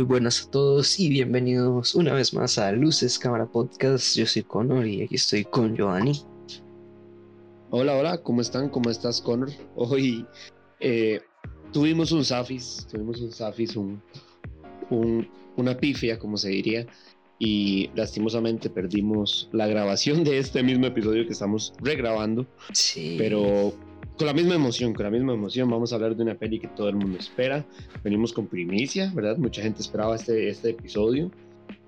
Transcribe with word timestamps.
Muy 0.00 0.06
buenas 0.06 0.46
a 0.46 0.50
todos 0.50 0.98
y 0.98 1.10
bienvenidos 1.10 1.94
una 1.94 2.14
vez 2.14 2.32
más 2.32 2.56
a 2.56 2.72
Luces 2.72 3.18
Cámara 3.18 3.44
Podcast. 3.44 4.16
Yo 4.16 4.24
soy 4.24 4.42
Connor 4.42 4.86
y 4.86 5.02
aquí 5.02 5.16
estoy 5.16 5.44
con 5.44 5.76
Giovanni. 5.76 6.18
Hola, 7.68 7.94
hola, 7.98 8.22
¿cómo 8.22 8.40
están? 8.40 8.70
¿Cómo 8.70 8.88
estás, 8.88 9.20
Connor? 9.20 9.50
Hoy 9.76 10.24
eh, 10.80 11.20
tuvimos 11.70 12.12
un 12.12 12.24
Safis, 12.24 12.86
tuvimos 12.90 13.20
un 13.20 13.30
Safis, 13.30 13.76
un, 13.76 14.00
una 15.58 15.76
pifia, 15.76 16.18
como 16.18 16.38
se 16.38 16.48
diría, 16.48 16.86
y 17.38 17.90
lastimosamente 17.94 18.70
perdimos 18.70 19.50
la 19.52 19.66
grabación 19.66 20.24
de 20.24 20.38
este 20.38 20.62
mismo 20.62 20.86
episodio 20.86 21.26
que 21.26 21.32
estamos 21.34 21.74
regrabando. 21.82 22.46
Sí. 22.72 23.16
Pero 23.18 23.74
con 24.16 24.26
la 24.26 24.32
misma 24.32 24.54
emoción, 24.54 24.92
con 24.92 25.04
la 25.04 25.10
misma 25.10 25.32
emoción, 25.32 25.70
vamos 25.70 25.92
a 25.92 25.96
hablar 25.96 26.14
de 26.16 26.22
una 26.22 26.34
peli 26.34 26.60
que 26.60 26.68
todo 26.68 26.88
el 26.88 26.96
mundo 26.96 27.18
espera. 27.18 27.64
Venimos 28.04 28.32
con 28.32 28.46
primicia, 28.46 29.10
¿verdad? 29.14 29.36
Mucha 29.38 29.62
gente 29.62 29.80
esperaba 29.80 30.16
este, 30.16 30.48
este 30.48 30.70
episodio. 30.70 31.30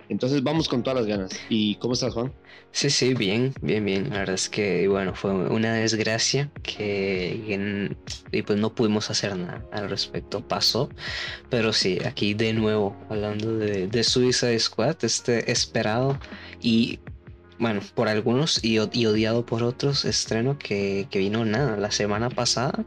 Entonces 0.09 0.42
vamos 0.42 0.69
con 0.69 0.83
todas 0.83 0.98
las 0.98 1.06
ganas. 1.06 1.33
¿Y 1.48 1.77
cómo 1.77 1.95
estás, 1.95 2.12
Juan? 2.12 2.33
Sí, 2.70 2.91
sí, 2.91 3.14
bien, 3.14 3.55
bien, 3.62 3.84
bien. 3.84 4.11
La 4.11 4.20
verdad 4.20 4.34
es 4.34 4.48
que, 4.48 4.89
bueno, 4.89 5.14
fue 5.14 5.33
una 5.33 5.75
desgracia 5.75 6.51
que, 6.62 7.97
y 8.31 8.42
pues 8.42 8.58
no 8.58 8.75
pudimos 8.75 9.11
hacer 9.11 9.36
nada 9.36 9.64
al 9.73 9.89
respecto. 9.89 10.47
Pasó. 10.47 10.91
Pero 11.48 11.73
sí, 11.73 11.98
aquí 12.05 12.34
de 12.34 12.53
nuevo, 12.53 12.97
hablando 13.08 13.56
de, 13.56 13.86
de 13.89 14.05
Suicide 14.05 14.58
Squad, 14.58 14.97
este 15.03 15.51
esperado 15.51 16.19
y 16.61 16.98
bueno, 17.62 17.80
por 17.94 18.08
algunos 18.08 18.62
y, 18.64 18.78
odiado 18.78 19.46
por 19.46 19.62
otros, 19.62 20.05
estreno 20.05 20.58
que, 20.58 21.06
vino 21.14 21.44
nada, 21.44 21.77
la 21.77 21.92
semana 21.92 22.28
pasada, 22.28 22.84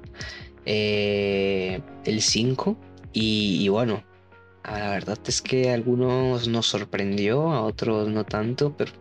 eh, 0.66 1.80
el 2.04 2.22
5, 2.22 2.78
y, 3.14 3.70
bueno, 3.70 4.04
la 4.66 4.90
verdad 4.90 5.18
es 5.28 5.42
que 5.42 5.70
a 5.70 5.76
algunos 5.76 6.50
nos 6.50 6.68
sorprendió, 6.68 7.54
a 7.54 7.62
otros 7.62 8.10
no 8.10 8.26
tanto, 8.26 8.76
pero 8.76 8.92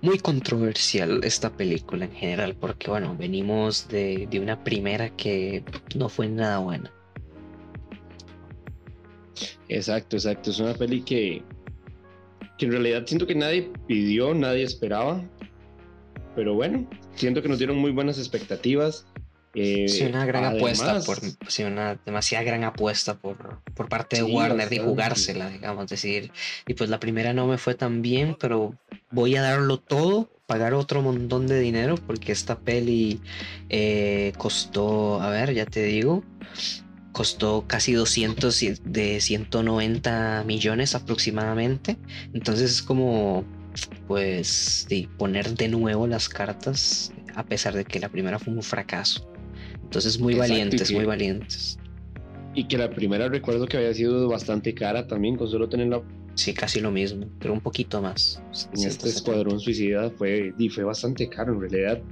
muy 0.00 0.18
controversial 0.18 1.20
esta 1.22 1.50
película 1.50 2.06
en 2.06 2.12
general, 2.12 2.56
porque 2.56 2.90
bueno, 2.90 3.14
venimos 3.16 3.86
de, 3.86 4.26
de 4.28 4.40
una 4.40 4.64
primera 4.64 5.10
que 5.10 5.62
no 5.94 6.08
fue 6.08 6.28
nada 6.28 6.58
buena. 6.58 6.92
Exacto, 9.68 10.16
exacto, 10.16 10.50
es 10.50 10.58
una 10.58 10.74
peli 10.74 11.02
que 11.02 11.44
que 12.62 12.66
en 12.66 12.72
realidad 12.72 13.02
siento 13.06 13.26
que 13.26 13.34
nadie 13.34 13.72
pidió, 13.88 14.34
nadie 14.34 14.62
esperaba. 14.62 15.20
Pero 16.36 16.54
bueno, 16.54 16.88
siento 17.16 17.42
que 17.42 17.48
nos 17.48 17.58
dieron 17.58 17.76
muy 17.76 17.90
buenas 17.90 18.18
expectativas. 18.18 19.04
Eh, 19.54 19.88
sí, 19.88 20.04
una 20.04 20.24
gran 20.24 20.44
apuesta, 20.44 21.00
por, 21.00 21.18
sí, 21.48 21.64
una 21.64 21.98
demasiada 22.06 22.44
gran 22.44 22.62
apuesta 22.62 23.14
por, 23.18 23.58
por 23.74 23.88
parte 23.88 24.16
de 24.16 24.22
Warner 24.22 24.68
de 24.68 24.78
jugársela, 24.78 25.50
digamos, 25.50 25.88
decir, 25.88 26.30
y 26.66 26.74
pues 26.74 26.88
la 26.88 27.00
primera 27.00 27.32
no 27.32 27.48
me 27.48 27.58
fue 27.58 27.74
tan 27.74 28.00
bien, 28.00 28.36
pero 28.38 28.78
voy 29.10 29.34
a 29.34 29.42
darlo 29.42 29.78
todo, 29.78 30.30
pagar 30.46 30.72
otro 30.72 31.02
montón 31.02 31.48
de 31.48 31.58
dinero, 31.58 31.96
porque 32.06 32.30
esta 32.30 32.60
peli 32.60 33.20
eh, 33.70 34.32
costó, 34.38 35.20
a 35.20 35.30
ver, 35.30 35.52
ya 35.52 35.66
te 35.66 35.82
digo, 35.82 36.22
costó 37.12 37.64
casi 37.66 37.92
200 37.92 38.64
de 38.84 39.20
190 39.20 40.44
millones 40.46 40.94
aproximadamente. 40.94 41.98
Entonces 42.32 42.70
es 42.70 42.82
como, 42.82 43.44
pues, 44.08 44.86
de 44.88 45.08
poner 45.18 45.54
de 45.54 45.68
nuevo 45.68 46.06
las 46.06 46.28
cartas, 46.28 47.12
a 47.34 47.44
pesar 47.44 47.74
de 47.74 47.84
que 47.84 48.00
la 48.00 48.08
primera 48.08 48.38
fue 48.38 48.52
un 48.54 48.62
fracaso. 48.62 49.28
Entonces 49.82 50.18
muy 50.18 50.34
valientes, 50.34 50.90
muy 50.90 51.04
valientes. 51.04 51.78
Y 52.54 52.66
que 52.66 52.76
la 52.76 52.90
primera 52.90 53.28
recuerdo 53.28 53.66
que 53.66 53.76
había 53.76 53.94
sido 53.94 54.28
bastante 54.28 54.74
cara 54.74 55.06
también, 55.06 55.36
con 55.36 55.48
solo 55.48 55.68
tenerla. 55.68 56.02
Sí, 56.34 56.54
casi 56.54 56.80
lo 56.80 56.90
mismo, 56.90 57.26
pero 57.38 57.52
un 57.52 57.60
poquito 57.60 58.00
más. 58.00 58.42
En 58.74 58.88
este 58.88 59.10
escuadrón 59.10 59.60
suicida 59.60 60.10
fue, 60.10 60.54
y 60.58 60.68
fue 60.70 60.82
bastante 60.82 61.28
caro 61.28 61.52
en 61.52 61.60
realidad. 61.60 62.02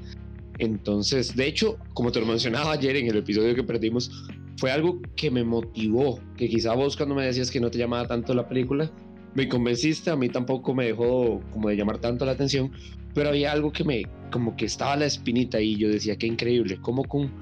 Entonces, 0.59 1.35
de 1.35 1.47
hecho, 1.47 1.79
como 1.95 2.13
te 2.13 2.21
lo 2.21 2.27
mencionaba 2.27 2.73
ayer 2.73 2.97
en 2.97 3.07
el 3.07 3.17
episodio 3.17 3.55
que 3.55 3.63
perdimos, 3.63 4.11
fue 4.61 4.71
algo 4.71 5.01
que 5.17 5.31
me 5.31 5.43
motivó, 5.43 6.21
que 6.37 6.47
quizá 6.47 6.75
vos 6.75 6.95
cuando 6.95 7.15
me 7.15 7.25
decías 7.25 7.51
que 7.51 7.61
no 7.61 7.71
te 7.71 7.79
llamaba 7.79 8.07
tanto 8.07 8.35
la 8.35 8.47
película, 8.47 8.93
me 9.35 9.49
convenciste, 9.49 10.11
a 10.11 10.17
mí 10.17 10.29
tampoco 10.29 10.75
me 10.75 10.85
dejó 10.85 11.41
como 11.51 11.71
de 11.71 11.77
llamar 11.77 11.97
tanto 11.99 12.27
la 12.27 12.33
atención, 12.33 12.71
pero 13.15 13.31
había 13.31 13.53
algo 13.53 13.73
que 13.73 13.85
me, 13.85 14.03
como 14.31 14.57
que 14.57 14.67
estaba 14.67 14.97
la 14.97 15.07
espinita 15.07 15.63
y 15.63 15.77
yo 15.77 15.89
decía, 15.89 16.17
qué 16.17 16.27
increíble, 16.27 16.79
como 16.83 17.05
con, 17.05 17.33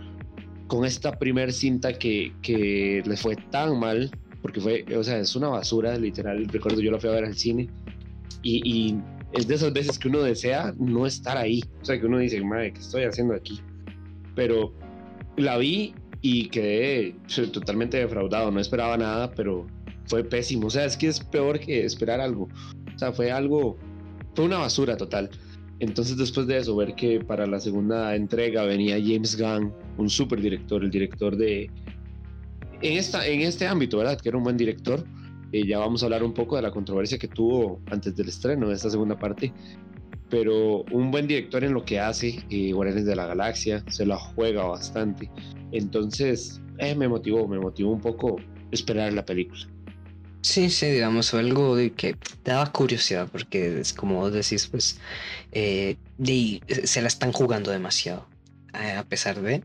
con 0.68 0.84
esta 0.84 1.18
primer 1.18 1.52
cinta 1.52 1.92
que, 1.92 2.32
que 2.40 3.02
le 3.04 3.16
fue 3.16 3.34
tan 3.50 3.80
mal, 3.80 4.12
porque 4.40 4.60
fue, 4.60 4.84
o 4.96 5.02
sea, 5.02 5.18
es 5.18 5.34
una 5.34 5.48
basura, 5.48 5.98
literal, 5.98 6.46
recuerdo 6.46 6.80
yo 6.80 6.92
la 6.92 7.00
fui 7.00 7.10
a 7.10 7.14
ver 7.14 7.24
al 7.24 7.34
cine 7.34 7.68
y, 8.42 8.62
y 8.64 8.96
es 9.32 9.48
de 9.48 9.56
esas 9.56 9.72
veces 9.72 9.98
que 9.98 10.06
uno 10.06 10.20
desea 10.20 10.72
no 10.78 11.04
estar 11.04 11.36
ahí, 11.36 11.64
o 11.82 11.84
sea, 11.84 11.98
que 11.98 12.06
uno 12.06 12.18
dice, 12.18 12.40
madre, 12.44 12.74
¿qué 12.74 12.78
estoy 12.78 13.02
haciendo 13.02 13.34
aquí? 13.34 13.58
Pero 14.36 14.72
la 15.36 15.58
vi 15.58 15.94
y 16.20 16.48
quedé 16.48 17.14
totalmente 17.52 17.98
defraudado, 17.98 18.50
no 18.50 18.60
esperaba 18.60 18.96
nada, 18.96 19.30
pero 19.32 19.66
fue 20.06 20.24
pésimo, 20.24 20.66
o 20.66 20.70
sea, 20.70 20.84
es 20.84 20.96
que 20.96 21.08
es 21.08 21.20
peor 21.20 21.60
que 21.60 21.84
esperar 21.84 22.20
algo, 22.20 22.48
o 22.94 22.98
sea, 22.98 23.12
fue 23.12 23.30
algo, 23.30 23.76
fue 24.34 24.44
una 24.44 24.58
basura 24.58 24.96
total. 24.96 25.30
Entonces 25.80 26.16
después 26.16 26.46
de 26.46 26.58
eso, 26.58 26.74
ver 26.74 26.94
que 26.94 27.20
para 27.20 27.46
la 27.46 27.60
segunda 27.60 28.16
entrega 28.16 28.64
venía 28.64 28.96
James 29.00 29.40
Gunn, 29.40 29.72
un 29.96 30.10
super 30.10 30.40
director, 30.40 30.82
el 30.82 30.90
director 30.90 31.36
de... 31.36 31.70
En, 32.82 32.98
esta, 32.98 33.26
en 33.26 33.42
este 33.42 33.66
ámbito, 33.66 33.98
¿verdad? 33.98 34.20
Que 34.20 34.28
era 34.28 34.38
un 34.38 34.44
buen 34.44 34.56
director. 34.56 35.04
Eh, 35.52 35.66
ya 35.66 35.78
vamos 35.78 36.02
a 36.02 36.06
hablar 36.06 36.24
un 36.24 36.34
poco 36.34 36.56
de 36.56 36.62
la 36.62 36.70
controversia 36.70 37.16
que 37.16 37.28
tuvo 37.28 37.80
antes 37.90 38.14
del 38.16 38.28
estreno 38.28 38.68
de 38.68 38.74
esta 38.74 38.90
segunda 38.90 39.16
parte. 39.18 39.52
Pero 40.30 40.84
un 40.90 41.10
buen 41.10 41.26
director 41.26 41.64
en 41.64 41.72
lo 41.72 41.84
que 41.84 42.00
hace, 42.00 42.44
eh, 42.50 42.72
Guardianes 42.72 43.06
de 43.06 43.16
la 43.16 43.26
Galaxia, 43.26 43.82
se 43.88 44.04
la 44.04 44.18
juega 44.18 44.64
bastante. 44.64 45.30
Entonces, 45.72 46.60
eh, 46.78 46.94
me 46.94 47.08
motivó, 47.08 47.48
me 47.48 47.58
motivó 47.58 47.92
un 47.92 48.00
poco 48.00 48.36
esperar 48.70 49.12
la 49.12 49.24
película. 49.24 49.66
Sí, 50.40 50.70
sí, 50.70 50.86
digamos, 50.86 51.34
algo 51.34 51.76
que 51.96 52.16
daba 52.44 52.70
curiosidad, 52.72 53.28
porque 53.30 53.80
es 53.80 53.92
como 53.92 54.16
vos 54.16 54.32
decís, 54.32 54.68
pues, 54.68 54.98
eh, 55.52 55.96
se 56.84 57.02
la 57.02 57.08
están 57.08 57.32
jugando 57.32 57.70
demasiado, 57.72 58.26
eh, 58.72 58.92
a 58.92 59.04
pesar 59.04 59.40
de. 59.42 59.64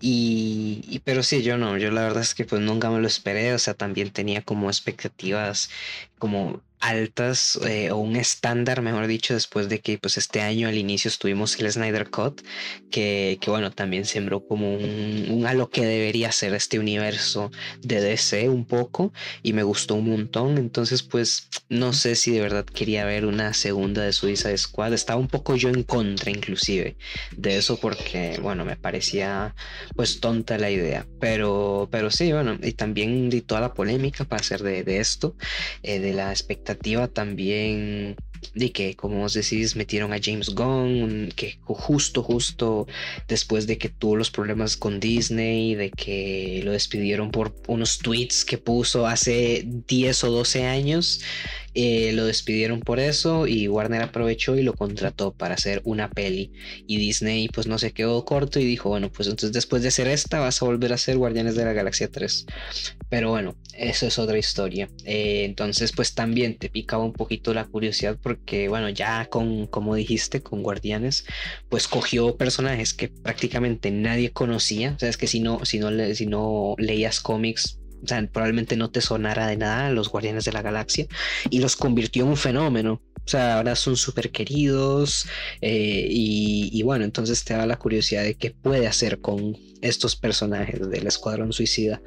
Y, 0.00 1.00
pero 1.04 1.22
sí, 1.22 1.42
yo 1.42 1.56
no, 1.56 1.78
yo 1.78 1.90
la 1.92 2.02
verdad 2.02 2.22
es 2.22 2.34
que 2.34 2.44
pues 2.44 2.60
nunca 2.60 2.90
me 2.90 3.00
lo 3.00 3.06
esperé, 3.06 3.54
o 3.54 3.58
sea, 3.58 3.74
también 3.74 4.10
tenía 4.10 4.42
como 4.42 4.68
expectativas 4.68 5.70
como 6.18 6.60
altas 6.80 7.58
eh, 7.66 7.90
o 7.90 7.96
un 7.96 8.16
estándar, 8.16 8.82
mejor 8.82 9.06
dicho, 9.06 9.34
después 9.34 9.68
de 9.68 9.80
que 9.80 9.98
pues 9.98 10.16
este 10.16 10.40
año 10.40 10.68
al 10.68 10.78
inicio 10.78 11.08
estuvimos 11.08 11.58
el 11.58 11.70
Snyder 11.70 12.10
Cut, 12.10 12.42
que, 12.90 13.38
que 13.40 13.50
bueno, 13.50 13.72
también 13.72 14.04
sembró 14.04 14.46
como 14.46 14.74
un, 14.74 15.26
un, 15.30 15.46
a 15.46 15.54
lo 15.54 15.70
que 15.70 15.84
debería 15.84 16.30
ser 16.32 16.54
este 16.54 16.78
universo 16.78 17.50
de 17.80 18.00
DC 18.00 18.48
un 18.48 18.64
poco 18.64 19.12
y 19.42 19.52
me 19.52 19.62
gustó 19.62 19.94
un 19.96 20.10
montón, 20.10 20.58
entonces 20.58 21.02
pues 21.02 21.48
no 21.68 21.92
sé 21.92 22.14
si 22.14 22.32
de 22.32 22.40
verdad 22.40 22.64
quería 22.64 23.04
ver 23.04 23.26
una 23.26 23.54
segunda 23.54 24.02
de 24.02 24.12
Suicide 24.12 24.56
Squad, 24.56 24.92
estaba 24.92 25.20
un 25.20 25.28
poco 25.28 25.56
yo 25.56 25.68
en 25.68 25.82
contra 25.82 26.30
inclusive 26.30 26.96
de 27.36 27.56
eso 27.56 27.78
porque 27.80 28.38
bueno, 28.40 28.64
me 28.64 28.76
parecía 28.76 29.54
pues 29.96 30.20
tonta 30.20 30.58
la 30.58 30.70
idea, 30.70 31.06
pero, 31.18 31.88
pero 31.90 32.10
sí, 32.10 32.32
bueno, 32.32 32.56
y 32.62 32.72
también 32.72 33.30
di 33.30 33.40
toda 33.42 33.60
la 33.60 33.74
polémica 33.74 34.24
para 34.24 34.40
hacer 34.40 34.62
de, 34.62 34.84
de 34.84 34.98
esto, 34.98 35.36
eh, 35.82 35.98
de 35.98 36.12
la 36.12 36.30
expectativa 36.30 36.67
también 36.76 38.16
de 38.54 38.72
que, 38.72 38.94
como 38.94 39.18
vos 39.18 39.34
decís, 39.34 39.76
metieron 39.76 40.12
a 40.12 40.18
James 40.22 40.50
Gunn, 40.50 41.32
que 41.34 41.58
justo, 41.64 42.22
justo 42.22 42.86
después 43.26 43.66
de 43.66 43.78
que 43.78 43.88
tuvo 43.88 44.16
los 44.16 44.30
problemas 44.30 44.76
con 44.76 45.00
Disney, 45.00 45.74
de 45.74 45.90
que 45.90 46.60
lo 46.64 46.72
despidieron 46.72 47.30
por 47.30 47.54
unos 47.66 47.98
tweets 47.98 48.44
que 48.44 48.58
puso 48.58 49.06
hace 49.06 49.64
10 49.66 50.24
o 50.24 50.30
12 50.30 50.66
años, 50.66 51.20
eh, 51.80 52.10
lo 52.12 52.26
despidieron 52.26 52.80
por 52.80 52.98
eso 52.98 53.46
y 53.46 53.68
Warner 53.68 54.02
aprovechó 54.02 54.56
y 54.56 54.64
lo 54.64 54.74
contrató 54.74 55.32
para 55.32 55.54
hacer 55.54 55.80
una 55.84 56.10
peli. 56.10 56.50
Y 56.88 56.96
Disney 56.96 57.48
pues 57.48 57.68
no 57.68 57.78
se 57.78 57.92
quedó 57.92 58.24
corto 58.24 58.58
y 58.58 58.64
dijo, 58.64 58.88
bueno, 58.88 59.12
pues 59.12 59.28
entonces 59.28 59.52
después 59.52 59.82
de 59.82 59.88
hacer 59.88 60.08
esta 60.08 60.40
vas 60.40 60.60
a 60.60 60.64
volver 60.64 60.90
a 60.90 60.96
hacer 60.96 61.16
Guardianes 61.16 61.54
de 61.54 61.64
la 61.64 61.72
Galaxia 61.72 62.10
3. 62.10 62.46
Pero 63.08 63.30
bueno, 63.30 63.54
eso 63.74 64.08
es 64.08 64.18
otra 64.18 64.36
historia. 64.36 64.88
Eh, 65.04 65.44
entonces 65.44 65.92
pues 65.92 66.14
también 66.14 66.58
te 66.58 66.68
picaba 66.68 67.04
un 67.04 67.12
poquito 67.12 67.54
la 67.54 67.64
curiosidad 67.66 68.18
porque 68.20 68.68
bueno, 68.68 68.88
ya 68.88 69.26
con, 69.26 69.68
como 69.68 69.94
dijiste, 69.94 70.42
con 70.42 70.64
Guardianes, 70.64 71.26
pues 71.68 71.86
cogió 71.86 72.36
personajes 72.36 72.92
que 72.92 73.06
prácticamente 73.06 73.92
nadie 73.92 74.32
conocía. 74.32 74.94
O 74.96 74.98
sea, 74.98 75.10
es 75.10 75.16
que 75.16 75.28
si 75.28 75.38
no, 75.38 75.64
si 75.64 75.78
no, 75.78 75.90
si 76.12 76.26
no 76.26 76.74
leías 76.76 77.20
cómics 77.20 77.77
o 78.02 78.06
sea, 78.06 78.26
probablemente 78.32 78.76
no 78.76 78.90
te 78.90 79.00
sonara 79.00 79.46
de 79.46 79.56
nada 79.56 79.90
los 79.90 80.08
Guardianes 80.08 80.44
de 80.44 80.52
la 80.52 80.62
Galaxia 80.62 81.06
y 81.50 81.58
los 81.58 81.76
convirtió 81.76 82.24
en 82.24 82.30
un 82.30 82.36
fenómeno 82.36 83.02
O 83.24 83.28
sea, 83.28 83.56
ahora 83.56 83.76
son 83.76 83.96
súper 83.96 84.30
queridos 84.30 85.26
eh, 85.60 86.06
y, 86.10 86.82
bueno, 86.82 87.04
entonces 87.04 87.44
te 87.44 87.54
da 87.54 87.66
la 87.66 87.76
curiosidad 87.78 88.22
de 88.22 88.34
qué 88.34 88.50
puede 88.50 88.86
hacer 88.86 89.20
con 89.20 89.56
estos 89.82 90.16
personajes 90.16 90.88
del 90.90 91.06
Escuadrón 91.06 91.52
Suicida. 91.52 92.00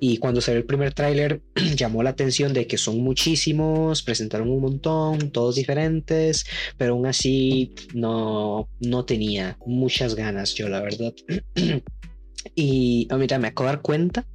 Y 0.00 0.18
cuando 0.18 0.40
salió 0.40 0.58
el 0.58 0.66
primer 0.66 0.92
tráiler 0.92 1.42
llamó 1.76 2.02
la 2.02 2.10
atención 2.10 2.52
de 2.52 2.66
que 2.66 2.78
son 2.78 2.98
muchísimos, 2.98 4.02
presentaron 4.02 4.50
un 4.50 4.60
montón, 4.60 5.30
todos 5.30 5.56
diferentes, 5.56 6.46
pero 6.76 6.92
aún 6.92 7.06
así 7.06 7.74
no, 7.94 8.68
no 8.80 9.04
tenía 9.04 9.58
muchas 9.66 10.14
ganas 10.14 10.54
yo, 10.54 10.68
la 10.68 10.82
verdad. 10.82 11.14
y 12.54 13.08
oh, 13.10 13.16
mira, 13.16 13.38
me 13.38 13.48
acabo 13.48 13.68
de 13.68 13.76
dar 13.76 13.82
cuenta 13.82 14.26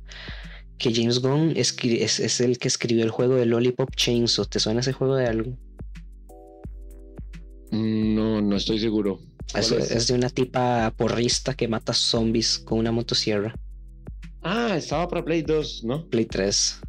que 0.81 0.91
James 0.91 1.19
Gunn 1.19 1.53
es, 1.55 1.75
es, 1.79 2.41
el 2.41 2.57
que 2.57 2.67
escribió 2.67 3.03
el 3.03 3.11
juego 3.11 3.35
de 3.35 3.45
Lollipop 3.45 3.95
Chainsaw. 3.95 4.45
¿Te 4.45 4.59
suena 4.59 4.79
ese 4.79 4.93
juego 4.93 5.15
de 5.15 5.27
algo? 5.27 5.51
Mm, 7.69 8.15
no, 8.15 8.41
no 8.41 8.55
estoy 8.55 8.79
seguro. 8.79 9.19
Es, 9.53 10.07
de 10.07 10.15
una 10.15 10.29
tipa 10.29 10.91
porrista 10.97 11.53
que 11.53 11.67
mata 11.67 11.93
zombies 11.93 12.57
con 12.57 12.79
una 12.79 12.91
motosierra. 12.91 13.53
Ah, 14.41 14.75
estaba 14.75 15.07
para 15.07 15.23
Play 15.23 15.43
2, 15.43 15.83
¿no? 15.83 16.09
Play 16.09 16.25
3. 16.25 16.81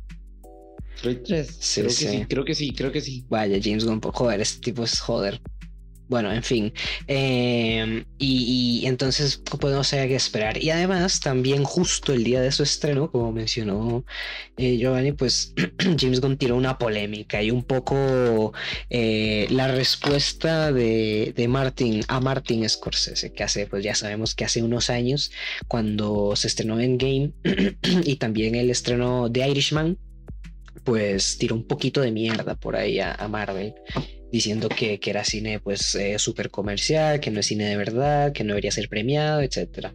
Play 1.02 1.16
3. 1.16 1.56
Sí, 1.60 1.80
creo 1.82 1.90
sí. 1.90 2.04
Que 2.06 2.10
sí, 2.10 2.24
creo 2.26 2.44
que 2.44 2.54
sí, 2.54 2.72
creo 2.72 2.92
que 2.92 3.00
sí. 3.02 3.26
Vaya, 3.28 3.58
James 3.62 3.84
Gunn, 3.84 4.00
joder, 4.00 4.40
este 4.40 4.60
tipo 4.60 4.84
es 4.84 4.98
joder. 5.00 5.38
Bueno, 6.12 6.30
en 6.30 6.42
fin. 6.42 6.74
Em, 7.06 8.04
y, 8.18 8.82
entonces 8.84 9.38
podemos 9.38 9.88
saber 9.88 10.08
qué 10.08 10.16
esperar. 10.16 10.62
Y 10.62 10.68
además, 10.68 11.20
también 11.20 11.64
justo 11.64 12.12
el 12.12 12.22
día 12.22 12.42
de 12.42 12.52
su 12.52 12.64
estreno, 12.64 13.10
como 13.10 13.32
mencionó 13.32 14.04
eh, 14.58 14.76
Giovanni, 14.76 15.12
pues 15.12 15.54
James 15.98 16.20
Gunn 16.20 16.36
tiró 16.36 16.56
una 16.56 16.76
polémica 16.76 17.42
y 17.42 17.50
un 17.50 17.62
poco 17.62 18.52
eh, 18.90 19.46
la 19.48 19.68
respuesta 19.68 20.70
de, 20.70 21.34
Martin 21.48 22.02
a 22.08 22.20
Martin 22.20 22.68
Scorsese, 22.68 23.32
que 23.32 23.44
hace, 23.44 23.66
pues 23.66 23.82
ya 23.82 23.94
sabemos 23.94 24.34
que 24.34 24.44
hace 24.44 24.62
unos 24.62 24.90
años, 24.90 25.32
cuando 25.66 26.36
se 26.36 26.46
estrenó 26.46 26.78
en 26.78 26.98
Game 26.98 27.32
y 28.04 28.16
también 28.16 28.54
el 28.54 28.68
estreno 28.68 29.30
de 29.30 29.48
Irishman, 29.48 29.96
pues 30.84 31.38
tiró 31.38 31.54
un 31.54 31.66
poquito 31.66 32.02
de 32.02 32.12
mierda 32.12 32.54
por 32.54 32.76
ahí 32.76 33.00
a 33.00 33.16
Marvel 33.30 33.74
diciendo 34.32 34.68
que, 34.68 34.98
que 34.98 35.10
era 35.10 35.24
cine 35.24 35.60
pues 35.60 35.94
eh, 35.94 36.18
súper 36.18 36.50
comercial, 36.50 37.20
que 37.20 37.30
no 37.30 37.40
es 37.40 37.46
cine 37.46 37.66
de 37.66 37.76
verdad, 37.76 38.32
que 38.32 38.42
no 38.44 38.48
debería 38.48 38.72
ser 38.72 38.88
premiado, 38.88 39.42
etc. 39.42 39.92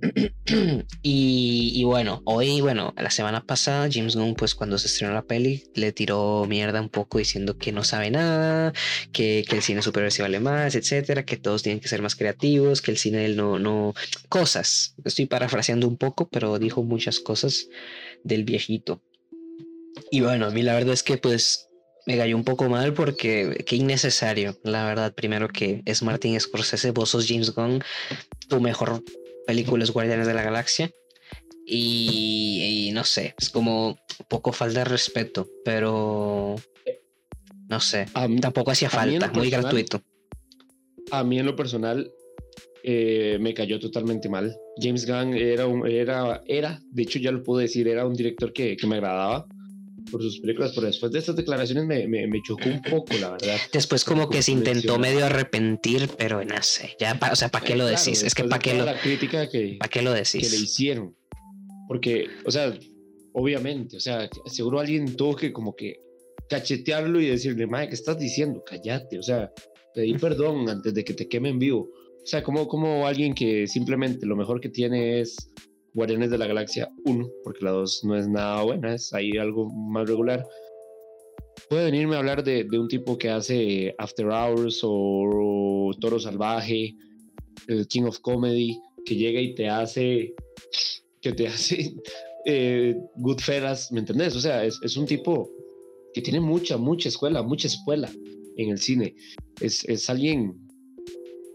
y, 1.02 1.84
bueno, 1.84 2.22
hoy, 2.24 2.60
bueno, 2.60 2.94
la 2.96 3.10
semana 3.10 3.44
pasada 3.44 3.88
James 3.90 4.16
Gunn 4.16 4.34
pues 4.34 4.54
cuando 4.54 4.78
se 4.78 4.86
estrenó 4.86 5.14
la 5.14 5.22
peli 5.22 5.64
le 5.74 5.92
tiró 5.92 6.44
mierda 6.46 6.80
un 6.80 6.88
poco 6.88 7.18
diciendo 7.18 7.56
que 7.56 7.72
no 7.72 7.84
sabe 7.84 8.10
nada, 8.10 8.72
que, 9.12 9.44
que 9.48 9.56
el 9.56 9.62
cine 9.62 9.82
superior 9.82 10.12
vale 10.18 10.40
más, 10.40 10.74
etcétera, 10.74 11.24
que 11.24 11.36
todos 11.36 11.62
tienen 11.62 11.80
que 11.80 11.88
ser 11.88 12.02
más 12.02 12.16
creativos, 12.16 12.82
que 12.82 12.90
el 12.90 12.98
cine 12.98 13.24
él 13.24 13.36
no, 13.36 13.58
no, 13.58 13.94
cosas. 14.28 14.94
Estoy 15.04 15.26
parafraseando 15.26 15.88
un 15.88 15.96
poco, 15.96 16.28
pero 16.28 16.58
dijo 16.58 16.82
muchas 16.82 17.20
cosas 17.20 17.68
del 18.24 18.44
viejito. 18.44 19.02
Y 20.10 20.20
bueno, 20.20 20.46
a 20.46 20.50
mí 20.50 20.62
la 20.62 20.74
verdad 20.74 20.94
es 20.94 21.02
que 21.02 21.16
pues 21.16 21.68
me 22.06 22.16
cayó 22.16 22.36
un 22.36 22.44
poco 22.44 22.68
mal 22.68 22.94
porque 22.94 23.64
qué 23.66 23.76
innecesario, 23.76 24.56
la 24.62 24.86
verdad. 24.86 25.12
Primero 25.12 25.48
que 25.48 25.82
es 25.84 26.02
Martin 26.02 26.38
Scorsese, 26.40 26.92
vos 26.92 27.10
sos 27.10 27.26
James 27.28 27.52
Gunn, 27.52 27.82
tu 28.48 28.60
mejor 28.60 29.02
película 29.46 29.82
es 29.82 29.90
Guardianes 29.90 30.28
de 30.28 30.34
la 30.34 30.42
Galaxia. 30.42 30.90
Y, 31.68 32.90
no 32.94 33.02
sé, 33.02 33.34
es 33.40 33.50
como 33.50 33.98
poco 34.28 34.52
falta 34.52 34.80
de 34.80 34.84
respeto, 34.84 35.48
pero 35.64 36.54
no 37.68 37.80
sé, 37.80 38.06
tampoco 38.40 38.70
hacía 38.70 38.88
falta, 38.88 39.32
muy 39.32 39.50
gratuito. 39.50 40.00
A 41.10 41.24
mí 41.24 41.40
en 41.40 41.46
lo 41.46 41.56
personal 41.56 42.08
eh, 42.84 43.38
me 43.40 43.52
cayó 43.52 43.80
totalmente 43.80 44.28
mal. 44.28 44.56
James 44.80 45.06
Gunn 45.06 45.34
era, 45.34 45.66
un, 45.66 45.88
era, 45.88 46.40
era, 46.46 46.80
de 46.92 47.02
hecho 47.02 47.18
ya 47.18 47.32
lo 47.32 47.42
puedo 47.42 47.58
decir, 47.58 47.88
era 47.88 48.06
un 48.06 48.14
director 48.14 48.52
que, 48.52 48.76
que 48.76 48.86
me 48.86 48.96
agradaba 48.96 49.48
por 50.10 50.22
sus 50.22 50.40
películas, 50.40 50.72
pero 50.74 50.86
después 50.86 51.12
de 51.12 51.18
estas 51.18 51.36
declaraciones 51.36 51.84
me, 51.84 52.06
me, 52.06 52.42
chocó 52.42 52.68
un 52.68 52.82
poco, 52.82 53.14
la 53.20 53.30
verdad. 53.30 53.56
Después 53.72 54.04
como 54.04 54.28
que 54.28 54.42
se 54.42 54.52
intentó 54.52 54.98
medio 54.98 55.26
arrepentir, 55.26 56.08
pero 56.16 56.44
no 56.44 56.62
sé, 56.62 56.96
ya, 56.98 57.18
o 57.30 57.36
sea, 57.36 57.48
¿para 57.48 57.64
qué 57.64 57.76
lo 57.76 57.86
decís? 57.86 58.22
es 58.22 58.34
que 58.34 58.44
¿para 58.44 58.62
qué 58.62 58.74
lo, 58.74 58.84
la 58.84 58.98
crítica 58.98 59.48
que, 59.48 59.76
¿para 59.78 59.90
qué 59.90 60.02
lo 60.02 60.12
decís? 60.12 60.42
Que 60.42 60.48
le 60.48 60.56
hicieron. 60.56 61.16
Porque, 61.88 62.26
o 62.44 62.50
sea, 62.50 62.76
obviamente, 63.32 63.96
o 63.96 64.00
sea, 64.00 64.28
seguro 64.46 64.80
alguien 64.80 65.16
tuvo 65.16 65.36
que 65.36 65.52
como 65.52 65.74
que 65.76 66.00
cachetearlo 66.48 67.20
y 67.20 67.26
decirle, 67.26 67.66
madre, 67.66 67.88
¿qué 67.88 67.94
estás 67.94 68.18
diciendo? 68.18 68.62
Cállate, 68.64 69.18
o 69.18 69.22
sea, 69.22 69.52
pedí 69.94 70.14
perdón 70.18 70.68
antes 70.68 70.94
de 70.94 71.04
que 71.04 71.14
te 71.14 71.28
quemen 71.28 71.58
vivo. 71.58 71.90
O 72.26 72.28
sea, 72.28 72.42
como, 72.42 72.66
como 72.66 73.06
alguien 73.06 73.34
que 73.34 73.66
simplemente 73.68 74.26
lo 74.26 74.36
mejor 74.36 74.60
que 74.60 74.68
tiene 74.68 75.20
es 75.20 75.36
Guardianes 75.96 76.30
de 76.30 76.36
la 76.36 76.46
Galaxia 76.46 76.92
1, 77.06 77.30
porque 77.42 77.64
la 77.64 77.70
2 77.70 78.04
no 78.04 78.16
es 78.16 78.28
nada 78.28 78.62
buena, 78.62 78.94
es 78.94 79.14
ahí 79.14 79.38
algo 79.38 79.70
más 79.70 80.06
regular. 80.06 80.46
Puede 81.70 81.86
venirme 81.86 82.16
a 82.16 82.18
hablar 82.18 82.44
de, 82.44 82.64
de 82.64 82.78
un 82.78 82.86
tipo 82.86 83.16
que 83.16 83.30
hace 83.30 83.94
After 83.96 84.26
Hours 84.26 84.80
o, 84.82 85.90
Toro 85.98 86.20
Salvaje, 86.20 86.94
el 87.66 87.88
King 87.88 88.02
of 88.02 88.20
Comedy, 88.20 88.78
que 89.06 89.16
llega 89.16 89.40
y 89.40 89.54
te 89.54 89.70
hace, 89.70 90.34
que 91.22 91.32
te 91.32 91.48
hace 91.48 91.94
eh, 92.44 92.94
Goodfellas, 93.16 93.90
¿me 93.90 94.00
entendés? 94.00 94.36
O 94.36 94.40
sea, 94.40 94.66
es, 94.66 94.78
es, 94.82 94.98
un 94.98 95.06
tipo 95.06 95.50
que 96.12 96.20
tiene 96.20 96.40
mucha, 96.40 96.76
mucha 96.76 97.08
escuela, 97.08 97.42
mucha 97.42 97.68
escuela 97.68 98.10
en 98.58 98.68
el 98.68 98.78
cine. 98.78 99.14
Es, 99.62 99.82
es 99.88 100.10
alguien, 100.10 100.50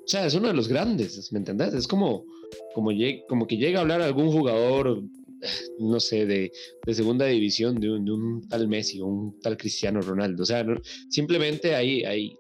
o 0.04 0.08
sea, 0.08 0.26
es 0.26 0.34
uno 0.34 0.48
de 0.48 0.56
los 0.56 0.68
grandes, 0.68 1.32
¿me 1.32 1.38
entendés? 1.38 1.76
Es 1.76 1.88
como 1.88 2.26
como, 2.74 2.92
como 3.28 3.48
que 3.48 3.58
llega 3.58 3.80
a 3.80 3.82
hablar 3.82 4.02
algún 4.02 4.32
jugador, 4.32 5.04
no 5.80 6.00
sé, 6.00 6.26
de, 6.26 6.52
de 6.86 6.94
segunda 6.94 7.26
división, 7.26 7.80
de 7.80 7.92
un, 7.92 8.06
de 8.06 8.12
un, 8.12 8.48
tal 8.48 8.68
Messi 8.68 9.02
un 9.02 9.40
tal 9.42 9.58
Cristiano 9.58 10.02
Ronaldo. 10.02 10.44
O 10.44 10.46
sea, 10.46 10.66
simplemente 11.10 11.76
hay, 11.76 12.04
hay, 12.04 12.38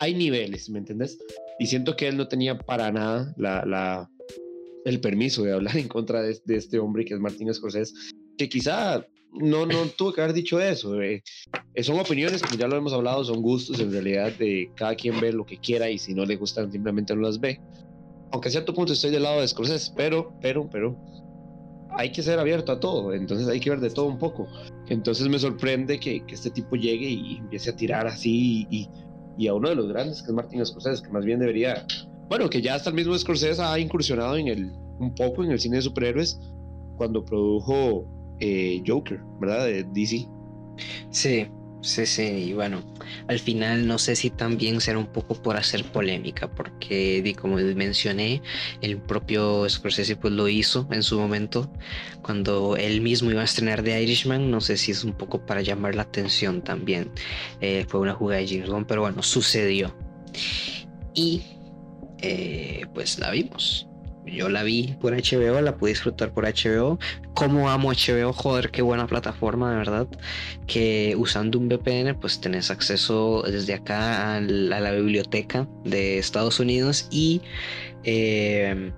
hay 0.00 0.14
niveles, 0.14 0.68
¿me 0.70 0.78
entendés? 0.78 1.18
Y 1.58 1.66
siento 1.66 1.96
que 1.96 2.08
él 2.08 2.16
no 2.16 2.28
tenía 2.28 2.58
para 2.58 2.90
nada 2.90 3.34
la, 3.36 3.64
la, 3.64 4.10
el 4.84 5.00
permiso 5.00 5.42
de 5.42 5.52
hablar 5.52 5.76
en 5.78 5.88
contra 5.88 6.22
de, 6.22 6.38
de 6.44 6.56
este 6.56 6.78
hombre 6.78 7.04
que 7.04 7.14
es 7.14 7.20
Martín 7.20 7.52
Scorsese, 7.52 7.94
que 8.36 8.48
quizá 8.48 9.04
no, 9.32 9.66
no 9.66 9.86
tuvo 9.96 10.12
que 10.12 10.20
haber 10.20 10.34
dicho 10.34 10.60
eso. 10.60 11.00
Eh, 11.02 11.22
son 11.82 11.98
opiniones, 11.98 12.42
como 12.42 12.56
ya 12.56 12.66
lo 12.66 12.76
hemos 12.76 12.92
hablado, 12.92 13.24
son 13.24 13.42
gustos 13.42 13.78
en 13.80 13.92
realidad 13.92 14.32
de 14.32 14.70
cada 14.74 14.94
quien 14.94 15.20
ve 15.20 15.32
lo 15.32 15.44
que 15.44 15.58
quiera 15.58 15.90
y 15.90 15.98
si 15.98 16.14
no 16.14 16.24
le 16.24 16.36
gustan 16.36 16.72
simplemente 16.72 17.14
no 17.14 17.22
las 17.22 17.38
ve 17.38 17.60
aunque 18.30 18.48
a 18.48 18.52
cierto 18.52 18.74
punto 18.74 18.92
estoy 18.92 19.10
del 19.10 19.22
lado 19.22 19.40
de 19.40 19.48
Scorsese, 19.48 19.92
pero, 19.96 20.32
pero, 20.40 20.68
pero, 20.70 20.96
hay 21.90 22.12
que 22.12 22.22
ser 22.22 22.38
abierto 22.38 22.72
a 22.72 22.80
todo, 22.80 23.12
entonces 23.12 23.48
hay 23.48 23.60
que 23.60 23.70
ver 23.70 23.80
de 23.80 23.90
todo 23.90 24.06
un 24.06 24.18
poco. 24.18 24.46
Entonces 24.88 25.28
me 25.28 25.38
sorprende 25.38 25.98
que, 25.98 26.22
este 26.28 26.50
tipo 26.50 26.76
llegue 26.76 27.08
y 27.08 27.36
empiece 27.38 27.70
a 27.70 27.76
tirar 27.76 28.06
así 28.06 28.66
y, 28.70 28.88
y, 29.36 29.48
a 29.48 29.54
uno 29.54 29.68
de 29.68 29.74
los 29.74 29.88
grandes, 29.88 30.22
que 30.22 30.28
es 30.28 30.34
Martin 30.34 30.64
Scorsese, 30.64 31.02
que 31.02 31.10
más 31.10 31.24
bien 31.24 31.40
debería, 31.40 31.86
bueno, 32.28 32.48
que 32.48 32.62
ya 32.62 32.74
hasta 32.74 32.90
el 32.90 32.96
mismo 32.96 33.16
Scorsese 33.18 33.62
ha 33.62 33.78
incursionado 33.78 34.36
en 34.36 34.48
el, 34.48 34.72
un 34.98 35.14
poco 35.14 35.44
en 35.44 35.50
el 35.50 35.58
cine 35.58 35.76
de 35.76 35.82
superhéroes 35.82 36.38
cuando 36.96 37.24
produjo 37.24 38.06
eh, 38.40 38.82
Joker, 38.86 39.20
¿verdad? 39.40 39.66
De 39.66 39.84
DC. 39.84 40.28
Sí, 41.10 41.46
Sí, 41.80 42.06
sí, 42.06 42.22
y 42.22 42.52
bueno, 42.54 42.82
al 43.28 43.38
final 43.38 43.86
no 43.86 43.98
sé 43.98 44.16
si 44.16 44.30
también 44.30 44.80
será 44.80 44.98
un 44.98 45.06
poco 45.06 45.40
por 45.40 45.56
hacer 45.56 45.84
polémica, 45.84 46.50
porque 46.50 47.34
como 47.40 47.56
mencioné, 47.56 48.42
el 48.82 49.00
propio 49.00 49.68
Scorsese 49.68 50.16
pues 50.16 50.32
lo 50.32 50.48
hizo 50.48 50.88
en 50.90 51.04
su 51.04 51.20
momento, 51.20 51.72
cuando 52.20 52.76
él 52.76 53.00
mismo 53.00 53.30
iba 53.30 53.42
a 53.42 53.44
estrenar 53.44 53.84
The 53.84 54.02
Irishman, 54.02 54.50
no 54.50 54.60
sé 54.60 54.76
si 54.76 54.90
es 54.90 55.04
un 55.04 55.12
poco 55.12 55.46
para 55.46 55.62
llamar 55.62 55.94
la 55.94 56.02
atención 56.02 56.62
también, 56.62 57.12
eh, 57.60 57.86
fue 57.88 58.00
una 58.00 58.14
jugada 58.14 58.40
de 58.40 58.48
James 58.48 58.68
Bond, 58.68 58.86
pero 58.86 59.02
bueno, 59.02 59.22
sucedió. 59.22 59.96
Y 61.14 61.42
eh, 62.20 62.86
pues 62.92 63.20
la 63.20 63.30
vimos, 63.30 63.87
yo 64.30 64.48
la 64.48 64.62
vi 64.62 64.94
por 65.00 65.12
HBO, 65.14 65.60
la 65.60 65.76
pude 65.76 65.90
disfrutar 65.90 66.32
por 66.32 66.44
HBO. 66.44 66.98
Como 67.34 67.70
amo 67.70 67.92
HBO, 67.92 68.32
joder, 68.32 68.70
qué 68.70 68.82
buena 68.82 69.06
plataforma, 69.06 69.70
de 69.70 69.76
verdad. 69.76 70.08
Que 70.66 71.14
usando 71.16 71.58
un 71.58 71.68
VPN, 71.68 72.18
pues 72.20 72.40
tenés 72.40 72.70
acceso 72.70 73.42
desde 73.46 73.74
acá 73.74 74.36
a 74.36 74.40
la, 74.40 74.90
biblioteca 74.92 75.68
de 75.84 76.18
Estados 76.18 76.60
Unidos 76.60 77.08
y 77.10 77.42
eh, 78.04 78.92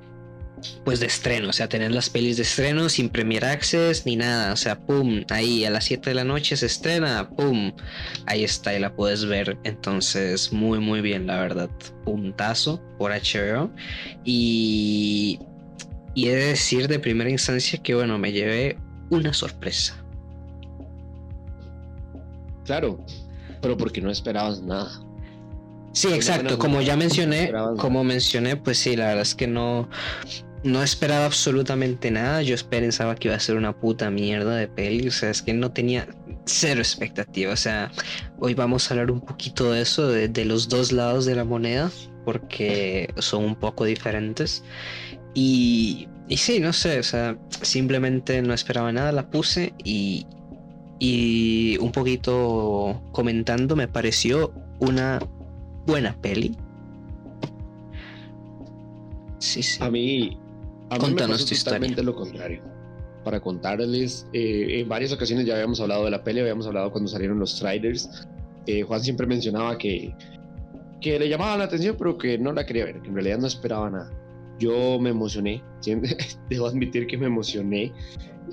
pues 0.85 1.01
de 1.01 1.07
estreno, 1.07 1.49
o 1.49 1.53
sea, 1.53 1.69
tener 1.69 1.93
las 1.93 2.11
pelis 2.11 2.37
de 2.37 2.43
estreno 2.43 2.89
sin 2.89 3.09
Premier 3.09 3.45
Access 3.45 4.07
ni 4.07 4.17
nada, 4.17 4.53
o 4.53 4.57
sea, 4.57 4.79
pum, 4.79 5.25
ahí 5.31 5.65
a 5.65 5.71
las 5.71 5.85
7 5.85 6.11
de 6.11 6.15
la 6.15 6.25
noche 6.25 6.57
se 6.57 6.67
estrena, 6.67 7.29
pum, 7.31 7.73
ahí 8.27 8.45
está 8.45 8.75
y 8.75 8.81
la 8.81 8.95
puedes 8.95 9.25
ver, 9.25 9.59
entonces 9.65 10.53
muy 10.53 10.79
muy 10.79 11.01
bien, 11.01 11.27
la 11.27 11.41
verdad, 11.41 11.71
puntazo 12.05 12.81
por 12.99 13.13
HBO 13.13 13.71
y 14.25 15.39
y 16.15 16.29
he 16.29 16.35
de 16.35 16.45
decir 16.47 16.89
de 16.89 16.99
primera 16.99 17.31
instancia 17.31 17.81
que 17.83 17.95
bueno, 17.95 18.19
me 18.19 18.33
llevé 18.33 18.77
una 19.11 19.33
sorpresa. 19.33 19.97
Claro, 22.65 23.05
pero 23.61 23.77
porque 23.77 24.01
no 24.01 24.11
esperabas 24.11 24.63
nada. 24.63 24.91
Sí, 25.93 26.09
exacto. 26.13 26.59
Como 26.59 26.81
ya 26.81 26.97
mencioné, 26.97 27.53
como 27.79 28.05
mencioné, 28.05 28.57
pues 28.57 28.79
sí, 28.79 28.97
la 28.97 29.07
verdad 29.07 29.23
es 29.23 29.35
que 29.35 29.49
no, 29.49 29.89
no 30.63 30.83
esperaba 30.83 31.27
absolutamente 31.27 32.11
nada. 32.11 32.43
Yo 32.43 32.57
pensaba 32.69 33.15
que 33.15 33.29
iba 33.29 33.37
a 33.37 33.41
ser 33.41 33.57
una 33.57 33.75
puta 33.77 34.11
mierda 34.11 34.57
de 34.57 34.69
peli. 34.69 35.09
O 35.09 35.11
sea, 35.11 35.31
es 35.31 35.43
que 35.43 35.55
no 35.55 35.73
tenía 35.73 36.07
cero 36.45 36.81
expectativa. 36.81 37.53
O 37.53 37.57
sea, 37.57 37.91
hoy 38.39 38.55
vamos 38.55 38.91
a 38.91 38.95
hablar 38.95 39.11
un 39.11 39.21
poquito 39.21 39.73
de 39.73 39.83
eso, 39.83 40.09
de, 40.09 40.45
los 40.45 40.69
dos 40.69 40.93
lados 40.93 41.25
de 41.27 41.35
la 41.35 41.45
moneda, 41.45 41.91
porque 42.25 43.13
son 43.19 43.45
un 43.45 43.55
poco 43.57 43.85
diferentes. 43.85 44.63
Y, 45.35 46.09
y 46.29 46.37
sí, 46.37 46.61
no 46.61 46.73
sé, 46.73 46.99
o 46.99 47.03
sea, 47.03 47.39
simplemente 47.63 48.43
no 48.43 48.53
esperaba 48.53 48.93
nada, 48.93 49.13
la 49.13 49.31
puse 49.31 49.75
y, 49.85 50.27
y 50.99 51.79
un 51.79 51.93
poquito 51.93 53.01
comentando 53.13 53.77
me 53.77 53.89
pareció 53.89 54.53
una 54.81 55.21
buena 55.87 56.17
peli. 56.21 56.57
Sí, 59.39 59.63
sí. 59.63 59.83
A 59.83 59.91
mí, 59.91 60.39
a 60.91 60.99
mí 60.99 61.15
me 61.15 61.29
pasó 61.29 61.55
totalmente 61.55 62.03
lo 62.03 62.15
contrario. 62.15 62.61
Para 63.25 63.41
contarles, 63.41 64.27
eh, 64.33 64.81
en 64.81 64.89
varias 64.89 65.13
ocasiones 65.13 65.47
ya 65.47 65.55
habíamos 65.55 65.81
hablado 65.81 66.05
de 66.05 66.11
la 66.11 66.25
peli, 66.25 66.41
habíamos 66.41 66.67
hablado 66.67 66.91
cuando 66.91 67.09
salieron 67.09 67.39
los 67.39 67.59
trailers. 67.59 68.27
Eh, 68.67 68.83
Juan 68.83 69.01
siempre 69.01 69.27
mencionaba 69.27 69.79
que, 69.79 70.15
que 71.01 71.19
le 71.19 71.29
llamaba 71.29 71.57
la 71.57 71.65
atención, 71.65 71.97
pero 71.99 72.19
que 72.19 72.39
no 72.39 72.53
la 72.53 72.67
quería 72.67 72.87
ver, 72.87 73.01
que 73.01 73.09
en 73.09 73.15
realidad 73.15 73.39
no 73.39 73.47
esperaba 73.47 73.91
nada. 73.91 74.11
Yo 74.59 74.99
me 74.99 75.11
emocioné, 75.11 75.63
debo 76.51 76.67
admitir 76.67 77.07
que 77.07 77.17
me 77.17 77.27
emocioné. 77.27 77.93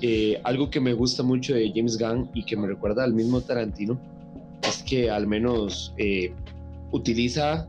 Eh, 0.00 0.40
algo 0.44 0.70
que 0.70 0.80
me 0.80 0.92
gusta 0.92 1.22
mucho 1.22 1.54
de 1.54 1.72
James 1.74 1.98
Gunn 1.98 2.30
y 2.34 2.44
que 2.44 2.56
me 2.56 2.68
recuerda 2.68 3.02
al 3.04 3.14
mismo 3.14 3.40
Tarantino 3.40 3.98
es 4.62 4.82
que 4.84 5.10
al 5.10 5.26
menos 5.26 5.94
utiliza 6.92 7.66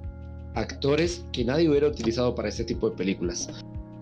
actores 0.56 1.26
que 1.32 1.44
nadie 1.44 1.70
hubiera 1.70 1.88
utilizado 1.88 2.36
para 2.36 2.50
este 2.50 2.66
tipo 2.66 2.90
de 2.90 2.96
películas. 2.98 3.50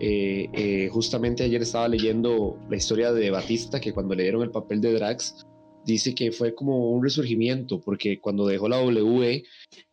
Eh, 0.00 0.48
eh, 0.52 0.88
justamente 0.92 1.42
ayer 1.42 1.62
estaba 1.62 1.88
leyendo 1.88 2.58
la 2.70 2.76
historia 2.76 3.12
de 3.12 3.30
Batista, 3.30 3.80
que 3.80 3.92
cuando 3.92 4.14
le 4.14 4.22
dieron 4.22 4.42
el 4.42 4.50
papel 4.50 4.80
de 4.80 4.92
Drax, 4.92 5.44
dice 5.84 6.14
que 6.14 6.30
fue 6.30 6.54
como 6.54 6.90
un 6.90 7.02
resurgimiento, 7.02 7.80
porque 7.80 8.20
cuando 8.20 8.46
dejó 8.46 8.68
la 8.68 8.80
WWE, 8.80 9.44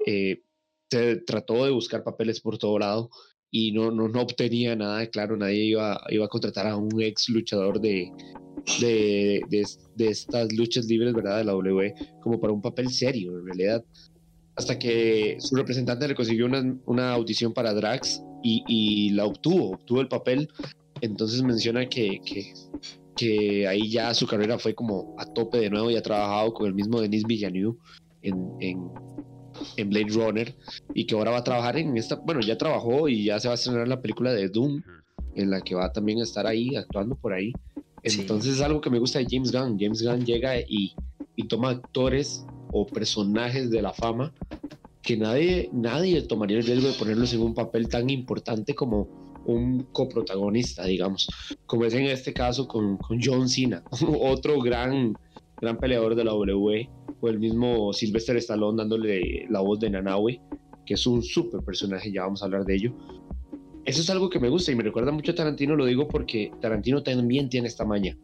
eh, 0.06 0.42
se 0.90 1.16
trató 1.18 1.66
de 1.66 1.72
buscar 1.72 2.04
papeles 2.04 2.40
por 2.40 2.58
todo 2.58 2.78
lado 2.78 3.10
y 3.50 3.72
no, 3.72 3.90
no, 3.90 4.22
obtenía 4.22 4.76
nada, 4.76 5.08
claro, 5.08 5.38
nadie 5.38 5.64
iba, 5.64 6.00
iba 6.10 6.26
a 6.26 6.30
contratar 6.30 6.68
a 6.68 6.76
un 6.76 7.02
ex 7.02 7.30
luchador 7.30 7.80
de, 7.80 8.12
de, 8.82 9.42
de, 9.50 9.66
de, 9.96 10.08
estas 10.08 10.52
luchas 10.54 10.86
libres, 10.86 11.14
¿verdad? 11.14 11.38
De 11.38 11.46
la 11.46 11.56
WWE, 11.56 11.96
como 12.22 12.40
para 12.40 12.54
un 12.54 12.62
papel 12.62 12.90
serio, 12.90 13.40
en 13.40 13.46
realidad 13.46 13.84
hasta 14.56 14.80
que 14.80 15.38
su 15.40 15.56
representante 15.56 16.08
le 16.08 16.16
consiguió 16.16 16.46
una, 16.46 16.78
una 16.86 17.14
audición 17.14 17.54
para 17.54 17.74
Drax 17.74 18.24
y, 18.46 18.64
y, 18.68 19.10
la 19.10 19.26
obtuvo, 19.26 19.72
obtuvo 19.72 20.02
el 20.02 20.08
papel. 20.08 20.48
Entonces 21.02 21.42
menciona 21.42 21.90
que, 21.90 22.22
que, 22.24 22.54
que, 23.16 23.68
ahí 23.68 23.90
ya 23.90 24.14
su 24.14 24.28
carrera 24.28 24.60
fue 24.60 24.76
como 24.76 25.16
a 25.18 25.26
tope 25.26 25.58
de 25.58 25.72
nuevo 25.72 25.90
y 25.90 25.96
ha 25.96 26.04
trabajado 26.04 26.54
con 26.54 26.68
el 26.68 26.76
mismo 26.76 27.02
Denis 27.02 27.24
Villeneuve 27.24 27.76
en, 28.22 28.52
en, 28.60 28.88
en, 29.78 29.90
Blade 29.90 30.14
Runner 30.14 30.56
y 30.94 31.08
que 31.08 31.16
ahora 31.16 31.32
va 31.32 31.38
a 31.38 31.44
trabajar 31.44 31.78
en 31.78 31.98
esta, 31.98 32.16
bueno, 32.18 32.40
ya 32.42 32.56
trabajó 32.56 33.10
y 33.10 33.26
ya 33.26 33.40
se 33.40 33.48
va 33.48 33.54
a 33.54 33.56
estrenar 33.56 33.88
la 33.88 34.00
película 34.00 34.32
de 34.32 34.48
Doom, 34.48 34.84
en 35.34 35.50
la 35.50 35.62
que 35.62 35.74
va 35.74 35.92
también 35.92 36.20
a 36.20 36.24
estar 36.24 36.46
ahí, 36.46 36.76
actuando 36.76 37.16
por 37.16 37.34
ahí. 37.34 37.52
Entonces 38.04 38.58
es 38.58 38.62
algo 38.62 38.80
que 38.80 38.92
me 38.92 39.00
gusta 39.00 39.18
de 39.18 39.26
James 39.28 39.52
Gunn. 39.52 39.78
James 39.80 40.04
Gunn 40.04 40.24
llega 40.24 40.60
y, 40.60 40.94
y 41.36 41.48
toma 41.48 41.72
actores 41.72 42.46
o 42.72 42.86
personajes 42.86 43.72
de 43.72 43.82
la 43.82 43.92
fama 43.92 44.32
que 45.06 45.16
nadie, 45.18 45.70
nadie 45.72 46.22
tomaría 46.24 46.58
el 46.58 46.66
riesgo 46.66 46.88
de 46.88 46.94
ponerlos 46.94 47.34
en 47.34 47.42
un 47.42 47.54
papel 47.54 47.88
tan 47.88 48.10
importante 48.10 48.74
como 48.74 49.08
un 49.46 49.84
coprotagonista, 49.92 50.86
digamos, 50.86 51.30
como 51.68 51.86
es 51.86 51.94
en 51.94 52.06
este 52.06 52.34
caso 52.34 52.68
con, 52.68 52.98
con 52.98 53.20
John 53.24 53.48
Cena, 53.48 53.84
otro 54.22 54.60
gran, 54.60 55.16
gran 55.62 55.78
peleador 55.78 56.16
de 56.16 56.24
la 56.24 56.34
WWE, 56.34 56.90
o 57.22 57.30
el 57.30 57.40
mismo 57.40 57.94
Sylvester 57.94 58.38
Stallone 58.38 58.78
dándole 58.78 59.46
la 59.50 59.62
voz 59.62 59.80
de 59.80 59.92
Nanawe, 59.92 60.42
que 60.86 60.96
es 60.96 61.08
un 61.08 61.22
súper 61.22 61.62
personaje, 61.62 62.12
ya 62.12 62.24
vamos 62.24 62.42
a 62.42 62.46
hablar 62.46 62.66
de 62.66 62.76
ello. 62.76 62.94
Eso 63.86 64.02
es 64.02 64.10
algo 64.10 64.32
que 64.32 64.40
me 64.40 64.50
gusta 64.50 64.72
y 64.72 64.76
me 64.76 64.84
recuerda 64.84 65.12
mucho 65.12 65.32
a 65.32 65.36
Tarantino, 65.36 65.76
lo 65.76 65.86
digo 65.86 66.08
porque 66.08 66.52
Tarantino 66.60 67.04
también 67.04 67.50
tiene 67.50 67.68
esta 67.68 67.86
maña. 67.86 68.18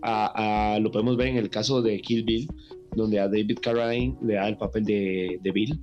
A, 0.00 0.78
lo 0.80 0.90
podemos 0.90 1.16
ver 1.16 1.28
en 1.28 1.36
el 1.36 1.50
caso 1.50 1.82
de 1.82 2.00
Kill 2.00 2.24
Bill, 2.24 2.48
donde 2.94 3.18
a 3.18 3.28
David 3.28 3.58
Carradine 3.62 4.16
le 4.22 4.34
da 4.34 4.48
el 4.48 4.56
papel 4.56 4.84
de, 4.84 5.50
Bill. 5.52 5.80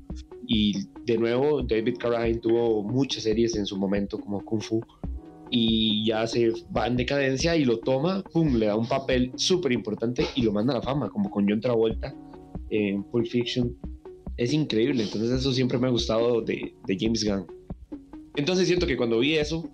Y 0.48 0.74
de 1.06 1.18
nuevo, 1.18 1.62
David 1.62 1.98
Carradine 1.98 2.40
tuvo 2.40 2.84
muchas 2.84 3.24
series 3.24 3.56
en 3.56 3.66
su 3.66 3.78
momento 3.78 4.20
como 4.20 4.44
Kung 4.44 4.62
Fu 4.62 4.82
y 5.50 6.06
ya 6.06 6.26
se 6.28 6.52
va 6.76 6.88
en 6.88 6.98
decadencia 6.98 7.56
y 7.56 7.66
lo 7.66 7.80
toma, 7.80 8.24
pum, 8.34 8.56
le 8.56 8.66
da 8.68 8.76
un 8.76 8.88
papel 8.88 9.32
súper 9.36 9.72
importante 9.72 10.26
y 10.36 10.42
lo 10.42 10.52
manda 10.52 10.74
a 10.74 10.78
la 10.78 10.82
fama, 10.82 11.10
como 11.10 11.30
con 11.30 11.48
John 11.48 11.62
Travolta 11.62 12.14
en 12.70 13.04
Pulp 13.04 13.28
Fiction. 13.28 13.76
Es 14.38 14.54
increíble, 14.54 15.04
entonces 15.04 15.32
eso 15.32 15.54
siempre 15.54 15.78
me 15.78 15.88
ha 15.88 15.92
gustado 15.92 16.42
de, 16.42 16.74
de 16.86 16.98
James 17.00 17.24
Gunn. 17.24 17.46
Entonces 18.36 18.68
siento 18.68 18.86
que 18.86 18.98
cuando 18.98 19.20
vi 19.20 19.36
eso, 19.36 19.70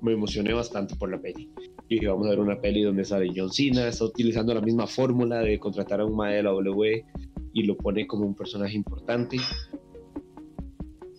me 0.00 0.12
emocioné 0.12 0.52
bastante 0.52 0.94
por 0.94 1.10
la 1.10 1.20
peli. 1.20 1.50
Y 1.88 1.96
dije, 1.96 2.08
vamos 2.08 2.26
a 2.26 2.30
ver 2.30 2.40
una 2.40 2.60
peli 2.60 2.82
donde 2.82 3.04
sale 3.04 3.30
John 3.34 3.50
Cena, 3.50 3.88
está 3.88 4.04
utilizando 4.04 4.54
la 4.54 4.60
misma 4.60 4.86
fórmula 4.86 5.40
de 5.40 5.58
contratar 5.58 6.00
a 6.00 6.06
un 6.06 6.16
mae 6.16 6.36
de 6.36 6.42
la 6.42 6.50
W 6.50 7.04
y 7.52 7.62
lo 7.64 7.76
pone 7.76 8.06
como 8.06 8.24
un 8.24 8.34
personaje 8.34 8.74
importante. 8.74 9.36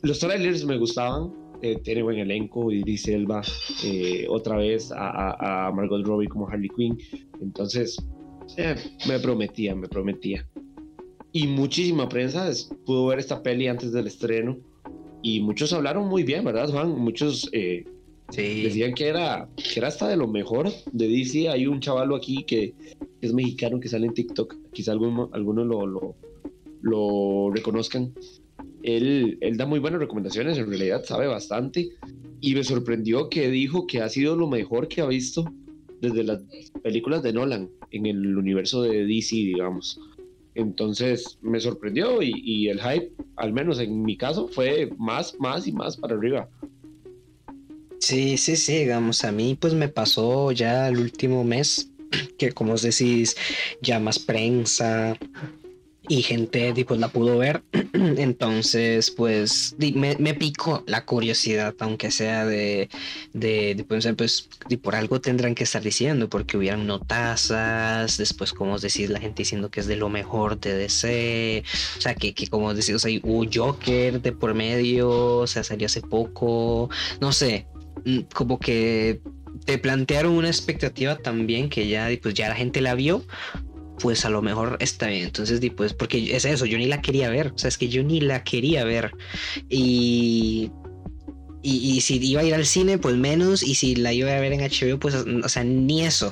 Los 0.02 0.20
trailers 0.20 0.66
me 0.66 0.78
gustaban, 0.78 1.34
eh, 1.62 1.78
tiene 1.84 2.04
buen 2.04 2.18
elenco, 2.18 2.72
Idris 2.72 3.08
Elba, 3.08 3.42
eh, 3.84 4.26
otra 4.30 4.58
vez 4.58 4.92
a, 4.92 5.68
a, 5.68 5.72
Margot 5.72 6.06
Robbie 6.06 6.28
como 6.28 6.48
Harley 6.48 6.70
Quinn, 6.70 6.98
entonces 7.42 7.98
eh, 8.58 8.76
me 9.08 9.20
prometía, 9.20 9.76
me 9.76 9.88
prometía. 9.88 10.48
Y 11.32 11.48
muchísima 11.48 12.08
prensa 12.10 12.50
pudo 12.86 13.08
ver 13.08 13.20
esta 13.20 13.42
peli 13.42 13.68
antes 13.68 13.92
del 13.92 14.08
estreno 14.08 14.58
y 15.22 15.42
muchos 15.42 15.74
hablaron 15.74 16.08
muy 16.08 16.24
bien, 16.24 16.44
¿verdad, 16.44 16.70
Juan? 16.70 17.00
Muchos 17.00 17.50
eh, 18.38 18.64
Decían 18.64 18.94
que 18.94 19.08
era, 19.08 19.48
que 19.56 19.80
era 19.80 19.88
hasta 19.88 20.08
de 20.08 20.18
lo 20.18 20.28
mejor 20.28 20.72
de 20.92 21.08
DC. 21.08 21.50
Hay 21.50 21.68
un 21.68 21.80
chavalo 21.80 22.16
aquí 22.16 22.44
que, 22.44 22.74
es 23.22 23.34
mexicano 23.34 23.80
que 23.80 23.90
sale 23.90 24.08
en 24.08 24.14
TikTok. 24.14 24.56
Quizá 24.72 24.92
algunos 24.92 25.68
lo, 25.68 25.86
lo, 25.86 26.16
lo, 26.82 27.52
reconozcan. 27.54 28.14
Él, 28.84 29.38
él 29.42 29.58
da 29.58 29.66
muy 29.66 29.80
buenas 29.80 30.00
recomendaciones, 30.00 30.58
en 30.58 30.68
realidad 30.68 31.04
sabe 31.06 31.28
bastante. 31.28 31.90
Y 32.42 32.54
me 32.56 32.64
sorprendió 32.64 33.30
que 33.30 33.50
dijo 33.50 33.88
que 33.88 34.02
ha 34.02 34.10
sido 34.10 34.36
lo 34.36 34.48
mejor 34.48 34.88
que 34.88 35.02
ha 35.02 35.08
visto 35.08 35.46
desde 36.02 36.24
las 36.24 36.42
películas 36.84 37.24
de 37.24 37.34
Nolan 37.34 37.70
en 37.92 38.06
el 38.06 38.38
universo 38.38 38.82
de 38.82 39.06
DC, 39.06 39.36
digamos. 39.36 40.00
Entonces 40.54 41.38
me 41.42 41.60
sorprendió 41.60 42.22
y, 42.22 42.32
y, 42.44 42.70
el 42.70 42.80
hype, 42.80 43.12
al 43.36 43.52
menos 43.52 43.80
en 43.80 44.04
mi 44.04 44.16
caso, 44.16 44.48
fue 44.48 44.90
más, 44.98 45.36
más 45.40 45.68
y 45.68 45.74
más 45.74 45.98
para 45.98 46.16
arriba. 46.16 46.50
Sí, 48.00 48.38
sí, 48.38 48.56
sí, 48.56 48.80
digamos, 48.80 49.24
a 49.24 49.32
mí 49.32 49.58
pues 49.60 49.74
me 49.74 49.90
pasó 49.90 50.52
ya 50.52 50.88
el 50.88 51.00
último 51.00 51.44
mes 51.44 51.90
que 52.38 52.52
como 52.52 52.74
os 52.74 52.82
decís, 52.82 53.36
ya 53.82 54.00
más 54.00 54.20
prensa 54.20 55.18
y 56.08 56.22
gente 56.22 56.74
pues 56.86 57.00
la 57.00 57.08
pudo 57.08 57.38
ver. 57.38 57.64
Entonces, 57.94 59.12
pues 59.12 59.76
me, 59.80 60.16
me 60.18 60.34
picó 60.34 60.84
la 60.88 61.06
curiosidad, 61.06 61.76
aunque 61.80 62.12
sea 62.12 62.46
de, 62.46 62.90
de, 63.34 63.76
de 63.76 63.84
pensar, 63.84 64.16
pues 64.16 64.50
por 64.82 64.96
algo 64.96 65.20
tendrán 65.22 65.56
que 65.56 65.64
estar 65.64 65.82
diciendo, 65.82 66.30
porque 66.30 66.58
hubieran 66.58 66.86
notazas, 66.88 68.18
después, 68.18 68.54
como 68.54 68.78
decís, 68.78 69.10
la 69.10 69.20
gente 69.20 69.44
diciendo 69.44 69.70
que 69.70 69.80
es 69.80 69.88
de 69.88 69.96
lo 69.96 70.10
mejor 70.10 70.60
de 70.60 70.76
DC, 70.76 71.64
o 71.98 72.02
sea, 72.02 72.16
que, 72.16 72.34
que 72.34 72.48
como 72.48 72.74
decís, 72.74 72.96
o 72.96 73.00
sea, 73.00 73.12
hubo 73.24 73.46
Joker 73.52 74.22
de 74.22 74.32
por 74.32 74.54
medio, 74.54 75.38
o 75.38 75.48
sea, 75.48 75.64
salió 75.64 75.88
hace 75.88 76.02
poco, 76.02 76.90
no 77.20 77.32
sé, 77.32 77.68
como 78.34 78.60
que 78.60 79.22
te 79.66 79.78
plantearon 79.78 80.34
una 80.34 80.48
expectativa 80.48 81.18
también 81.18 81.70
que 81.70 81.88
ya, 81.88 82.10
pues 82.22 82.34
ya 82.34 82.50
la 82.50 82.56
gente 82.56 82.82
la 82.82 82.96
vio, 82.96 83.24
pues 84.00 84.26
a 84.26 84.30
lo 84.30 84.42
mejor 84.42 84.78
está 84.80 85.08
bien. 85.08 85.24
Entonces, 85.24 85.62
pues, 85.76 85.94
porque 85.94 86.36
es 86.36 86.46
eso, 86.46 86.66
yo 86.66 86.78
ni 86.78 86.86
la 86.86 87.02
quería 87.02 87.30
ver, 87.30 87.54
o 87.56 87.58
sea, 87.58 87.70
es 87.70 87.78
que 87.78 87.90
yo 87.90 88.04
ni 88.04 88.22
la 88.22 88.44
quería 88.44 88.84
ver. 88.84 89.12
Y 89.70 90.72
y, 91.68 92.02
si 92.02 92.24
iba 92.24 92.42
a 92.42 92.44
ir 92.44 92.54
al 92.54 92.68
cine, 92.68 93.00
pues 93.00 93.16
menos. 93.16 93.64
Y 93.64 93.74
si 93.74 93.96
la 93.96 94.14
iba 94.14 94.32
a 94.32 94.40
ver 94.40 94.54
en 94.54 94.60
HBO, 94.60 95.00
pues, 95.00 95.16
o 95.16 95.50
sea, 95.50 95.64
ni 95.64 96.04
eso. 96.04 96.32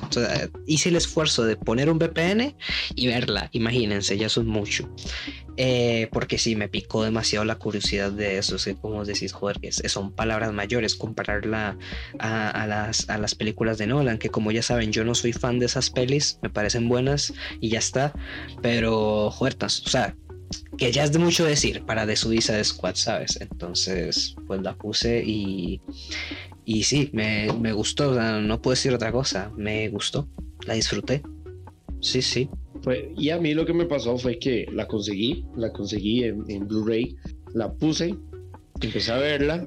hice 0.68 0.90
el 0.90 0.96
esfuerzo 0.96 1.42
de 1.42 1.56
poner 1.56 1.90
un 1.90 1.98
VPN 1.98 2.54
y 2.94 3.06
verla. 3.08 3.48
Imagínense, 3.52 4.16
ya 4.16 4.28
son 4.28 4.46
mucho. 4.46 4.88
Eh, 5.56 6.08
porque 6.10 6.38
sí, 6.38 6.56
me 6.56 6.68
picó 6.68 7.04
demasiado 7.04 7.44
la 7.44 7.56
curiosidad 7.56 8.10
de 8.10 8.38
eso. 8.38 8.56
Es 8.56 8.68
como 8.80 9.04
decís, 9.04 9.32
joder, 9.32 9.60
que 9.60 9.72
son 9.72 10.12
palabras 10.12 10.52
mayores 10.52 10.94
compararla 10.96 11.78
a, 12.18 12.66
las, 12.66 13.08
a 13.08 13.18
las 13.18 13.34
películas 13.34 13.78
de 13.78 13.86
Nolan, 13.86 14.18
que 14.18 14.30
como 14.30 14.50
ya 14.50 14.62
saben, 14.62 14.92
yo 14.92 15.04
no 15.04 15.14
soy 15.14 15.32
fan 15.32 15.58
de 15.58 15.66
esas 15.66 15.90
pelis, 15.90 16.38
me 16.42 16.50
parecen 16.50 16.88
buenas 16.88 17.32
y 17.60 17.70
ya 17.70 17.78
está. 17.78 18.12
Pero, 18.62 19.30
joder, 19.30 19.56
o 19.62 19.68
sea, 19.68 20.16
que 20.76 20.92
ya 20.92 21.04
es 21.04 21.12
de 21.12 21.18
mucho 21.18 21.44
decir 21.44 21.84
para 21.84 22.06
The 22.06 22.16
Suicide 22.16 22.64
Squad, 22.64 22.96
¿sabes? 22.96 23.38
Entonces, 23.40 24.34
pues 24.46 24.60
la 24.62 24.74
puse 24.76 25.22
y, 25.24 25.80
y 26.64 26.84
sí, 26.84 27.10
me, 27.12 27.52
me 27.52 27.72
gustó, 27.72 28.14
no 28.40 28.60
puedo 28.60 28.74
decir 28.74 28.92
otra 28.92 29.12
cosa, 29.12 29.50
me 29.56 29.88
gustó, 29.88 30.28
la 30.66 30.74
disfruté. 30.74 31.22
Sí, 32.00 32.22
sí. 32.22 32.50
Pues, 32.84 33.06
y 33.16 33.30
a 33.30 33.38
mí 33.38 33.54
lo 33.54 33.64
que 33.64 33.72
me 33.72 33.86
pasó 33.86 34.16
fue 34.18 34.38
que 34.38 34.66
la 34.70 34.86
conseguí, 34.86 35.46
la 35.56 35.72
conseguí 35.72 36.24
en, 36.24 36.44
en 36.48 36.68
Blu-ray, 36.68 37.16
la 37.54 37.72
puse, 37.72 38.14
empecé 38.80 39.10
a 39.10 39.16
verla 39.16 39.66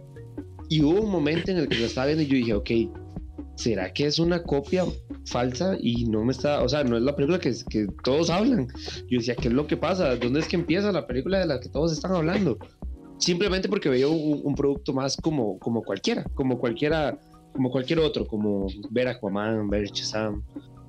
y 0.70 0.84
hubo 0.84 1.02
un 1.02 1.12
momento 1.12 1.50
en 1.50 1.58
el 1.58 1.68
que 1.68 1.80
la 1.80 1.88
estaba 1.88 2.08
viendo 2.08 2.24
y 2.24 2.28
yo 2.28 2.36
dije, 2.36 2.54
ok, 2.54 2.96
¿será 3.56 3.92
que 3.92 4.06
es 4.06 4.20
una 4.20 4.44
copia 4.44 4.86
falsa 5.26 5.76
y 5.82 6.06
no 6.06 6.24
me 6.24 6.32
está, 6.32 6.62
o 6.62 6.70
sea, 6.70 6.84
no 6.84 6.96
es 6.96 7.02
la 7.02 7.16
película 7.16 7.40
que, 7.40 7.54
que 7.70 7.88
todos 8.04 8.30
hablan? 8.30 8.68
Yo 9.10 9.18
decía, 9.18 9.36
¿qué 9.36 9.48
es 9.48 9.54
lo 9.54 9.66
que 9.66 9.78
pasa? 9.78 10.16
¿Dónde 10.16 10.42
es 10.42 10.48
que 10.48 10.56
empieza 10.56 10.92
la 10.92 11.08
película 11.08 11.40
de 11.40 11.48
la 11.48 11.60
que 11.60 11.70
todos 11.70 11.92
están 11.92 12.14
hablando? 12.14 12.60
Simplemente 13.18 13.68
porque 13.68 13.90
veo 13.90 14.12
un, 14.12 14.42
un 14.44 14.54
producto 14.54 14.94
más 14.94 15.18
como, 15.18 15.58
como 15.58 15.82
cualquiera, 15.82 16.24
como 16.36 16.60
cualquiera, 16.60 17.20
como 17.54 17.72
cualquier 17.72 17.98
otro, 18.00 18.28
como 18.28 18.68
ver 18.92 19.08
Aquaman, 19.08 19.70
ver 19.70 19.88
Shazam, 19.88 20.44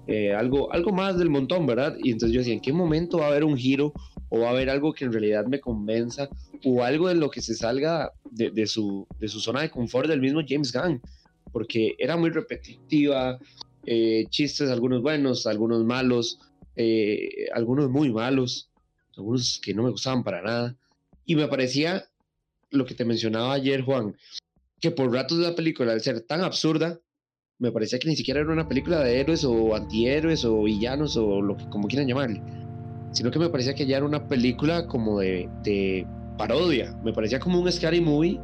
eh, 0.09 0.33
algo, 0.33 0.73
algo 0.73 0.91
más 0.91 1.19
del 1.19 1.29
montón, 1.29 1.67
¿verdad? 1.67 1.95
Y 2.03 2.13
entonces 2.13 2.35
yo 2.35 2.41
decía, 2.41 2.55
¿en 2.55 2.63
qué 2.63 2.73
momento 2.73 3.19
va 3.19 3.27
a 3.27 3.29
haber 3.29 3.45
un 3.45 3.59
giro 3.59 3.93
o 4.31 4.41
va 4.41 4.47
a 4.49 4.51
haber 4.53 4.71
algo 4.71 4.95
que 4.95 5.05
en 5.05 5.13
realidad 5.13 5.45
me 5.45 5.61
convenza 5.61 6.31
o 6.65 6.83
algo 6.83 7.11
en 7.11 7.21
lo 7.21 7.31
que 7.31 7.43
se 7.43 7.55
salga 7.55 8.11
de, 8.31 8.51
de, 8.51 8.67
su, 8.67 9.07
de 9.21 9.29
su 9.29 9.39
zona 9.39 9.61
de 9.61 9.71
confort 9.71 10.09
del 10.09 10.23
mismo 10.23 10.41
James 10.49 10.73
Gunn? 10.73 11.03
Porque 11.53 11.95
era 11.99 12.17
muy 12.17 12.31
repetitiva, 12.31 13.39
eh, 13.85 14.25
chistes, 14.31 14.71
algunos 14.71 15.03
buenos, 15.03 15.47
algunos 15.47 15.85
malos, 15.85 16.39
eh, 16.75 17.47
algunos 17.53 17.91
muy 17.91 18.11
malos, 18.11 18.71
algunos 19.15 19.61
que 19.63 19.75
no 19.75 19.83
me 19.83 19.91
gustaban 19.91 20.25
para 20.25 20.41
nada. 20.41 20.75
Y 21.27 21.37
me 21.37 21.49
parecía 21.49 22.07
lo 22.71 22.87
que 22.87 22.95
te 22.95 23.05
mencionaba 23.05 23.53
ayer, 23.53 23.83
Juan, 23.83 24.17
que 24.81 24.91
por 24.91 25.13
ratos 25.13 25.37
de 25.37 25.45
la 25.45 25.55
película, 25.55 25.93
al 25.93 26.01
ser 26.01 26.23
tan 26.23 26.41
absurda, 26.41 26.99
me 27.59 27.73
parecía 27.73 27.99
que 27.99 28.09
ni 28.09 28.17
siquiera 28.17 28.41
era 28.41 28.53
una 28.53 28.69
película 28.69 29.01
de 29.01 29.21
héroes 29.21 29.45
o 29.45 29.75
antihéroes 29.75 30.45
o 30.45 30.63
villanos 30.63 31.17
o 31.17 31.43
lo 31.43 31.57
que 31.57 31.69
como 31.69 31.89
quieran 31.89 32.07
llamarle, 32.07 32.43
sino 33.13 33.31
que 33.31 33.39
me 33.39 33.49
parecía 33.49 33.75
que 33.75 33.87
ya 33.87 33.97
era 33.97 34.07
una 34.07 34.27
película 34.29 34.87
como 34.87 35.19
de, 35.19 35.49
de 35.65 36.07
parodia, 36.37 36.97
me 37.03 37.13
parecía 37.13 37.41
como 37.41 37.61
un 37.61 37.71
scary 37.71 38.01
movie 38.01 38.41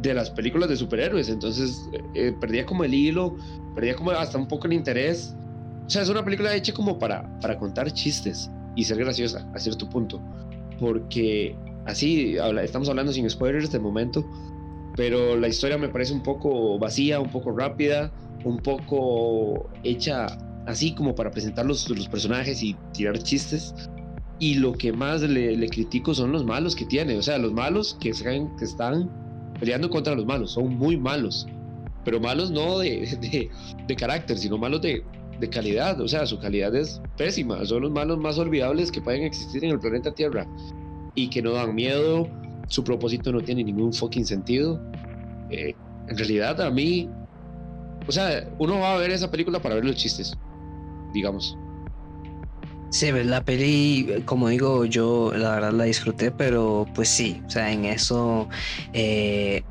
de 0.00 0.14
las 0.14 0.30
películas 0.30 0.68
de 0.68 0.76
superhéroes, 0.76 1.28
entonces 1.28 1.88
eh, 2.14 2.32
perdía 2.40 2.66
como 2.66 2.84
el 2.84 2.94
hilo, 2.94 3.36
perdía 3.74 3.96
como 3.96 4.10
hasta 4.12 4.38
un 4.38 4.46
poco 4.46 4.66
el 4.66 4.74
interés. 4.74 5.34
O 5.86 5.90
sea, 5.90 6.02
es 6.02 6.08
una 6.08 6.24
película 6.24 6.54
hecha 6.54 6.72
como 6.72 6.98
para, 6.98 7.38
para 7.40 7.58
contar 7.58 7.90
chistes 7.92 8.50
y 8.76 8.84
ser 8.84 8.98
graciosa 8.98 9.48
a 9.54 9.58
cierto 9.58 9.88
punto, 9.88 10.20
porque 10.78 11.56
así 11.86 12.38
habla, 12.38 12.62
estamos 12.62 12.88
hablando 12.88 13.12
sin 13.12 13.28
spoilers 13.28 13.70
de 13.72 13.78
momento, 13.78 14.24
pero 14.96 15.36
la 15.36 15.48
historia 15.48 15.78
me 15.78 15.88
parece 15.88 16.12
un 16.12 16.22
poco 16.22 16.78
vacía, 16.78 17.20
un 17.20 17.30
poco 17.30 17.56
rápida, 17.56 18.12
un 18.44 18.58
poco 18.58 19.70
hecha 19.82 20.26
así 20.66 20.94
como 20.94 21.14
para 21.14 21.30
presentar 21.30 21.66
los, 21.66 21.86
personajes 22.10 22.62
y 22.62 22.76
tirar 22.92 23.18
chistes. 23.18 23.74
Y 24.38 24.54
lo 24.54 24.72
que 24.72 24.92
más 24.92 25.22
le, 25.22 25.68
critico 25.68 26.14
son 26.14 26.32
los 26.32 26.44
malos 26.44 26.74
que 26.74 26.84
tiene, 26.84 27.16
o 27.16 27.22
sea, 27.22 27.38
los 27.38 27.52
malos 27.52 27.96
que, 28.00 28.10
están, 28.10 28.54
que 28.56 28.64
están 28.64 29.10
peleando 29.60 29.88
contra 29.88 30.14
los 30.14 30.26
malos, 30.26 30.52
son 30.52 30.76
muy 30.76 30.96
malos, 30.96 31.46
pero 32.04 32.20
malos 32.20 32.50
no 32.50 32.80
de 32.80 33.48
carácter, 33.96 34.36
sino 34.36 34.58
malos 34.58 34.82
de, 34.82 35.04
de 35.40 35.48
calidad, 35.48 36.00
o 36.00 36.08
sea, 36.08 36.26
su 36.26 36.38
calidad 36.38 36.74
es 36.74 37.00
pésima, 37.16 37.64
son 37.64 37.82
los 37.82 37.90
malos 37.90 38.18
más 38.18 38.38
olvidables 38.38 38.90
que 38.90 39.00
pueden 39.00 39.22
existir 39.22 39.64
en 39.64 39.72
el 39.72 39.78
planeta 39.78 40.12
Tierra 40.12 40.46
y 41.14 41.28
que 41.30 41.42
no 41.42 41.52
dan 41.52 41.74
miedo, 41.74 42.28
su 42.68 42.82
propósito 42.84 43.32
no 43.32 43.40
tiene 43.40 43.64
ningún 43.64 43.92
fucking 43.92 44.26
sentido. 44.26 44.80
Eh, 45.50 45.76
en 46.08 46.18
realidad, 46.18 46.60
a 46.60 46.70
mí, 46.70 47.08
o 48.06 48.12
sea, 48.12 48.48
uno 48.58 48.78
va 48.78 48.94
a 48.94 48.98
ver 48.98 49.10
esa 49.10 49.30
película 49.30 49.60
para 49.60 49.76
ver 49.76 49.84
los 49.84 49.96
chistes, 49.96 50.36
digamos. 51.12 51.56
Sí, 52.90 53.10
la 53.10 53.44
peli, 53.44 54.22
como 54.24 54.48
digo, 54.48 54.84
yo 54.84 55.32
la 55.34 55.56
verdad 55.56 55.72
la 55.72 55.84
disfruté, 55.84 56.30
pero 56.30 56.86
pues 56.94 57.08
sí, 57.08 57.42
o 57.44 57.50
sea, 57.50 57.72
en 57.72 57.86
eso, 57.86 58.48
eh, 58.92 59.64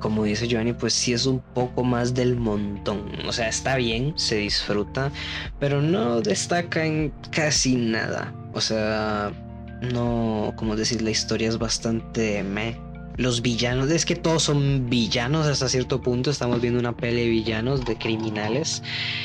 como 0.00 0.24
dice 0.24 0.46
Johnny, 0.50 0.74
pues 0.74 0.92
sí 0.92 1.14
es 1.14 1.24
un 1.24 1.40
poco 1.40 1.82
más 1.82 2.12
del 2.12 2.36
montón. 2.36 3.10
O 3.26 3.32
sea, 3.32 3.48
está 3.48 3.76
bien, 3.76 4.12
se 4.16 4.36
disfruta, 4.36 5.10
pero 5.58 5.80
no 5.80 6.20
destaca 6.20 6.84
en 6.84 7.12
casi 7.30 7.74
nada. 7.74 8.34
O 8.52 8.60
sea, 8.60 9.32
no, 9.80 10.52
como 10.56 10.76
decir, 10.76 11.02
la 11.02 11.10
historia 11.10 11.48
es 11.48 11.58
bastante 11.58 12.42
me. 12.42 12.76
Los 13.16 13.42
villanos, 13.42 13.90
es 13.90 14.04
que 14.04 14.14
todos 14.14 14.44
son 14.44 14.88
villanos 14.88 15.44
hasta 15.48 15.68
cierto 15.68 16.00
punto. 16.00 16.30
Estamos 16.30 16.60
viendo 16.60 16.78
una 16.78 16.96
peli 16.96 17.22
de 17.22 17.28
villanos, 17.28 17.84
de 17.84 17.96
criminales. 17.96 18.80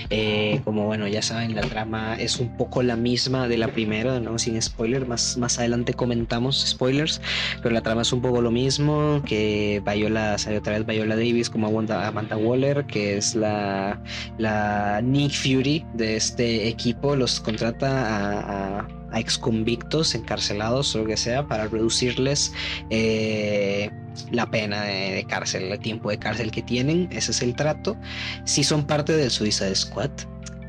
Eh, 0.10 0.62
como 0.64 0.88
bueno, 0.88 1.08
ya 1.08 1.22
saben, 1.22 1.54
la 1.54 1.62
trama 1.62 2.16
es 2.16 2.40
un 2.40 2.58
poco 2.58 2.82
la 2.82 2.96
misma 2.96 3.48
de 3.48 3.60
la 3.60 3.68
primera, 3.68 4.20
no 4.20 4.40
sin 4.40 4.60
spoiler. 4.60 5.08
Más, 5.08 5.38
más 5.38 5.60
adelante 5.60 5.94
comentamos 5.94 6.66
spoilers, 6.68 7.22
pero 7.62 7.70
la 7.70 7.82
trama 7.82 8.02
es 8.02 8.12
un 8.12 8.24
poco 8.24 8.42
lo 8.42 8.50
mismo. 8.50 9.22
Que 9.28 9.84
Viola 9.86 10.40
salió 10.40 10.58
otra 10.58 10.74
vez 10.74 10.88
Viola 10.88 11.16
Davis 11.16 11.52
como 11.52 11.68
Amanda, 11.68 12.36
Waller, 12.36 12.86
que 12.86 13.18
es 13.18 13.36
la, 13.36 14.02
la 14.40 15.02
Nick 15.04 15.34
Fury 15.34 15.86
de 15.94 16.16
este 16.16 16.68
equipo. 16.68 17.16
Los 17.16 17.40
contrata 17.40 18.80
a 18.80 19.03
a 19.14 19.20
exconvictos, 19.20 20.16
encarcelados 20.16 20.94
o 20.96 21.00
lo 21.00 21.06
que 21.06 21.18
sea, 21.18 21.48
para 21.48 21.68
reducirles 21.68 22.52
eh, 22.90 23.90
la 24.32 24.50
pena 24.50 24.82
de, 24.82 25.26
cárcel, 25.30 25.72
el 25.72 25.80
tiempo 25.80 26.10
de 26.10 26.18
cárcel 26.18 26.52
que 26.52 26.64
tienen. 26.64 27.08
Ese 27.12 27.32
es 27.32 27.42
el 27.42 27.56
trato. 27.56 27.96
Si 28.44 28.64
son 28.64 28.86
parte 28.86 29.16
del 29.16 29.32
Suicide 29.32 29.76
Squad. 29.76 30.12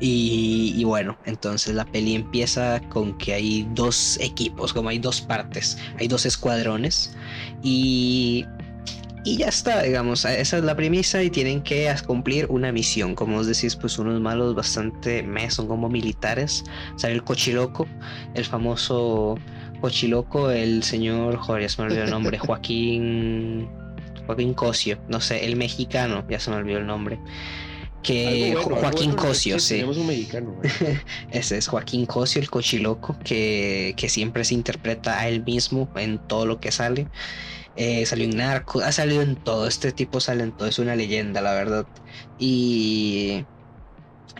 Y, 0.01 0.73
y, 0.75 0.83
bueno, 0.83 1.17
entonces 1.25 1.73
la 1.73 1.85
peli 1.85 2.15
empieza 2.15 2.81
con 2.89 3.17
que 3.17 3.33
hay 3.33 3.65
dos 3.73 4.19
equipos, 4.19 4.73
como 4.73 4.89
hay 4.89 4.99
dos 4.99 5.21
partes, 5.21 5.77
hay 5.97 6.09
dos 6.09 6.25
escuadrones. 6.25 7.15
Y 7.63 8.45
y 9.25 9.37
ya 9.37 9.47
está, 9.47 9.81
digamos, 9.81 10.23
esa 10.23 10.57
es 10.57 10.63
la 10.63 10.75
premisa 10.75 11.23
y 11.23 11.31
tienen 11.31 11.63
que 11.63 11.91
cumplir 12.05 12.45
una 12.47 12.71
misión. 12.71 13.15
Como 13.15 13.39
os 13.39 13.47
decís, 13.47 13.75
pues 13.75 13.97
unos 13.97 14.21
malos 14.21 14.53
bastante 14.53 15.23
me 15.23 15.49
son 15.49 15.67
como 15.67 15.89
militares. 15.89 16.63
Sale 16.95 17.15
el 17.15 17.23
cochiloco, 17.23 17.87
el 18.35 18.45
famoso 18.45 19.35
cochiloco, 19.81 20.51
el 20.51 20.83
señor, 20.83 21.37
joder, 21.37 21.63
ya 21.63 21.69
se 21.69 21.81
me 21.81 21.87
olvidó 21.87 22.03
el 22.03 22.11
nombre, 22.11 22.37
Joaquín, 22.45 23.67
Joaquín 24.27 24.53
Cosio, 24.53 24.99
no 25.09 25.19
sé, 25.19 25.43
el 25.43 25.55
mexicano, 25.55 26.23
ya 26.29 26.39
se 26.39 26.51
me 26.51 26.57
olvidó 26.57 26.77
el 26.77 26.85
nombre. 26.85 27.19
Que 28.03 28.55
bueno, 28.61 28.79
Joaquín 28.79 29.13
bueno, 29.13 29.29
Cosio, 29.29 29.59
sí. 29.59 29.75
Tenemos 29.75 29.97
un 29.97 30.05
mexicano. 30.05 30.55
Ese 31.31 31.57
es 31.57 31.67
Joaquín 31.67 32.05
Cosio, 32.05 32.39
el 32.39 32.51
cochiloco, 32.51 33.17
que, 33.23 33.95
que 33.97 34.07
siempre 34.07 34.43
se 34.43 34.53
interpreta 34.53 35.19
a 35.19 35.27
él 35.27 35.43
mismo 35.43 35.89
en 35.95 36.19
todo 36.19 36.45
lo 36.45 36.59
que 36.59 36.71
sale. 36.71 37.07
Eh, 37.75 38.05
salió 38.05 38.25
en 38.25 38.37
Narco, 38.37 38.81
ha 38.81 38.91
salido 38.91 39.21
en 39.21 39.37
todo, 39.37 39.67
este 39.67 39.91
tipo 39.93 40.19
sale 40.21 40.43
en 40.43 40.53
todo, 40.53 40.67
es 40.69 40.79
una 40.79 40.95
leyenda, 40.95 41.41
la 41.41 41.53
verdad. 41.53 41.87
Y... 42.37 43.47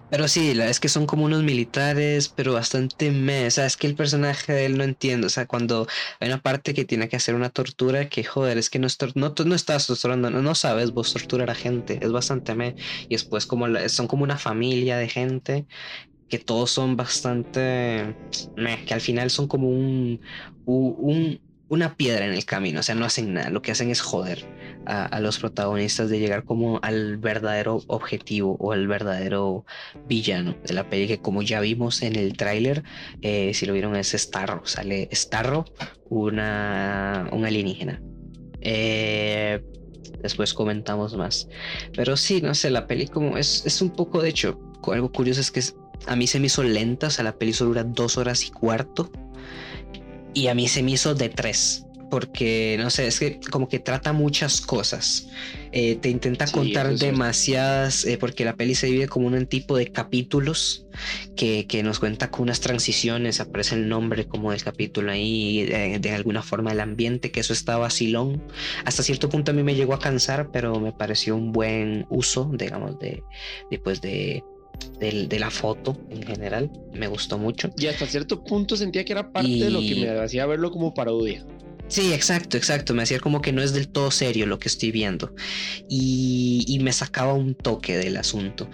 Pero 0.09 0.27
sí, 0.27 0.53
la 0.53 0.67
es 0.69 0.79
que 0.79 0.89
son 0.89 1.05
como 1.07 1.25
unos 1.25 1.43
militares, 1.43 2.29
pero 2.29 2.53
bastante 2.53 3.11
me, 3.11 3.47
o 3.47 3.51
sea, 3.51 3.65
es 3.65 3.77
que 3.77 3.87
el 3.87 3.95
personaje 3.95 4.53
de 4.53 4.65
él 4.65 4.77
no 4.77 4.83
entiendo, 4.83 5.27
o 5.27 5.29
sea, 5.29 5.45
cuando 5.47 5.87
hay 6.19 6.27
una 6.27 6.41
parte 6.41 6.73
que 6.73 6.85
tiene 6.85 7.09
que 7.09 7.15
hacer 7.15 7.35
una 7.35 7.49
tortura, 7.49 8.09
que 8.09 8.23
joder, 8.23 8.57
es 8.57 8.69
que 8.69 8.79
no, 8.79 8.87
no, 9.15 9.33
no 9.45 9.55
estás 9.55 9.87
torturando, 9.87 10.29
no, 10.29 10.41
no, 10.41 10.55
sabes 10.55 10.91
vos 10.91 11.13
torturar 11.13 11.49
a 11.49 11.55
gente, 11.55 11.99
es 12.01 12.11
bastante 12.11 12.55
me, 12.55 12.75
y 13.09 13.15
después 13.15 13.45
como 13.45 13.67
son 13.89 14.07
como 14.07 14.23
una 14.23 14.37
familia 14.37 14.97
de 14.97 15.09
gente 15.09 15.67
que 16.27 16.39
todos 16.39 16.71
son 16.71 16.95
bastante, 16.97 18.17
meh, 18.55 18.83
que 18.85 18.93
al 18.93 19.01
final 19.01 19.29
son 19.31 19.47
como 19.47 19.69
un, 19.69 20.21
un, 20.65 21.41
una 21.67 21.95
piedra 21.95 22.25
en 22.25 22.33
el 22.33 22.45
camino, 22.45 22.79
o 22.79 22.83
sea, 22.83 22.95
no 22.95 23.05
hacen 23.05 23.33
nada, 23.33 23.49
lo 23.49 23.61
que 23.61 23.71
hacen 23.71 23.89
es 23.89 24.01
joder 24.01 24.45
a, 24.85 25.19
los 25.19 25.39
protagonistas 25.39 26.09
de 26.09 26.19
llegar 26.19 26.43
como 26.43 26.79
al 26.83 27.17
verdadero 27.17 27.81
objetivo 27.87 28.55
o 28.59 28.71
al 28.71 28.87
verdadero 28.87 29.65
villano 30.07 30.55
de 30.63 30.73
la 30.73 30.89
peli, 30.89 31.07
que 31.07 31.19
como 31.19 31.41
ya 31.41 31.59
vimos 31.59 32.03
en 32.03 32.15
el 32.15 32.37
tráiler, 32.37 32.83
eh, 33.21 33.51
si 33.53 33.65
lo 33.65 33.73
vieron 33.73 33.95
es 33.95 34.11
Starro, 34.11 34.65
sale 34.65 35.09
Starro, 35.11 35.65
una, 36.09 37.27
un 37.31 37.45
alienígena. 37.45 38.01
Eh, 38.61 39.63
después 40.21 40.53
comentamos 40.53 41.15
más. 41.15 41.47
Pero 41.95 42.15
sí, 42.15 42.41
no 42.41 42.53
sé, 42.53 42.69
la 42.69 42.85
peli 42.85 43.07
como 43.07 43.37
es, 43.37 43.65
es 43.65 43.81
un 43.81 43.89
poco, 43.89 44.21
de 44.21 44.29
hecho, 44.29 44.59
algo 44.91 45.11
curioso 45.11 45.41
es 45.41 45.49
que 45.49 45.63
a 46.05 46.15
mí 46.15 46.27
se 46.27 46.39
me 46.39 46.45
hizo 46.45 46.63
lenta, 46.63 47.07
o 47.07 47.09
sea, 47.09 47.23
la 47.23 47.37
peli 47.37 47.53
solo 47.53 47.69
dura 47.69 47.83
dos 47.83 48.17
horas 48.19 48.45
y 48.45 48.51
cuarto 48.51 49.09
y 50.35 50.49
a 50.49 50.53
mí 50.53 50.67
se 50.67 50.83
me 50.83 50.91
hizo 50.91 51.15
de 51.15 51.29
tres. 51.29 51.81
porque, 52.11 52.77
no 52.79 52.91
sé, 52.91 53.07
es 53.07 53.19
que 53.19 53.39
como 53.51 53.67
que 53.67 53.79
trata 53.79 54.13
muchas 54.13 54.61
cosas. 54.61 55.27
Eh, 55.71 55.95
te 55.95 56.09
intenta 56.09 56.45
contar 56.45 56.95
demasiadas, 56.95 58.05
eh, 58.05 58.17
porque 58.19 58.45
la 58.45 58.55
peli 58.55 58.75
se 58.75 58.85
divide 58.87 59.07
como 59.07 59.27
un 59.27 59.47
tipo 59.47 59.75
de 59.75 59.91
capítulos 59.91 60.85
que, 61.35 61.65
que, 61.67 61.81
nos 61.81 61.99
cuenta 61.99 62.29
con 62.29 62.43
unas 62.43 62.61
transiciones, 62.61 63.41
aparece 63.41 63.75
el 63.75 63.89
nombre 63.89 64.27
como 64.27 64.51
del 64.51 64.63
capítulo 64.63 65.11
ahí, 65.11 65.65
de, 65.65 66.11
alguna 66.11 66.43
forma 66.43 66.71
el 66.71 66.79
ambiente, 66.79 67.31
que 67.31 67.39
eso 67.39 67.53
está 67.53 67.77
vacilón. 67.77 68.41
Hasta 68.85 69.03
cierto 69.03 69.27
punto 69.27 69.51
a 69.51 69.55
mí 69.55 69.63
me 69.63 69.75
llegó 69.75 69.95
a 69.95 69.99
cansar, 69.99 70.51
pero 70.53 70.79
me 70.79 70.93
pareció 70.93 71.35
un 71.35 71.51
buen 71.51 72.05
uso, 72.09 72.51
digamos, 72.53 72.99
de, 72.99 73.23
después 73.71 73.99
de, 73.99 74.43
de, 74.99 75.39
la 75.39 75.49
foto 75.49 75.97
en 76.09 76.23
general. 76.23 76.71
Me 76.93 77.07
gustó 77.07 77.37
mucho. 77.37 77.69
Y 77.77 77.87
hasta 77.87 78.05
cierto 78.05 78.43
punto 78.43 78.75
sentía 78.75 79.03
que 79.05 79.13
era 79.13 79.31
parte 79.31 79.49
de 79.49 79.69
lo 79.69 79.79
que 79.79 79.95
me 79.95 80.09
hacía 80.19 80.45
verlo 80.45 80.71
como 80.71 80.93
parodia. 80.93 81.45
Sí, 81.87 82.13
exacto, 82.13 82.57
exacto. 82.57 82.93
Me 82.93 83.03
hacía 83.03 83.19
como 83.19 83.41
que 83.41 83.51
no 83.51 83.61
es 83.61 83.73
del 83.73 83.87
todo 83.87 84.09
serio 84.11 84.45
lo 84.47 84.59
que 84.59 84.67
estoy 84.67 84.91
viendo. 84.91 85.33
Y, 85.89 86.65
y 86.67 86.79
me 86.79 86.91
sacaba 86.91 87.33
un 87.33 87.53
toque 87.53 87.97
del 87.97 88.17
asunto. 88.17 88.69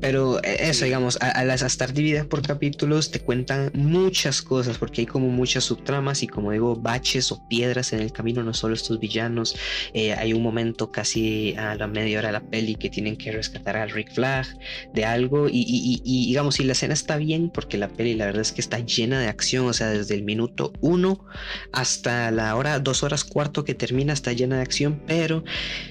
Pero 0.00 0.42
eh, 0.42 0.68
eso, 0.70 0.84
digamos, 0.84 1.18
a, 1.20 1.44
las 1.44 1.62
estar 1.62 1.92
divididas 1.92 2.26
por 2.26 2.42
capítulos 2.42 3.10
te 3.10 3.20
cuentan 3.20 3.70
muchas 3.74 4.42
cosas 4.42 4.78
porque 4.78 5.02
hay 5.02 5.06
como 5.06 5.28
muchas 5.28 5.64
subtramas 5.64 6.22
y 6.22 6.26
como 6.26 6.52
digo, 6.52 6.76
baches 6.76 7.30
o 7.32 7.46
piedras 7.48 7.92
en 7.92 8.00
el 8.00 8.12
camino, 8.12 8.42
no 8.42 8.54
solo 8.54 8.74
estos 8.74 8.98
villanos. 8.98 9.56
Eh, 9.94 10.12
hay 10.14 10.32
un 10.32 10.42
momento 10.42 10.90
casi 10.90 11.54
a 11.56 11.74
la 11.74 11.86
media 11.86 12.18
hora 12.18 12.28
de 12.28 12.32
la 12.32 12.40
peli 12.40 12.74
que 12.76 12.90
tienen 12.90 13.16
que 13.16 13.32
rescatar 13.32 13.76
al 13.76 13.90
Rick 13.90 14.12
Flag 14.12 14.46
de 14.94 15.04
algo 15.04 15.48
y, 15.48 15.60
y, 15.66 16.02
y, 16.04 16.26
digamos, 16.28 16.56
si 16.56 16.64
la 16.64 16.72
escena 16.72 16.94
está 16.94 17.16
bien 17.16 17.50
porque 17.50 17.78
la 17.78 17.88
peli 17.88 18.14
la 18.14 18.26
verdad 18.26 18.42
es 18.42 18.52
que 18.52 18.60
está 18.60 18.78
llena 18.78 19.20
de 19.20 19.28
acción, 19.28 19.66
o 19.66 19.72
sea, 19.72 19.88
desde 19.88 20.14
el 20.14 20.22
minuto 20.22 20.72
uno 20.80 21.24
hasta 21.72 22.30
la 22.30 22.56
hora, 22.56 22.78
dos 22.78 23.02
horas 23.02 23.24
cuarto 23.24 23.64
que 23.64 23.74
termina 23.74 24.12
está 24.12 24.32
llena 24.32 24.56
de 24.56 24.62
acción, 24.62 25.02
pero 25.06 25.44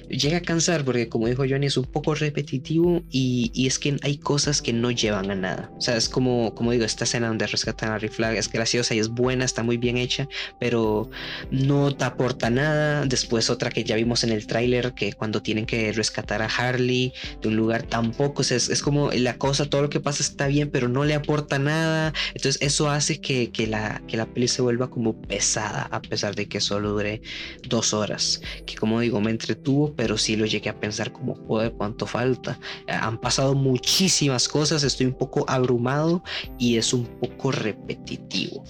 llega 0.10 0.38
a 0.38 0.42
cansar 0.42 0.84
porque 0.84 1.10
como 1.10 1.28
dijo 1.28 1.44
Johnny 1.48 1.68
es 1.68 1.78
un 1.78 1.86
poco 1.86 2.16
repetitivo 2.16 3.04
y, 3.10 3.52
y 3.54 3.68
es 3.68 3.80
que 3.80 3.99
hay 4.02 4.18
cosas 4.18 4.62
que 4.62 4.74
no 4.74 4.92
llevan 4.92 5.32
a 5.32 5.36
nada. 5.36 5.72
O 5.78 5.82
sea, 5.82 5.96
es 5.98 6.10
como, 6.10 6.54
como 6.56 6.72
digo, 6.72 6.86
esta 6.86 7.04
escena 7.04 7.28
donde 7.28 7.48
rescatan 7.48 7.92
a 7.92 7.98
Rick 7.98 8.14
Flag 8.14 8.36
es 8.36 8.52
graciosa 8.52 8.96
y 8.96 9.00
es 9.00 9.10
buena, 9.10 9.46
está 9.46 9.64
muy 9.64 9.78
bien 9.78 9.98
hecha, 9.98 10.28
pero 10.60 11.10
no 11.52 11.96
te 11.96 12.06
aporta 12.06 12.50
nada. 12.50 13.06
Después 13.06 13.50
otra 13.50 13.70
que 13.70 13.84
ya 13.84 13.96
vimos 13.96 14.24
en 14.24 14.32
el 14.32 14.48
tráiler, 14.48 14.94
que 14.94 15.14
cuando 15.14 15.42
tienen 15.42 15.66
que 15.66 15.92
rescatar 15.92 16.42
a 16.42 16.46
Harley 16.46 17.14
de 17.42 17.48
un 17.48 17.56
lugar 17.56 17.84
tampoco, 17.84 18.42
es, 18.42 18.52
es 18.52 18.82
como 18.82 19.12
la 19.12 19.38
cosa, 19.38 19.70
todo 19.70 19.82
lo 19.82 19.90
que 19.90 20.00
pasa 20.00 20.24
está 20.24 20.48
bien, 20.48 20.70
pero 20.70 20.88
no 20.88 21.04
le 21.04 21.14
aporta 21.14 21.60
nada. 21.60 22.14
Entonces 22.34 22.62
eso 22.62 22.90
hace 22.90 23.20
que, 23.20 23.52
que, 23.52 23.68
la, 23.68 24.02
que 24.08 24.18
la 24.18 24.26
peli 24.26 24.48
se 24.48 24.62
vuelva 24.62 24.90
como 24.90 25.20
pesada, 25.22 25.88
a 25.92 26.02
pesar 26.02 26.36
de 26.36 26.48
que 26.48 26.62
solo 26.62 26.92
dure 26.92 27.22
dos 27.68 27.94
horas. 27.94 28.42
Que 28.66 28.76
como 28.76 29.00
digo, 29.02 29.20
me 29.20 29.32
entretuvo, 29.32 29.94
pero 29.96 30.18
sí 30.18 30.36
lo 30.36 30.46
llegué 30.46 30.70
a 30.70 30.80
pensar 30.80 31.12
como, 31.12 31.36
joder, 31.36 31.74
cuánto 31.74 32.06
falta. 32.06 32.60
Han 32.88 33.20
pasado 33.20 33.56
mucho 33.56 33.89
muchísimas 33.90 34.48
cosas, 34.48 34.84
estoy 34.84 35.08
un 35.08 35.14
poco 35.14 35.46
abrumado 35.48 36.24
y 36.60 36.78
es 36.78 36.94
un 36.94 37.06
poco 37.06 37.52
repetitivo. 37.52 38.64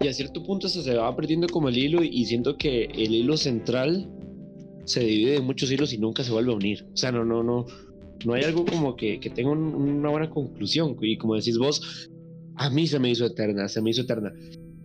Y 0.00 0.06
a 0.06 0.12
cierto 0.12 0.42
punto 0.44 0.68
se 0.68 0.94
va 0.94 1.14
perdiendo 1.16 1.48
como 1.48 1.68
el 1.68 1.76
hilo 1.76 2.02
y 2.04 2.24
siento 2.26 2.56
que 2.56 2.84
el 2.84 3.12
hilo 3.12 3.36
central 3.36 4.08
se 4.84 5.00
divide 5.00 5.36
en 5.36 5.44
muchos 5.44 5.70
hilos 5.72 5.92
y 5.92 5.98
nunca 5.98 6.22
se 6.22 6.30
vuelve 6.30 6.52
a 6.52 6.56
unir. 6.56 6.86
O 6.92 6.96
sea, 6.96 7.10
no, 7.10 7.24
no, 7.24 7.42
no, 7.42 7.66
no 8.24 8.34
hay 8.34 8.44
algo 8.44 8.64
como 8.64 8.94
que, 8.94 9.18
que 9.18 9.30
tenga 9.30 9.50
una 9.50 10.10
buena 10.10 10.30
conclusión. 10.30 10.96
Y 11.00 11.18
como 11.18 11.34
decís 11.34 11.58
vos, 11.58 12.08
a 12.54 12.70
mí 12.70 12.86
se 12.86 13.00
me 13.00 13.10
hizo 13.10 13.26
eterna, 13.26 13.68
se 13.68 13.82
me 13.82 13.90
hizo 13.90 14.02
eterna. 14.02 14.32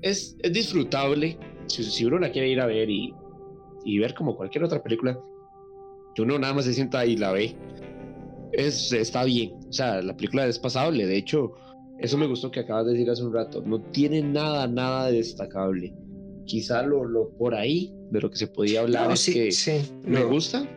Es, 0.01 0.35
es 0.41 0.53
disfrutable 0.53 1.37
si, 1.67 1.83
si 1.83 2.03
uno 2.05 2.17
la 2.17 2.31
quiere 2.31 2.49
ir 2.49 2.59
a 2.59 2.65
ver 2.65 2.89
y, 2.89 3.13
y 3.85 3.99
ver 3.99 4.15
como 4.15 4.35
cualquier 4.35 4.63
otra 4.63 4.81
película, 4.81 5.19
que 6.15 6.23
uno 6.23 6.39
nada 6.39 6.55
más 6.55 6.65
se 6.65 6.73
sienta 6.73 7.05
y 7.05 7.15
la 7.15 7.31
ve 7.31 7.55
es, 8.53 8.91
está 8.93 9.23
bien. 9.23 9.53
O 9.69 9.73
sea, 9.73 10.01
la 10.01 10.15
película 10.15 10.45
es 10.47 10.59
pasable. 10.59 11.05
De 11.05 11.17
hecho, 11.17 11.53
eso 11.99 12.17
me 12.17 12.27
gustó 12.27 12.51
que 12.51 12.61
acabas 12.61 12.87
de 12.87 12.93
decir 12.93 13.09
hace 13.09 13.23
un 13.23 13.33
rato. 13.33 13.61
No 13.65 13.81
tiene 13.81 14.21
nada, 14.21 14.67
nada 14.67 15.11
destacable. 15.11 15.93
Quizá 16.45 16.81
lo, 16.83 17.05
lo 17.05 17.29
por 17.37 17.53
ahí 17.53 17.93
de 18.09 18.19
lo 18.19 18.29
que 18.29 18.37
se 18.37 18.47
podía 18.47 18.81
hablar 18.81 19.11
es 19.11 19.25
que 19.25 19.81
me 20.03 20.23
gusta. 20.23 20.67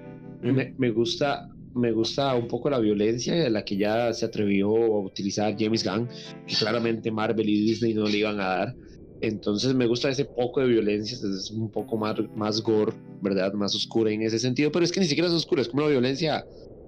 Me, 0.43 0.91
gusta 0.91 1.49
me 1.75 1.91
gusta 1.93 2.35
un 2.35 2.47
poco 2.49 2.69
la 2.69 2.79
violencia 2.79 3.35
de 3.35 3.49
la 3.49 3.65
que 3.65 3.79
ya 3.79 4.13
se 4.13 4.27
atrevió 4.27 4.69
a 4.69 5.01
utilizar 5.01 5.57
James 5.59 5.83
Gunn, 5.83 6.07
que 6.47 6.55
claramente 6.55 7.11
Marvel 7.11 7.49
y 7.49 7.65
Disney 7.65 7.95
no 7.95 8.05
le 8.05 8.19
iban 8.19 8.39
a 8.41 8.45
dar. 8.45 8.77
Entonces 9.23 9.75
me 9.75 9.87
gusta 9.87 10.11
ese 10.11 10.27
poco 10.27 10.61
de 10.61 10.67
violencia, 10.67 11.17
es 11.17 11.51
un 11.51 11.71
poco 11.71 11.97
más, 11.97 12.17
más 12.37 12.61
gore, 12.61 12.93
¿verdad? 13.23 13.55
Más 13.55 13.75
oscura 13.75 14.11
en 14.11 14.21
ese 14.21 14.39
sentido, 14.39 14.71
pero 14.71 14.85
es 14.85 14.93
que 14.93 15.01
ni 15.01 15.07
siquiera 15.07 15.29
es 15.29 15.35
oscura, 15.35 15.63
es 15.63 15.69
como 15.69 15.83
una 15.83 15.91
violencia 15.91 16.45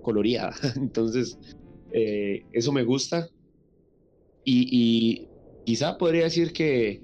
colorida. 0.07 0.55
Entonces, 0.77 1.37
eh, 1.91 2.45
eso 2.53 2.73
me 2.73 2.85
gusta. 2.85 3.29
Y, 4.45 5.29
quizá 5.65 5.99
podría 5.99 6.23
decir 6.23 6.53
que 6.53 7.03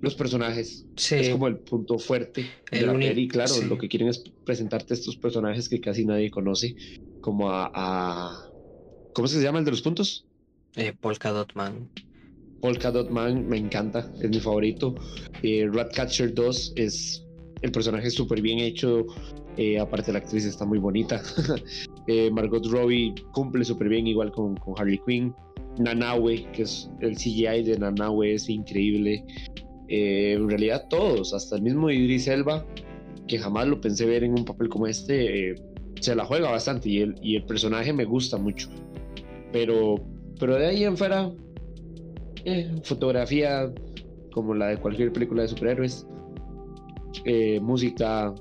los 0.00 0.14
personajes 0.14 0.86
es 0.96 1.28
como 1.28 1.46
el 1.46 1.58
punto 1.58 1.98
fuerte 1.98 2.46
de 2.70 2.86
la 2.86 2.94
peli. 2.94 3.28
Claro, 3.28 3.54
lo 3.68 3.76
que 3.76 3.88
quieren 3.88 4.08
es 4.08 4.24
presentarte 4.44 4.94
estos 4.94 5.18
personajes 5.18 5.68
que 5.68 5.82
casi 5.82 6.06
nadie 6.06 6.30
conoce, 6.30 6.74
como 7.20 7.50
a. 7.50 8.50
¿Cómo 9.12 9.28
se 9.28 9.42
llama 9.42 9.58
el 9.58 9.66
de 9.66 9.72
los 9.72 9.82
puntos? 9.82 10.24
Eh, 10.74 10.94
Polka 10.98 11.30
Dot 11.30 11.54
Man. 11.54 11.90
Polka 12.62 12.90
Dot 12.90 13.10
Man 13.10 13.46
me 13.46 13.58
encanta, 13.58 14.10
es 14.18 14.30
mi 14.30 14.40
favorito. 14.40 14.94
Eh, 15.42 15.68
Ratcatcher 15.70 16.32
2 16.32 16.72
es 16.76 17.26
el 17.60 17.70
personaje 17.70 18.10
súper 18.10 18.40
bien 18.40 18.60
hecho, 18.60 19.04
eh, 19.58 19.78
aparte 19.78 20.12
la 20.12 20.18
actriz 20.20 20.46
está 20.46 20.64
muy 20.64 20.78
bonita. 20.78 21.22
Eh, 22.06 22.30
Margot 22.30 22.64
Robbie 22.66 23.14
cumple 23.32 23.64
súper 23.64 23.88
bien 23.88 24.06
igual 24.06 24.32
con, 24.32 24.58
Harley 24.76 25.00
Quinn. 25.06 25.34
Nanawe, 25.78 26.50
que 26.52 26.62
es 26.62 26.90
el 27.00 27.16
CGI 27.16 27.62
de 27.62 27.78
Nanawe, 27.78 28.34
es 28.34 28.48
increíble. 28.48 29.24
Eh, 29.88 30.34
en 30.34 30.48
realidad 30.48 30.86
todos, 30.90 31.32
hasta 31.32 31.56
el 31.56 31.62
mismo 31.62 31.90
Idris 31.90 32.26
Elba, 32.28 32.66
que 33.26 33.38
jamás 33.38 33.68
lo 33.68 33.80
pensé 33.80 34.06
ver 34.06 34.24
en 34.24 34.32
un 34.32 34.44
papel 34.44 34.68
como 34.68 34.86
este, 34.86 35.54
se 36.00 36.14
la 36.14 36.24
juega 36.24 36.50
bastante 36.50 36.88
y 36.88 36.98
el, 36.98 37.14
y 37.22 37.36
el 37.36 37.44
personaje 37.44 37.92
me 37.92 38.04
gusta 38.04 38.36
mucho. 38.36 38.68
Pero, 39.52 39.96
pero 40.38 40.56
de 40.56 40.66
ahí 40.66 40.84
en 40.84 40.96
fuera, 40.96 41.30
fotografía 42.82 43.72
como 44.32 44.54
la 44.54 44.68
de 44.68 44.76
cualquier 44.78 45.12
película 45.12 45.42
de 45.42 45.48
superhéroes, 45.48 46.06
música 47.60 48.34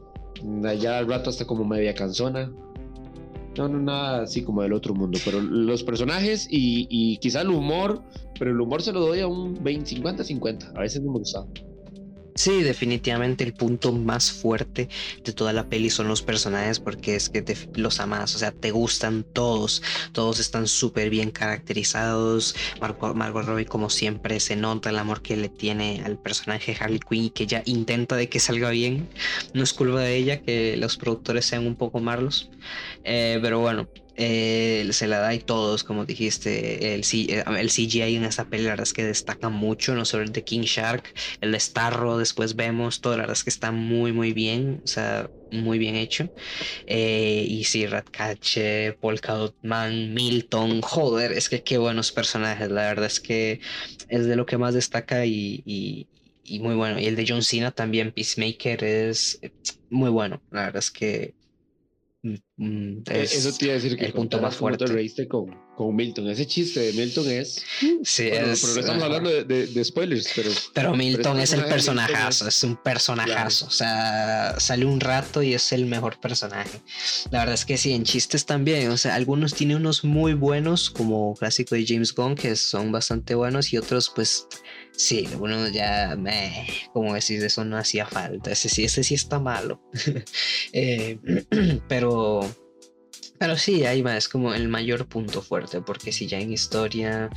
ya 0.80 0.97
al 0.97 1.08
rato 1.08 1.30
hasta 1.30 1.45
como 1.45 1.65
media 1.65 1.93
canzona. 1.93 2.52
No, 3.58 3.68
no, 3.68 3.80
nada 3.80 4.24
así 4.24 4.44
como 4.44 4.62
del 4.62 4.74
otro 4.74 4.94
mundo, 4.94 5.20
pero 5.26 5.42
los 5.42 5.84
personajes 5.84 6.48
y, 6.50 6.88
y 6.90 7.18
quizá 7.18 7.42
el 7.42 7.50
humor, 7.50 8.02
pero 8.40 8.52
el 8.52 8.62
humor 8.62 8.82
se 8.82 8.94
lo 8.94 9.02
doy 9.02 9.20
a 9.20 9.28
un 9.28 9.62
20, 9.62 9.86
50, 9.88 10.24
50. 10.24 10.72
A 10.76 10.80
veces 10.80 11.02
no 11.02 11.12
me 11.12 11.20
gusta. 11.20 11.46
Sí, 12.42 12.64
definitivamente 12.64 13.44
el 13.44 13.54
punto 13.54 13.92
más 13.92 14.32
fuerte 14.32 14.90
de 15.24 15.32
toda 15.32 15.54
la 15.54 15.70
peli 15.70 15.92
son 15.92 16.08
los 16.08 16.24
personajes 16.24 16.80
porque 16.80 17.16
es 17.16 17.30
que 17.30 17.44
te, 17.44 17.56
los 17.76 18.00
amas, 18.00 18.34
o 18.34 18.40
sea, 18.40 18.52
te 18.52 18.72
gustan 18.72 19.24
todos, 19.24 19.84
todos 20.12 20.40
están 20.40 20.68
súper 20.68 21.12
bien 21.12 21.30
caracterizados. 21.30 22.56
Margot, 22.82 23.16
Margot 23.16 23.46
Robbie 23.46 23.68
como 23.68 23.92
siempre 23.92 24.40
se 24.40 24.56
nota 24.56 24.90
el 24.90 24.98
amor 24.98 25.22
que 25.22 25.38
le 25.38 25.50
tiene 25.50 26.02
al 26.04 26.18
personaje 26.18 26.76
Harley 26.80 27.00
Quinn 27.08 27.30
que 27.30 27.46
ya 27.46 27.62
intenta 27.68 28.16
de 28.16 28.28
que 28.28 28.40
salga 28.40 28.72
bien. 28.72 29.08
No 29.54 29.62
es 29.62 29.72
culpa 29.74 30.00
de 30.00 30.16
ella 30.16 30.42
que 30.42 30.78
los 30.78 30.98
productores 30.98 31.46
sean 31.46 31.68
un 31.68 31.76
poco 31.76 32.00
malos, 32.00 32.50
eh, 33.04 33.38
pero 33.44 33.60
bueno, 33.60 33.88
eh, 34.22 34.88
se 34.94 35.08
la 35.08 35.20
da 35.20 35.34
y 35.34 35.40
todos, 35.40 35.84
como 35.84 36.06
dijiste, 36.06 36.94
el, 36.94 37.02
eh, 37.02 37.70
CGI 37.70 38.16
en 38.16 38.24
esta 38.26 38.46
peli 38.50 38.64
la 38.64 38.72
verdad 38.72 38.84
es 38.84 38.94
que 38.94 39.04
destaca 39.04 39.50
mucho, 39.50 39.96
no 39.96 40.06
solo 40.06 40.24
el 40.24 40.32
de 40.32 40.44
King 40.44 40.62
Shark, 40.62 41.12
el 41.42 41.52
de 41.52 41.60
Starro, 41.60 42.18
después 42.18 42.56
vemos, 42.56 43.02
todo 43.02 43.14
la 43.14 43.24
verdad 43.24 43.38
es 43.38 43.44
que 43.44 43.50
está 43.50 43.72
muy 43.72 44.14
muy 44.14 44.34
bien, 44.34 44.82
o 44.84 44.88
sea, 44.88 45.30
muy 45.50 45.80
bien 45.80 45.96
hecho. 45.96 46.30
Eh, 46.86 47.46
y 47.48 47.64
sí, 47.66 47.86
Ratcatcher, 47.88 48.98
Polka 49.00 49.34
Dot 49.34 49.56
Man, 49.64 50.14
Milton, 50.14 50.82
joder, 50.82 51.32
es 51.34 51.50
que 51.50 51.64
qué 51.64 51.78
buenos 51.78 52.12
personajes, 52.12 52.70
la 52.72 52.84
verdad 52.84 53.06
es 53.08 53.20
que 53.20 53.60
es 54.08 54.26
de 54.26 54.36
lo 54.36 54.46
que 54.46 54.58
más 54.58 54.74
destaca 54.74 55.26
y, 55.26 56.08
y 56.44 56.60
muy 56.60 56.76
bueno. 56.76 57.00
Y 57.00 57.06
el 57.06 57.16
de 57.16 57.26
John 57.28 57.44
Cena 57.44 57.72
también, 57.72 58.12
Peacemaker, 58.12 58.84
es 58.84 59.40
muy 59.90 60.10
bueno, 60.10 60.44
la 60.52 60.62
verdad 60.66 60.80
es 60.80 60.92
que 60.92 61.36
Mm, 62.24 62.36
mm, 62.58 63.04
e-, 63.10 63.22
eso 63.24 63.52
te 63.58 63.66
iba 63.66 63.74
a 63.74 63.78
decir 63.78 63.98
que 63.98 64.06
el 64.06 64.14
punto 64.14 64.40
más 64.40 64.56
fuerte. 64.56 64.86
te 64.86 64.92
reíste 64.92 65.28
con, 65.28 65.46
con 65.76 65.96
Milton. 65.96 66.30
Ese 66.30 66.46
chiste 66.46 66.80
de 66.80 66.94
Milton 66.94 67.28
es. 67.32 67.64
Sí, 68.04 68.30
Bueno, 68.30 68.52
es. 68.52 68.62
pero 68.62 68.74
no 68.76 68.80
estamos 68.80 69.04
hablando 69.04 69.30
de, 69.32 69.44
de- 69.44 69.66
de 69.68 69.84
spoilers, 69.84 70.28
pero. 70.36 70.52
Pero 70.76 70.96
Milton 70.96 71.40
es 71.40 71.52
el 71.54 71.64
personajazo, 71.66 72.48
es- 72.48 72.58
es 72.58 72.64
un 72.64 72.76
personajazo. 72.78 73.66
O 73.66 73.72
sea, 73.72 74.56
sale 74.60 74.86
un 74.86 75.00
rato 75.00 75.42
y 75.42 75.56
es 75.56 75.72
el 75.72 75.88
mejor 75.88 76.20
personaje. 76.20 76.80
La 77.32 77.40
verdad 77.40 77.56
es 77.56 77.66
que 77.66 77.78
sí, 77.78 77.92
en 77.94 78.04
chistes 78.04 78.46
también. 78.46 78.92
O 78.92 78.98
sea, 78.98 79.16
algunos 79.16 79.56
tiene 79.56 79.76
unos 79.76 80.04
muy 80.04 80.34
buenos, 80.36 80.92
como 80.92 81.34
clásico 81.36 81.74
de 81.74 81.86
James 81.88 82.14
Gunn, 82.14 82.36
que 82.36 82.56
son 82.56 82.92
bastante 82.92 83.34
buenos, 83.34 83.74
y 83.74 83.78
otros, 83.78 84.12
pues, 84.14 84.46
sí, 84.96 85.26
algunos 85.28 85.72
ya, 85.72 86.16
meh, 86.18 86.68
como 86.94 87.14
decir, 87.14 87.44
eso 87.44 87.66
no 87.66 87.78
hacía 87.78 88.06
falta. 88.06 88.52
Ese 88.52 88.70
sí, 88.70 88.84
ese 88.84 89.04
sí 89.04 89.16
está 89.16 89.40
malo. 89.40 89.82
Eh, 90.74 91.20
pero. 91.88 92.42
Pero 93.40 93.58
sí, 93.58 93.86
ahí 93.86 94.04
va, 94.04 94.16
es 94.18 94.30
como 94.30 94.54
el 94.54 94.68
mayor 94.68 95.08
punto 95.08 95.42
fuerte, 95.42 95.82
porque 95.82 96.12
si 96.12 96.28
ya 96.28 96.40
en 96.40 96.54
historia, 96.54 97.28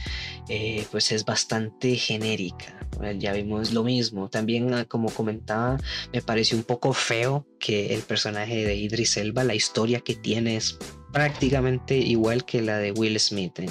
eh, 0.51 0.85
pues 0.91 1.11
es 1.13 1.25
bastante 1.25 1.97
genérica. 1.97 2.79
Ya 3.19 3.33
vimos 3.33 3.73
lo 3.73 3.85
mismo. 3.85 4.29
También, 4.29 4.75
ah, 4.75 4.85
como 4.85 5.09
comentaba, 5.09 5.79
me 6.13 6.21
pareció 6.21 6.59
un 6.59 6.65
poco 6.65 6.93
feo 6.93 7.47
que 7.59 7.95
el 7.95 8.03
personaje 8.03 8.67
de 8.67 8.77
Idris 8.77 9.17
Elba, 9.17 9.45
la 9.45 9.55
historia 9.55 10.01
que 10.01 10.15
tiene 10.15 10.57
es 10.57 10.79
prácticamente 11.15 11.97
igual 11.97 12.45
que 12.45 12.61
la 12.61 12.79
de 12.79 12.91
Will 12.93 13.19
Smith 13.21 13.59
en 13.61 13.71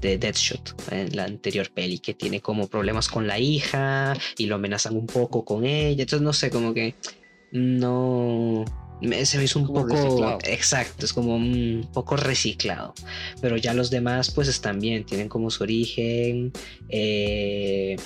de 0.00 0.18
Deadshot, 0.18 0.74
en 0.92 1.14
la 1.16 1.24
anterior 1.24 1.70
peli, 1.70 2.00
que 2.00 2.12
tiene 2.12 2.40
como 2.40 2.66
problemas 2.66 3.08
con 3.08 3.26
la 3.28 3.38
hija 3.38 4.14
y 4.36 4.46
lo 4.46 4.56
amenazan 4.56 4.96
un 4.96 5.06
poco 5.06 5.44
con 5.44 5.64
ella. 5.64 6.02
Entonces, 6.02 6.20
no 6.22 6.32
sé, 6.32 6.50
como 6.50 6.74
que 6.74 6.94
no 7.52 8.64
me- 9.00 9.24
se 9.26 9.38
me 9.38 9.44
hizo 9.44 9.58
un 9.60 9.66
Como 9.66 9.82
poco 9.82 9.94
reciclado. 9.94 10.38
exacto, 10.44 11.06
es 11.06 11.12
como 11.12 11.36
un 11.36 11.88
poco 11.92 12.16
reciclado. 12.16 12.94
Pero 13.40 13.56
ya 13.56 13.74
los 13.74 13.90
demás, 13.90 14.30
pues 14.32 14.48
están 14.48 14.78
bien, 14.80 15.04
tienen 15.04 15.28
como 15.28 15.50
su 15.50 15.62
origen. 15.62 16.52
eh, 16.88 17.96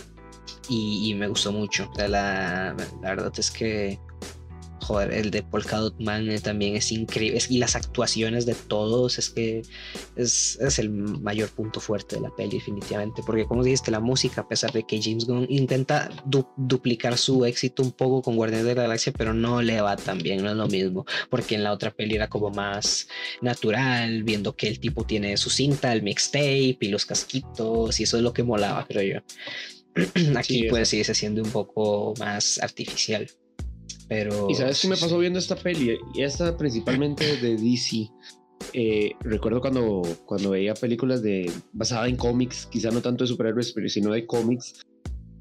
y, 0.68 1.10
y 1.10 1.14
me 1.14 1.28
gustó 1.28 1.52
mucho. 1.52 1.88
O 1.90 1.94
sea, 1.94 2.08
la, 2.08 2.76
la 3.02 3.08
verdad 3.10 3.32
es 3.38 3.50
que. 3.50 3.98
Joder, 4.86 5.12
el 5.12 5.30
de 5.32 5.42
Polka 5.42 5.78
Dot 5.78 5.98
Man 6.00 6.30
eh, 6.30 6.38
también 6.38 6.76
es 6.76 6.92
increíble. 6.92 7.38
Es- 7.38 7.50
y 7.50 7.58
las 7.58 7.74
actuaciones 7.74 8.46
de 8.46 8.54
todos 8.54 9.18
es 9.18 9.30
que 9.30 9.62
es, 10.14 10.58
es 10.60 10.78
el 10.78 10.90
mayor 10.90 11.48
punto 11.50 11.80
fuerte 11.80 12.16
de 12.16 12.22
la 12.22 12.30
peli, 12.36 12.52
definitivamente. 12.58 13.20
Porque, 13.26 13.46
como 13.46 13.64
dijiste, 13.64 13.90
la 13.90 13.98
música, 13.98 14.42
a 14.42 14.48
pesar 14.48 14.70
de 14.72 14.84
que 14.84 15.00
James 15.02 15.24
Gunn 15.26 15.46
intenta 15.48 16.08
du- 16.24 16.46
duplicar 16.56 17.18
su 17.18 17.44
éxito 17.44 17.82
un 17.82 17.90
poco 17.90 18.22
con 18.22 18.36
Guardianes 18.36 18.64
de 18.66 18.74
la 18.76 18.82
Galaxia, 18.82 19.12
pero 19.16 19.34
no 19.34 19.60
le 19.60 19.80
va 19.80 19.96
tan 19.96 20.18
bien, 20.18 20.44
no 20.44 20.50
es 20.50 20.56
lo 20.56 20.68
mismo. 20.68 21.04
Porque 21.30 21.56
en 21.56 21.64
la 21.64 21.72
otra 21.72 21.90
peli 21.90 22.14
era 22.14 22.28
como 22.28 22.50
más 22.50 23.08
natural, 23.42 24.22
viendo 24.22 24.54
que 24.54 24.68
el 24.68 24.78
tipo 24.78 25.04
tiene 25.04 25.36
su 25.36 25.50
cinta, 25.50 25.92
el 25.92 26.02
mixtape 26.02 26.78
y 26.80 26.88
los 26.88 27.06
casquitos, 27.06 27.98
y 27.98 28.04
eso 28.04 28.16
es 28.18 28.22
lo 28.22 28.32
que 28.32 28.44
molaba, 28.44 28.86
creo 28.86 29.02
yo. 29.16 29.20
Aquí, 30.36 30.60
Sí, 30.62 30.66
pues, 30.70 30.88
sigue 30.90 31.02
siendo 31.14 31.42
un 31.42 31.50
poco 31.50 32.14
más 32.18 32.58
artificial. 32.62 33.26
Pero. 34.08 34.48
Y 34.50 34.54
sabes 34.54 34.80
qué 34.80 34.88
me 34.88 34.96
pasó 34.96 35.18
viendo 35.18 35.38
esta 35.38 35.56
peli, 35.56 35.98
y 36.14 36.22
esta 36.22 36.56
principalmente 36.56 37.36
de 37.38 37.56
DC. 37.56 38.10
Eh, 38.72 39.12
recuerdo 39.20 39.60
cuando, 39.60 40.02
cuando 40.24 40.50
veía 40.50 40.74
películas 40.74 41.22
de 41.22 41.50
basadas 41.72 42.08
en 42.08 42.16
cómics, 42.16 42.66
quizá 42.66 42.90
no 42.90 43.02
tanto 43.02 43.24
de 43.24 43.28
superhéroes, 43.28 43.72
pero 43.72 43.88
sino 43.88 44.12
de 44.12 44.26
cómics, 44.26 44.80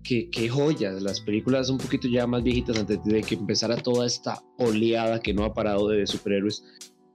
que, 0.04 0.30
que 0.30 0.50
joyas, 0.50 1.02
las 1.02 1.22
películas 1.22 1.70
un 1.70 1.78
poquito 1.78 2.08
ya 2.08 2.28
más 2.28 2.44
viejitas 2.44 2.78
antes 2.78 3.04
de 3.04 3.22
que 3.24 3.36
empezara 3.36 3.78
toda 3.78 4.06
esta 4.06 4.44
oleada 4.58 5.20
que 5.20 5.34
no 5.34 5.44
ha 5.44 5.54
parado 5.54 5.88
de 5.90 6.06
superhéroes, 6.06 6.64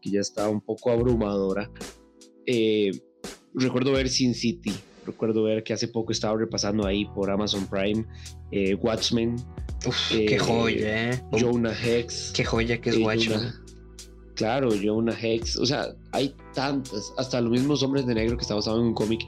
que 0.01 0.11
ya 0.11 0.21
está 0.21 0.49
un 0.49 0.61
poco 0.61 0.91
abrumadora. 0.91 1.71
Eh, 2.47 2.91
recuerdo 3.55 3.93
ver 3.93 4.09
Sin 4.09 4.35
City, 4.35 4.73
recuerdo 5.07 5.45
ver 5.45 5.63
que 5.63 5.73
hace 5.73 5.89
poco 5.89 6.13
estaba 6.13 6.39
repasando 6.39 6.87
ahí 6.87 7.05
por 7.07 7.31
Amazon 7.31 7.67
Prime 7.67 8.05
eh, 8.51 8.75
Watchmen, 8.75 9.37
Uf, 9.87 10.09
qué 10.11 10.35
eh, 10.35 10.39
joya, 10.39 11.11
¿eh? 11.13 11.23
Jonah 11.33 11.75
Hex. 11.85 12.33
Qué 12.35 12.45
joya 12.45 12.81
que 12.81 12.91
es 12.91 12.97
eh, 12.97 13.03
Watchmen. 13.05 13.39
Jonah- 13.39 13.65
Claro, 14.35 14.71
Jonah 14.83 15.17
Hex. 15.21 15.57
O 15.59 15.67
sea, 15.67 15.95
hay 16.13 16.35
tantas. 16.55 17.13
Hasta 17.19 17.41
los 17.43 17.51
mismos 17.51 17.83
hombres 17.83 18.07
de 18.07 18.15
negro 18.15 18.37
que 18.39 18.43
está 18.43 18.55
basado 18.55 18.79
en 18.81 18.87
un 18.87 18.95
cómic. 18.95 19.21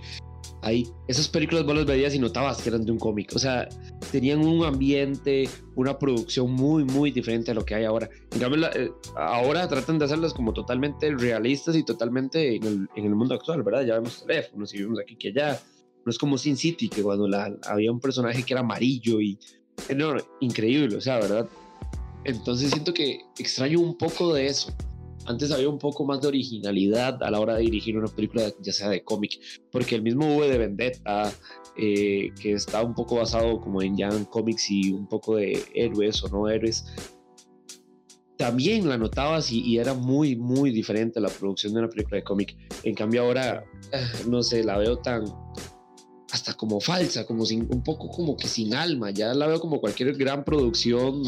Hay 0.62 0.88
esas 1.08 1.28
películas 1.28 1.66
vos 1.66 1.74
las 1.74 1.84
veías 1.86 2.14
y 2.14 2.18
notabas 2.18 2.62
que 2.62 2.68
eran 2.68 2.84
de 2.86 2.92
un 2.92 2.98
cómic. 2.98 3.30
O 3.34 3.38
sea, 3.38 3.68
tenían 4.10 4.40
un 4.46 4.64
ambiente, 4.64 5.48
una 5.74 5.98
producción 5.98 6.52
muy, 6.52 6.84
muy 6.84 7.10
diferente 7.10 7.50
a 7.50 7.54
lo 7.54 7.64
que 7.64 7.74
hay 7.74 7.84
ahora. 7.84 8.08
En 8.32 8.38
cambio, 8.38 8.60
la- 8.60 8.70
eh, 8.70 8.90
ahora 9.16 9.68
tratan 9.68 9.98
de 9.98 10.04
hacerlas 10.06 10.32
como 10.32 10.52
totalmente 10.54 11.10
realistas 11.14 11.76
y 11.76 11.82
totalmente 11.84 12.56
en 12.56 12.64
el, 12.64 12.88
en 12.94 13.04
el 13.04 13.14
mundo 13.14 13.34
actual, 13.34 13.62
¿verdad? 13.62 13.84
Ya 13.84 13.94
vemos 13.94 14.24
teléfonos 14.24 14.72
y 14.72 14.82
vemos 14.82 14.98
aquí 15.00 15.16
que 15.16 15.28
allá. 15.28 15.60
No 16.06 16.10
es 16.10 16.18
como 16.18 16.38
Sin 16.38 16.56
City, 16.56 16.88
que 16.88 17.02
cuando 17.02 17.28
la, 17.28 17.54
había 17.66 17.92
un 17.92 18.00
personaje 18.00 18.42
que 18.44 18.54
era 18.54 18.60
amarillo 18.60 19.20
y. 19.20 19.38
No, 19.94 20.14
increíble, 20.40 20.96
o 20.96 21.00
sea, 21.00 21.18
¿verdad? 21.18 21.48
Entonces 22.24 22.70
siento 22.70 22.94
que 22.94 23.20
extraño 23.38 23.80
un 23.80 23.96
poco 23.96 24.32
de 24.32 24.46
eso. 24.46 24.72
Antes 25.26 25.52
había 25.52 25.68
un 25.68 25.78
poco 25.78 26.04
más 26.04 26.20
de 26.20 26.28
originalidad 26.28 27.22
a 27.22 27.30
la 27.30 27.40
hora 27.40 27.54
de 27.54 27.62
dirigir 27.62 27.96
una 27.96 28.08
película, 28.08 28.52
ya 28.61 28.72
sea 28.72 28.88
de 28.88 29.04
cómic, 29.04 29.38
porque 29.70 29.94
el 29.94 30.02
mismo 30.02 30.37
V 30.37 30.48
de 30.48 30.58
Vendetta, 30.58 31.32
eh, 31.76 32.30
que 32.40 32.52
está 32.54 32.82
un 32.82 32.94
poco 32.94 33.16
basado 33.16 33.61
como 33.61 33.82
en 33.82 33.96
ya 33.96 34.08
en 34.08 34.24
cómics 34.24 34.70
y 34.70 34.90
un 34.90 35.06
poco 35.06 35.37
de 35.37 35.62
héroes 35.74 36.22
o 36.24 36.28
no 36.28 36.48
héroes, 36.48 36.87
también 38.37 38.88
la 38.88 38.98
notabas 38.98 39.52
y, 39.52 39.61
y 39.61 39.78
era 39.78 39.94
muy, 39.94 40.35
muy 40.35 40.72
diferente 40.72 41.20
la 41.20 41.28
producción 41.28 41.72
de 41.72 41.80
una 41.80 41.88
película 41.88 42.16
de 42.16 42.24
cómic. 42.24 42.56
En 42.82 42.94
cambio 42.94 43.22
ahora, 43.22 43.64
eh, 43.92 44.04
no 44.28 44.42
sé, 44.42 44.64
la 44.64 44.78
veo 44.78 44.98
tan 44.98 45.24
hasta 46.33 46.55
como 46.55 46.81
falsa, 46.81 47.27
como 47.27 47.45
sin, 47.45 47.68
un 47.71 47.83
poco 47.83 48.09
como 48.09 48.38
que 48.38 48.49
sin 48.49 48.75
alma, 48.75 49.11
ya 49.11 49.35
la 49.35 49.47
veo 49.47 49.61
como 49.61 49.81
cualquier 49.83 50.16
gran 50.16 50.45
producción, 50.45 51.23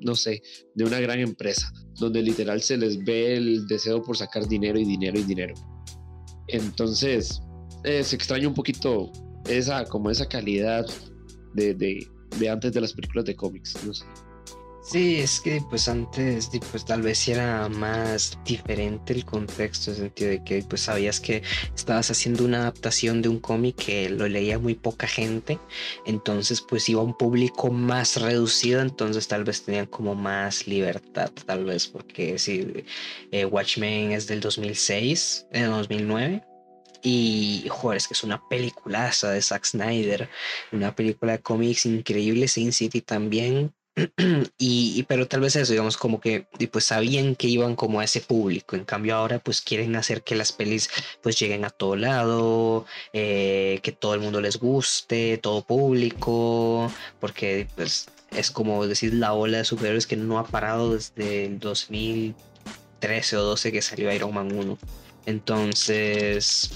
no 0.00 0.14
sé, 0.14 0.42
de 0.74 0.84
una 0.84 1.00
gran 1.00 1.18
empresa, 1.18 1.72
donde 1.98 2.22
literal 2.22 2.60
se 2.60 2.76
les 2.76 3.02
ve 3.02 3.36
el 3.36 3.66
deseo 3.66 4.02
por 4.02 4.18
sacar 4.18 4.46
dinero 4.46 4.78
y 4.78 4.84
dinero 4.84 5.18
y 5.18 5.22
dinero. 5.22 5.54
Entonces, 6.48 7.40
se 7.84 8.14
extraña 8.14 8.46
un 8.46 8.52
poquito 8.52 9.10
esa, 9.48 9.86
como 9.86 10.10
esa 10.10 10.26
calidad 10.26 10.84
de, 11.54 11.74
de, 11.74 12.06
de 12.38 12.48
antes 12.50 12.70
de 12.74 12.82
las 12.82 12.92
películas 12.92 13.24
de 13.24 13.34
cómics, 13.34 13.82
no 13.86 13.94
sé. 13.94 14.04
Sí, 14.86 15.20
es 15.20 15.40
que 15.40 15.62
pues 15.70 15.88
antes 15.88 16.50
pues 16.70 16.84
tal 16.84 17.00
vez 17.00 17.26
era 17.26 17.70
más 17.70 18.38
diferente 18.44 19.14
el 19.14 19.24
contexto, 19.24 19.90
en 19.90 19.96
el 19.96 20.02
sentido 20.02 20.30
de 20.30 20.44
que 20.44 20.62
pues 20.62 20.82
sabías 20.82 21.20
que 21.20 21.42
estabas 21.74 22.10
haciendo 22.10 22.44
una 22.44 22.58
adaptación 22.58 23.22
de 23.22 23.30
un 23.30 23.40
cómic 23.40 23.76
que 23.76 24.10
lo 24.10 24.28
leía 24.28 24.58
muy 24.58 24.74
poca 24.74 25.06
gente, 25.06 25.58
entonces 26.04 26.60
pues 26.60 26.86
iba 26.90 27.00
a 27.00 27.04
un 27.04 27.16
público 27.16 27.70
más 27.70 28.20
reducido, 28.20 28.82
entonces 28.82 29.26
tal 29.26 29.44
vez 29.44 29.64
tenían 29.64 29.86
como 29.86 30.14
más 30.14 30.66
libertad, 30.66 31.30
tal 31.46 31.64
vez, 31.64 31.88
porque 31.88 32.38
sí, 32.38 32.84
eh, 33.32 33.46
Watchmen 33.46 34.12
es 34.12 34.26
del 34.26 34.40
2006, 34.40 35.46
en 35.52 35.70
2009. 35.70 36.44
Y, 37.02 37.66
joder, 37.68 37.98
es 37.98 38.08
que 38.08 38.14
es 38.14 38.24
una 38.24 38.40
peliculaza 38.48 39.30
de 39.30 39.42
Zack 39.42 39.64
Snyder, 39.64 40.28
una 40.72 40.94
película 40.94 41.32
de 41.32 41.40
cómics 41.40 41.84
increíble, 41.86 42.48
Sin 42.48 42.72
City 42.72 43.02
también, 43.02 43.74
y, 44.58 44.94
y- 44.98 45.02
pero 45.04 45.28
tal 45.28 45.40
vez 45.40 45.54
eso, 45.56 45.72
digamos, 45.72 45.96
como 45.96 46.20
que 46.20 46.46
pues 46.72 46.84
sabían 46.86 47.36
que 47.36 47.46
iban 47.46 47.76
como 47.76 48.00
a 48.00 48.04
ese 48.04 48.20
público. 48.20 48.74
En 48.76 48.84
cambio 48.84 49.14
ahora 49.16 49.38
pues 49.38 49.60
quieren 49.60 49.94
hacer 49.96 50.22
que 50.22 50.34
las 50.34 50.52
pelis 50.52 50.88
pues 51.22 51.38
lleguen 51.38 51.64
a 51.64 51.70
todo 51.70 51.94
lado, 51.96 52.86
eh, 53.12 53.80
que 53.82 53.92
todo 53.92 54.14
el 54.14 54.20
mundo 54.20 54.40
les 54.40 54.58
guste, 54.58 55.38
todo 55.38 55.62
público, 55.62 56.90
porque 57.20 57.68
pues 57.76 58.08
es 58.32 58.50
como 58.50 58.84
decir 58.86 59.14
la 59.14 59.32
ola 59.32 59.58
de 59.58 59.64
superhéroes 59.64 60.06
que 60.08 60.16
no 60.16 60.38
ha 60.40 60.46
parado 60.46 60.94
desde 60.94 61.44
el 61.46 61.60
2013 61.60 63.36
o 63.36 63.42
12 63.42 63.70
que 63.70 63.80
salió 63.82 64.12
Iron 64.12 64.34
Man 64.34 64.50
1. 64.52 64.76
Entonces, 65.26 66.70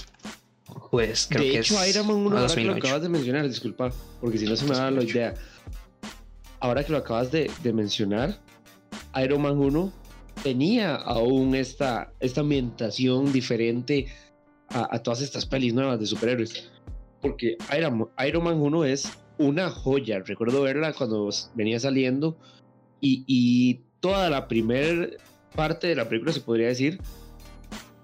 pues 0.89 1.27
creo 1.29 1.43
de 1.43 1.51
que 1.51 1.59
hecho, 1.59 1.81
es 1.83 1.89
Iron 1.95 2.07
Man 2.07 2.15
1, 2.17 2.37
a 2.37 2.41
ahora 2.41 2.53
que 2.55 2.61
lo 2.61 2.67
2008. 2.73 2.87
acabas 2.87 3.01
de 3.03 3.09
mencionar, 3.09 3.47
disculpa, 3.47 3.91
porque 4.21 4.37
si 4.37 4.45
no 4.45 4.55
se 4.55 4.65
me 4.65 4.71
da 4.75 4.89
la 4.89 5.01
2008. 5.01 5.17
idea. 5.17 5.35
Ahora 6.59 6.83
que 6.83 6.91
lo 6.91 6.97
acabas 6.97 7.31
de, 7.31 7.49
mencionar, 7.73 8.39
Iron 9.23 9.41
Man 9.41 9.57
1 9.57 9.93
tenía 10.43 10.95
aún 10.95 11.55
esta, 11.55 12.11
esta 12.19 12.41
ambientación 12.41 13.31
diferente 13.31 14.07
a, 14.69 14.95
a 14.95 15.03
todas 15.03 15.21
estas 15.21 15.45
pelis 15.45 15.73
nuevas 15.73 15.99
de 15.99 16.05
superhéroes. 16.05 16.69
Porque 17.21 17.57
Iron, 17.77 18.43
Man 18.43 18.61
1 18.61 18.85
es 18.85 19.09
una 19.37 19.69
joya. 19.69 20.19
Recuerdo 20.19 20.61
verla 20.61 20.93
cuando 20.93 21.29
venía 21.55 21.79
saliendo 21.79 22.37
y, 23.01 23.81
toda 24.01 24.29
la 24.29 24.47
primera 24.47 25.09
parte 25.53 25.87
de 25.87 25.95
la 25.95 26.07
película 26.07 26.31
se 26.31 26.39
podría 26.39 26.67
decir 26.67 27.01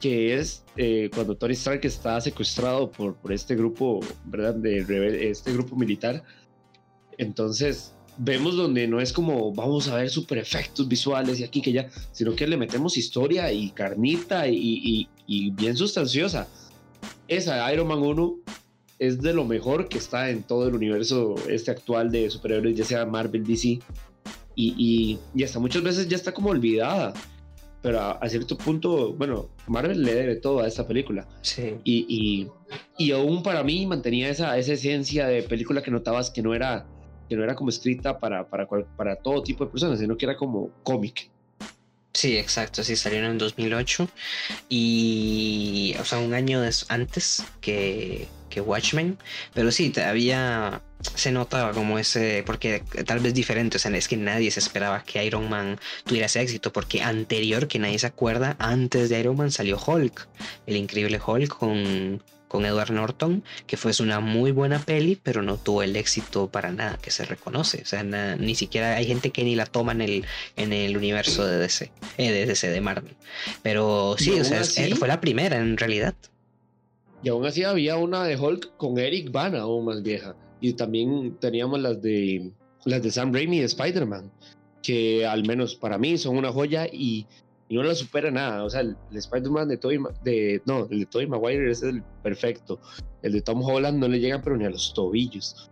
que 0.02 0.38
es 0.38 0.66
eh, 0.76 1.10
cuando 1.16 1.38
Tony 1.38 1.54
Stark 1.54 1.80
está 1.86 2.20
secuestrado 2.20 2.92
por, 2.92 3.16
por 3.16 3.32
este 3.32 3.56
grupo, 3.56 4.02
¿verdad? 4.26 4.56
De 4.56 5.30
este 5.30 5.54
grupo 5.54 5.78
militar. 5.78 6.22
Entonces, 7.18 7.96
vemos 8.18 8.56
donde 8.56 8.88
no 8.88 9.00
es 9.02 9.12
como 9.14 9.54
vamos 9.54 9.88
a 9.88 9.96
ver 9.98 10.10
super 10.10 10.38
efectos 10.38 10.88
visuales 10.88 11.40
y 11.40 11.44
aquí 11.44 11.62
que 11.62 11.72
ya, 11.72 11.90
sino 12.12 12.36
que 12.36 12.48
le 12.48 12.58
metemos 12.58 12.98
historia 12.98 13.52
y 13.52 13.70
carnita 13.72 14.48
y, 14.48 14.56
y- 14.58 15.10
y 15.28 15.50
bien 15.52 15.76
sustanciosa. 15.76 16.48
esa 17.28 17.72
Iron 17.74 17.88
Man 17.88 18.00
1 18.00 18.36
es 19.00 19.22
de 19.22 19.34
lo 19.34 19.44
mejor 19.44 19.90
que 19.90 19.98
está 19.98 20.30
en 20.30 20.44
todo 20.44 20.68
el 20.68 20.76
universo 20.76 21.36
este 21.50 21.72
actual 21.72 22.12
de 22.12 22.30
superhéroes, 22.30 22.78
ya 22.78 22.86
sea 22.86 23.06
Marvel, 23.06 23.44
DC. 23.46 23.80
Y, 24.58 25.20
y, 25.36 25.44
hasta 25.44 25.60
muchas 25.60 25.84
veces 25.84 26.08
ya 26.08 26.16
está 26.16 26.34
como 26.34 26.50
olvidada. 26.52 27.14
Pero 27.82 28.00
a, 28.00 28.30
cierto 28.30 28.58
punto, 28.58 29.14
bueno, 29.14 29.50
Marvel 29.68 30.02
le 30.02 30.14
debe 30.16 30.36
todo 30.38 30.62
a 30.62 30.68
esta 30.68 30.88
película. 30.88 31.28
Sí. 31.42 31.74
Y, 31.84 32.06
y, 32.08 32.48
y, 32.98 33.12
aún 33.12 33.44
para 33.44 33.64
mí 33.64 33.86
mantenía 33.86 34.30
esa, 34.30 34.58
esa 34.58 34.74
esencia 34.74 35.28
de 35.28 35.44
película 35.44 35.84
que 35.84 35.92
notabas 35.92 36.32
que 36.32 36.42
no 36.42 36.56
era, 36.56 36.86
que 37.28 37.36
no 37.36 37.44
era 37.44 37.56
como 37.56 37.70
escrita 37.70 38.20
para, 38.20 38.48
para, 38.48 38.68
para 38.96 39.16
todo 39.16 39.44
tipo 39.44 39.66
de 39.66 39.72
personas, 39.72 40.00
sino 40.00 40.18
que 40.18 40.26
era 40.26 40.36
como 40.36 40.70
cómic. 40.84 41.30
Sí, 42.14 42.38
exacto, 42.38 42.82
sí, 42.82 42.96
salieron 42.96 43.32
en 43.32 43.38
2008 43.38 44.08
y, 44.70 45.96
o 46.00 46.06
sea, 46.06 46.20
un 46.20 46.34
año 46.34 46.62
antes 46.88 47.44
que, 47.60 48.30
que 48.50 48.62
Watchmen, 48.62 49.18
pero 49.54 49.70
sí, 49.70 49.90
todavía 49.90 50.82
se 51.02 51.34
notaba 51.34 51.74
como 51.74 52.00
ese, 52.00 52.42
porque 52.46 52.82
tal 53.06 53.20
vez 53.20 53.34
diferente, 53.34 53.76
o 53.76 53.80
sea, 53.82 53.96
es 53.98 54.08
que 54.08 54.16
nadie 54.16 54.50
se 54.50 54.62
esperaba 54.62 55.04
que 55.04 55.26
Iron 55.26 55.50
Man 55.50 55.78
tuviera 56.06 56.28
ese 56.28 56.40
éxito, 56.42 56.72
porque 56.72 57.02
anterior, 57.02 57.68
que 57.68 57.80
nadie 57.80 58.00
se 58.00 58.08
acuerda, 58.08 58.56
antes 58.60 59.10
de 59.10 59.20
Iron 59.20 59.36
Man 59.36 59.52
salió 59.52 59.78
Hulk, 59.78 60.28
el 60.68 60.78
increíble 60.78 61.20
Hulk 61.24 61.50
con 61.50 62.24
con 62.56 62.66
Edward 62.66 62.92
Norton, 62.92 63.44
que 63.68 63.76
fue 63.76 63.92
una 64.00 64.22
muy 64.22 64.52
buena 64.52 64.80
peli, 64.80 65.20
pero 65.22 65.42
no 65.42 65.58
tuvo 65.58 65.84
el 65.84 65.98
éxito 65.98 66.48
para 66.48 66.72
nada 66.72 66.98
que 67.02 67.12
se 67.12 67.26
reconoce. 67.26 67.82
O 67.82 67.86
sea, 67.86 68.02
ni 68.04 68.56
siquiera 68.56 68.96
hay 68.96 69.06
gente 69.06 69.32
que 69.32 69.44
ni 69.44 69.56
la 69.56 69.66
toma 69.66 69.92
en 69.92 70.00
el, 70.00 70.26
en 70.56 70.72
el 70.72 70.96
universo 70.96 71.46
de 71.46 71.58
DC, 71.58 71.92
eh, 72.18 72.32
de 72.32 72.46
DC, 72.46 72.70
de 72.70 72.80
Marvel. 72.80 73.14
Pero 73.62 74.16
sí, 74.18 74.40
o 74.40 74.46
sea, 74.46 74.64
fue 74.64 75.10
la 75.10 75.20
primera 75.20 75.58
en 75.58 75.76
realidad. 75.76 76.16
Y 77.24 77.28
aún 77.28 77.46
así 77.46 77.66
había 77.66 77.98
una 77.98 78.24
de 78.24 78.38
Hulk 78.38 78.78
con 78.78 78.98
Eric 78.98 79.34
Bana, 79.34 79.60
aún 79.60 79.84
más 79.84 80.02
vieja. 80.02 80.34
Y 80.62 80.72
también 80.74 81.36
teníamos 81.42 81.82
las 81.82 82.02
de 82.02 82.52
las 82.86 83.04
de 83.04 83.12
Sam 83.12 83.34
Raimi 83.34 83.60
de 83.60 83.66
Spider-Man, 83.66 84.32
que 84.82 85.26
al 85.26 85.46
menos 85.46 85.76
para 85.76 85.98
mí 85.98 86.18
son 86.18 86.38
una 86.38 86.54
joya 86.54 86.88
y 86.88 87.26
y 87.68 87.76
no 87.76 87.84
la 87.84 87.96
supera 87.96 88.32
nada. 88.32 88.64
O 88.64 88.70
sea, 88.70 88.82
el, 88.82 88.96
Spider-Man 89.12 89.68
de 89.68 89.78
Tobey, 89.78 90.00
de, 90.24 90.62
no, 90.66 90.88
el 90.90 91.00
de 91.00 91.06
Tobey 91.06 91.28
Maguire 91.28 91.72
es 91.72 91.82
el 91.84 92.04
perfecto. 92.24 92.80
El 93.22 93.34
de 93.34 93.42
Tom 93.42 93.62
Holland 93.64 93.98
no 93.98 94.08
le 94.08 94.20
llegan 94.20 94.42
pero 94.44 94.58
ni 94.58 94.66
a 94.66 94.70
los 94.70 94.94
tobillos. 94.94 95.70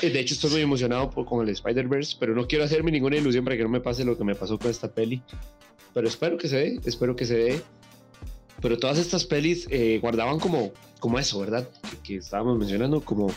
Eh, 0.00 0.10
de 0.10 0.20
hecho, 0.20 0.34
estoy 0.34 0.50
muy 0.50 0.60
emocionado 0.62 1.10
por, 1.10 1.24
con 1.24 1.46
el 1.46 1.52
Spider-Verse, 1.52 2.16
pero 2.18 2.34
no 2.34 2.46
quiero 2.46 2.64
hacerme 2.64 2.90
ninguna 2.90 3.16
ilusión 3.16 3.44
para 3.44 3.56
que 3.56 3.62
no 3.62 3.68
me 3.68 3.80
pase 3.80 4.04
lo 4.04 4.16
que 4.16 4.24
me 4.24 4.34
pasó 4.34 4.58
con 4.58 4.70
esta 4.70 4.92
peli. 4.92 5.22
Pero 5.94 6.08
espero 6.08 6.36
que 6.36 6.48
se 6.48 6.56
dé, 6.56 6.80
espero 6.84 7.16
que 7.16 7.26
se 7.26 7.36
dé. 7.36 7.62
Pero 8.60 8.78
todas 8.78 8.98
estas 8.98 9.24
pelis 9.24 9.66
eh, 9.70 9.98
guardaban 10.00 10.38
como, 10.38 10.72
como 11.00 11.18
eso, 11.18 11.40
¿verdad? 11.40 11.68
Que, 12.02 12.16
estábamos 12.16 12.58
mencionando, 12.58 13.00
como, 13.00 13.28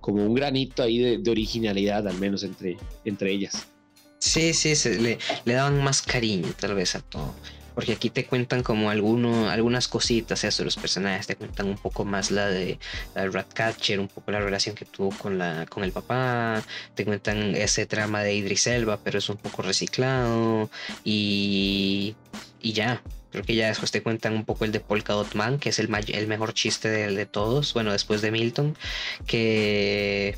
como 0.00 0.24
un 0.24 0.34
granito 0.34 0.82
ahí 0.82 0.98
de, 0.98 1.18
de 1.18 1.30
originalidad, 1.30 2.06
al 2.06 2.18
menos 2.18 2.44
entre, 2.44 2.76
entre 3.04 3.32
ellas. 3.32 3.66
Sí, 4.24 4.54
sí, 4.54 4.74
se, 4.74 4.98
le, 4.98 5.18
le, 5.44 5.52
daban 5.52 5.84
más 5.84 6.00
cariño 6.00 6.48
tal 6.58 6.74
vez 6.74 6.94
a 6.94 7.00
todo. 7.00 7.34
Porque 7.74 7.92
aquí 7.92 8.08
te 8.08 8.24
cuentan 8.24 8.62
como 8.62 8.88
alguno, 8.88 9.50
algunas 9.50 9.86
cositas 9.86 10.44
eso 10.44 10.62
de 10.62 10.64
los 10.64 10.76
personajes, 10.76 11.26
te 11.26 11.36
cuentan 11.36 11.66
un 11.66 11.76
poco 11.76 12.06
más 12.06 12.30
la 12.30 12.46
de, 12.48 12.78
la 13.14 13.26
Ratcatcher, 13.26 14.00
un 14.00 14.08
poco 14.08 14.30
la 14.30 14.40
relación 14.40 14.74
que 14.74 14.86
tuvo 14.86 15.10
con, 15.10 15.36
la, 15.36 15.66
con 15.66 15.84
el 15.84 15.92
papá, 15.92 16.62
te 16.94 17.04
cuentan 17.04 17.54
ese 17.54 17.84
trama 17.84 18.22
de 18.22 18.34
Idris 18.34 18.66
Elba, 18.66 18.98
pero 19.04 19.18
es 19.18 19.28
un 19.28 19.36
poco 19.36 19.60
reciclado 19.60 20.70
y, 21.04 22.16
y 22.62 22.72
ya. 22.72 23.02
Creo 23.30 23.44
que 23.44 23.56
ya 23.56 23.66
después 23.66 23.90
te 23.90 24.02
cuentan 24.02 24.32
un 24.34 24.46
poco 24.46 24.64
el 24.64 24.72
de 24.72 24.80
Polka 24.80 25.12
Dot 25.12 25.34
Man, 25.34 25.58
que 25.58 25.68
es 25.68 25.78
el, 25.78 25.90
el 26.08 26.26
mejor 26.28 26.54
chiste 26.54 26.88
de, 26.88 27.14
de 27.14 27.26
todos, 27.26 27.74
bueno, 27.74 27.92
después 27.92 28.22
de 28.22 28.30
Milton, 28.30 28.74
que, 29.26 30.36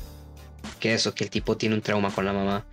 que 0.81 0.93
eso, 0.93 1.13
que 1.13 1.23
el 1.23 1.29
tipo 1.29 1.55
tiene 1.55 1.75
un 1.75 1.81
trauma 1.81 2.11
con 2.11 2.25
la 2.25 2.33
mamá 2.33 2.65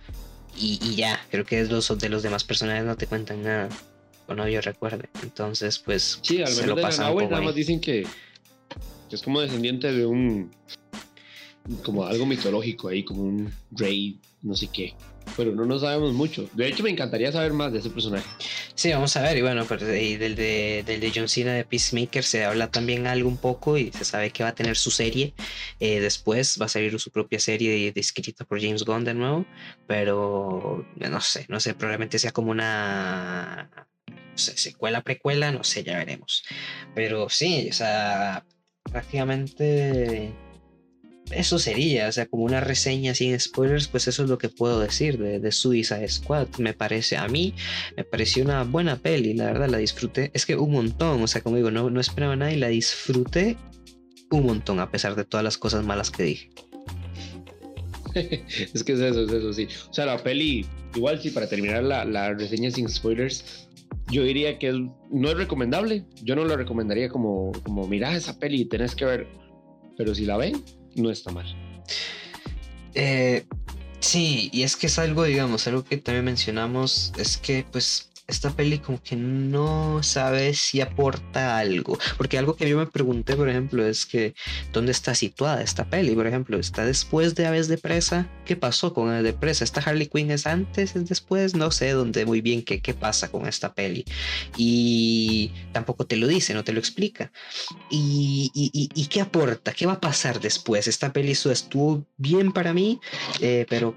y, 0.55 0.95
ya, 0.95 1.19
creo 1.29 1.45
que 1.45 1.63
los, 1.65 1.97
de 1.97 2.09
los 2.09 2.23
demás 2.23 2.43
personajes 2.43 2.85
no 2.85 2.95
te 2.95 3.07
cuentan 3.07 3.43
nada. 3.43 3.69
O 4.27 4.33
no 4.33 4.47
yo 4.47 4.61
recuerde. 4.61 5.09
Entonces, 5.21 5.77
pues. 5.79 6.19
Sí, 6.21 6.41
al 6.41 6.51
menos 6.51 6.67
lo 6.67 6.81
pasan 6.81 7.15
nada 7.15 7.41
más 7.41 7.53
dicen 7.53 7.79
que, 7.79 8.07
es 9.11 9.21
como 9.21 9.41
descendiente 9.41 9.91
de 9.91 10.05
un. 10.05 10.51
Como 11.83 12.05
algo 12.05 12.25
mitológico 12.25 12.89
ahí, 12.89 13.03
como 13.03 13.23
un 13.23 13.51
rey, 13.71 14.19
no 14.41 14.55
sé 14.55 14.67
qué 14.67 14.95
pero 15.35 15.51
no 15.53 15.65
nos 15.65 15.81
sabemos 15.81 16.13
mucho. 16.13 16.49
De 16.53 16.67
hecho, 16.67 16.83
me 16.83 16.89
encantaría 16.89 17.31
saber 17.31 17.53
más 17.53 17.71
de 17.71 17.79
ese 17.79 17.89
personaje. 17.89 18.25
Sí, 18.73 18.91
vamos 18.91 19.15
a 19.15 19.21
ver. 19.21 19.37
Y 19.37 19.41
bueno, 19.41 19.65
pues, 19.65 19.81
del, 19.81 20.35
de, 20.35 20.83
del 20.85 20.99
de 20.99 21.11
John 21.13 21.27
Cena 21.27 21.53
de 21.53 21.65
Peacemaker 21.65 22.23
se 22.23 22.45
habla 22.45 22.71
también 22.71 23.07
algo 23.07 23.29
un 23.29 23.37
poco 23.37 23.77
y 23.77 23.91
se 23.91 24.05
sabe 24.05 24.31
que 24.31 24.43
va 24.43 24.49
a 24.49 24.55
tener 24.55 24.77
su 24.77 24.91
serie. 24.91 25.33
Eh, 25.79 25.99
después 25.99 26.57
va 26.59 26.65
a 26.65 26.69
salir 26.69 26.99
su 26.99 27.11
propia 27.11 27.39
serie 27.39 27.91
escrita 27.95 28.45
por 28.45 28.61
James 28.61 28.83
Gunn 28.83 29.03
de 29.03 29.13
nuevo. 29.13 29.45
Pero 29.87 30.85
no 30.95 31.21
sé, 31.21 31.45
no 31.49 31.59
sé, 31.59 31.73
probablemente 31.73 32.19
sea 32.19 32.31
como 32.31 32.51
una 32.51 33.69
secuela, 34.35 35.01
precuela, 35.01 35.51
no 35.51 35.63
sé, 35.63 35.83
ya 35.83 35.97
veremos. 35.97 36.43
Pero 36.93 37.29
sí, 37.29 37.67
o 37.69 37.73
sea, 37.73 38.45
prácticamente 38.83 40.33
eso 41.31 41.59
sería, 41.59 42.07
o 42.07 42.11
sea, 42.11 42.27
como 42.27 42.43
una 42.43 42.61
reseña 42.61 43.13
sin 43.13 43.39
spoilers, 43.39 43.87
pues 43.87 44.07
eso 44.07 44.23
es 44.23 44.29
lo 44.29 44.37
que 44.37 44.49
puedo 44.49 44.79
decir 44.79 45.17
de, 45.17 45.39
de 45.39 45.51
Suicide 45.51 46.07
Squad. 46.07 46.47
Me 46.57 46.73
parece, 46.73 47.17
a 47.17 47.27
mí, 47.27 47.53
me 47.97 48.03
pareció 48.03 48.43
una 48.43 48.63
buena 48.63 48.97
peli, 48.97 49.33
la 49.33 49.45
verdad, 49.45 49.69
la 49.69 49.77
disfruté. 49.77 50.31
Es 50.33 50.45
que 50.45 50.55
un 50.55 50.71
montón, 50.71 51.21
o 51.21 51.27
sea, 51.27 51.41
como 51.41 51.55
digo, 51.55 51.71
no, 51.71 51.89
no 51.89 51.99
esperaba 51.99 52.35
nada 52.35 52.51
y 52.51 52.57
la 52.57 52.67
disfruté 52.67 53.57
un 54.31 54.45
montón, 54.45 54.79
a 54.79 54.91
pesar 54.91 55.15
de 55.15 55.25
todas 55.25 55.43
las 55.43 55.57
cosas 55.57 55.83
malas 55.85 56.11
que 56.11 56.23
dije. 56.23 56.49
es 58.73 58.83
que 58.83 58.93
es 58.93 58.99
eso, 58.99 59.23
es 59.23 59.31
eso, 59.31 59.53
sí. 59.53 59.67
O 59.89 59.93
sea, 59.93 60.05
la 60.05 60.17
peli, 60.17 60.65
igual 60.95 61.21
sí, 61.21 61.31
para 61.31 61.47
terminar 61.47 61.83
la, 61.83 62.05
la 62.05 62.33
reseña 62.33 62.71
sin 62.71 62.89
spoilers, 62.89 63.67
yo 64.11 64.23
diría 64.23 64.59
que 64.59 64.71
no 65.09 65.29
es 65.29 65.35
recomendable. 65.35 66.05
Yo 66.23 66.35
no 66.35 66.45
lo 66.45 66.55
recomendaría 66.55 67.09
como, 67.09 67.51
como 67.63 67.87
mira 67.87 68.15
esa 68.15 68.37
peli 68.37 68.61
y 68.61 68.65
tenés 68.65 68.95
que 68.95 69.05
ver. 69.05 69.27
Pero 69.97 70.13
si 70.13 70.25
la 70.25 70.37
ven, 70.37 70.63
no 70.95 71.11
está 71.11 71.31
mal. 71.31 71.45
Eh, 72.93 73.45
sí, 73.99 74.49
y 74.53 74.63
es 74.63 74.75
que 74.75 74.87
es 74.87 74.97
algo, 74.99 75.23
digamos, 75.23 75.67
algo 75.67 75.83
que 75.83 75.97
también 75.97 76.25
mencionamos, 76.25 77.11
es 77.17 77.37
que 77.37 77.65
pues 77.69 78.09
esta 78.27 78.49
peli 78.51 78.79
como 78.79 79.01
que 79.01 79.15
no 79.15 80.01
sabe 80.03 80.53
si 80.53 80.81
aporta 80.81 81.57
algo. 81.57 81.97
Porque 82.17 82.37
algo 82.37 82.55
que 82.55 82.67
yo 82.67 82.77
me 82.77 82.87
pregunté, 82.87 83.35
por 83.35 83.49
ejemplo, 83.49 83.85
es 83.85 84.05
que 84.05 84.33
¿dónde 84.73 84.91
está 84.91 85.15
situada 85.15 85.61
esta 85.61 85.89
peli? 85.89 86.15
Por 86.15 86.27
ejemplo, 86.27 86.57
¿está 86.57 86.85
después 86.85 87.35
de 87.35 87.45
Aves 87.45 87.67
de 87.67 87.77
Presa? 87.77 88.29
¿Qué 88.45 88.55
pasó 88.55 88.93
con 88.93 89.09
Aves 89.09 89.23
de 89.23 89.33
Presa? 89.33 89.63
¿Esta 89.63 89.81
Harley 89.81 90.07
Quinn 90.07 90.31
es 90.31 90.47
antes, 90.47 90.95
es 90.95 91.07
después? 91.07 91.55
No 91.55 91.71
sé 91.71 91.91
dónde 91.91 92.25
muy 92.25 92.41
bien 92.41 92.63
qué, 92.63 92.81
qué 92.81 92.93
pasa 92.93 93.29
con 93.29 93.47
esta 93.47 93.73
peli. 93.73 94.05
Y 94.57 95.51
tampoco 95.71 96.05
te 96.05 96.17
lo 96.17 96.27
dice, 96.27 96.53
no 96.53 96.63
te 96.63 96.73
lo 96.73 96.79
explica. 96.79 97.31
¿Y, 97.89 98.51
y, 98.53 99.05
qué 99.07 99.21
aporta? 99.21 99.71
¿Qué 99.71 99.85
va 99.85 99.93
a 99.93 100.01
pasar 100.01 100.39
después? 100.39 100.87
Esta 100.87 101.13
peli 101.13 101.31
estuvo 101.31 102.05
bien 102.17 102.51
para 102.51 102.73
mí, 102.73 102.99
eh, 103.39 103.65
pero 103.69 103.95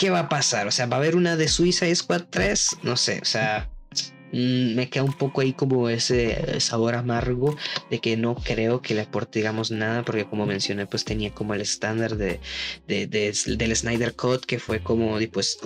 ¿qué 0.00 0.10
va 0.10 0.20
a 0.20 0.28
pasar? 0.28 0.66
O 0.66 0.70
sea, 0.70 0.86
¿va 0.86 0.96
a 0.96 1.00
haber 1.00 1.16
una 1.16 1.36
de 1.36 1.48
Suicide 1.48 1.94
Squad 1.94 2.24
3? 2.30 2.78
No 2.82 2.96
sé, 2.96 3.20
o 3.22 3.24
sea, 3.24 3.70
me 4.32 4.88
queda 4.88 5.04
un 5.04 5.12
poco 5.12 5.40
ahí 5.40 5.52
como 5.52 5.88
ese 5.88 6.60
sabor 6.60 6.94
amargo 6.94 7.56
de 7.90 8.00
que 8.00 8.16
no 8.16 8.34
creo 8.34 8.82
que 8.82 8.94
le 8.94 9.02
aporte 9.02 9.38
digamos 9.38 9.70
nada 9.70 10.04
porque 10.04 10.24
como 10.24 10.46
mencioné 10.46 10.86
pues 10.86 11.04
tenía 11.04 11.32
como 11.32 11.54
el 11.54 11.60
estándar 11.60 12.16
de, 12.16 12.40
del 12.86 13.76
Snyder 13.76 14.14
Cut 14.14 14.44
que 14.44 14.58
fue 14.58 14.80
como 14.80 15.18
pues 15.32 15.58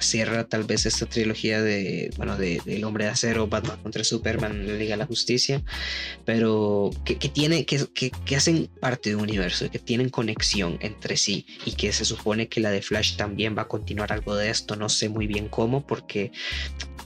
cierra 0.00 0.44
tal 0.44 0.64
vez 0.64 0.86
esta 0.86 1.06
trilogía 1.06 1.62
de 1.62 2.10
bueno 2.16 2.36
de, 2.36 2.60
del 2.64 2.84
hombre 2.84 3.04
de 3.04 3.10
acero 3.10 3.46
Batman 3.46 3.80
contra 3.82 4.02
Superman 4.02 4.66
la 4.66 4.74
Liga 4.74 4.92
de 4.92 4.98
la 4.98 5.06
Justicia 5.06 5.62
pero 6.24 6.90
que, 7.04 7.14
tiene 7.16 7.64
que, 7.64 7.86
que, 7.94 8.36
hacen 8.36 8.68
parte 8.80 9.10
de 9.10 9.16
un 9.16 9.22
universo 9.22 9.70
que 9.70 9.78
tienen 9.78 10.10
conexión 10.10 10.78
entre 10.80 11.16
sí 11.16 11.46
y 11.64 11.72
que 11.72 11.92
se 11.92 12.04
supone 12.04 12.48
que 12.48 12.60
la 12.60 12.70
de 12.70 12.82
Flash 12.82 13.16
también 13.16 13.56
va 13.56 13.62
a 13.62 13.68
continuar 13.68 14.12
algo 14.12 14.34
de 14.34 14.50
esto 14.50 14.76
no 14.76 14.88
sé 14.88 15.08
muy 15.08 15.26
bien 15.26 15.48
cómo 15.48 15.86
porque 15.86 16.32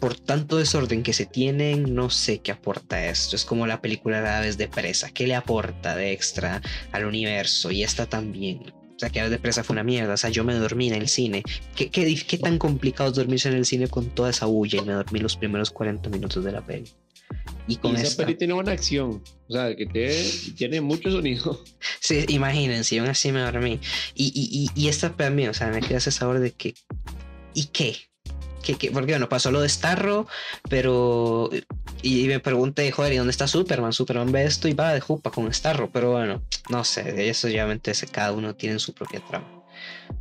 por 0.05 0.15
tanto 0.15 0.59
desorden 0.59 0.94
que 1.03 1.13
se 1.13 1.27
tienen, 1.27 1.95
no 1.95 2.11
sé 2.11 2.39
qué 2.39 2.53
aporta 2.53 3.07
esto. 3.07 3.37
Es 3.37 3.45
como 3.45 3.67
la 3.67 3.81
película 3.81 4.21
de 4.21 4.29
Aves 4.29 4.59
de 4.59 4.69
Presa. 4.69 5.11
¿Qué 5.11 5.27
le 5.27 5.35
aporta 5.35 5.97
de 5.97 6.13
extra 6.13 6.63
al 6.93 7.05
universo? 7.07 7.71
Y 7.71 7.83
esta 7.83 8.07
también. 8.07 8.73
O 8.97 8.99
sea, 8.99 9.11
que 9.11 9.21
Aves 9.21 9.33
de 9.33 9.39
Presa 9.39 9.65
fue 9.65 9.75
una 9.75 9.85
mierda. 9.85 10.15
O 10.15 10.17
sea, 10.17 10.31
yo 10.31 10.45
me 10.45 10.55
dormí 10.55 10.89
en 10.89 10.95
el 10.95 11.09
cine. 11.09 11.43
¿Qué, 11.75 11.91
qué, 11.91 12.15
qué 12.27 12.39
tan 12.39 12.59
complicado 12.59 13.11
es 13.11 13.17
dormirse 13.17 13.49
en 13.49 13.57
el 13.57 13.67
cine 13.67 13.89
con 13.89 14.11
toda 14.11 14.31
esa 14.31 14.47
bulla? 14.47 14.79
Y 14.81 14.85
me 14.85 14.93
dormí 14.93 15.21
los 15.21 15.37
primeros 15.37 15.71
40 15.71 16.09
minutos 16.11 16.45
de 16.45 16.53
la 16.53 16.65
peli. 16.65 16.91
Y 17.67 17.77
con 17.77 17.97
esa 17.97 18.17
peli 18.17 18.35
tiene 18.35 18.53
buena 18.53 18.73
acción. 18.73 19.23
O 19.49 19.53
sea, 19.53 19.75
que 19.75 19.87
tiene, 20.57 20.81
mucho 20.81 21.11
sonido. 21.11 21.63
Sí, 22.01 22.25
imagínense, 22.29 22.99
aún 22.99 23.09
así 23.09 23.33
me 23.33 23.41
dormí. 23.41 23.81
Y, 24.15 24.27
y, 24.35 24.71
y, 24.75 24.85
y 24.85 24.89
esta 24.89 25.17
también, 25.17 25.49
o 25.49 25.55
sea, 25.55 25.69
me 25.69 25.81
queda 25.81 25.99
ese 25.99 26.11
sabor 26.11 26.39
de 26.39 26.53
que. 26.53 26.75
¿Y 27.55 27.67
qué? 27.67 27.97
Que, 28.65 28.75
que, 28.75 28.91
porque 28.91 29.13
bueno, 29.13 29.29
pasó 29.29 29.51
lo 29.51 29.61
de 29.61 29.69
Starro, 29.69 30.27
pero. 30.69 31.51
Y, 32.03 32.27
me 32.27 32.41
pregunté, 32.41 32.91
joder, 32.91 33.13
¿y 33.13 33.17
dónde 33.17 33.31
está 33.31 33.47
Superman? 33.47 33.93
Superman 33.93 34.33
ve 34.33 34.45
esto 34.45 34.69
y 34.69 34.75
va 34.75 34.93
de 34.93 35.01
jupa 35.01 35.31
con 35.31 35.53
Starro, 35.53 35.91
pero 35.93 36.13
bueno, 36.13 36.43
no 36.71 36.85
sé, 36.85 37.29
eso 37.29 37.47
obviamente 37.47 37.93
cada 38.11 38.33
uno 38.33 38.55
tiene 38.55 38.79
su 38.79 38.95
propia 38.95 39.21
trama. 39.21 39.65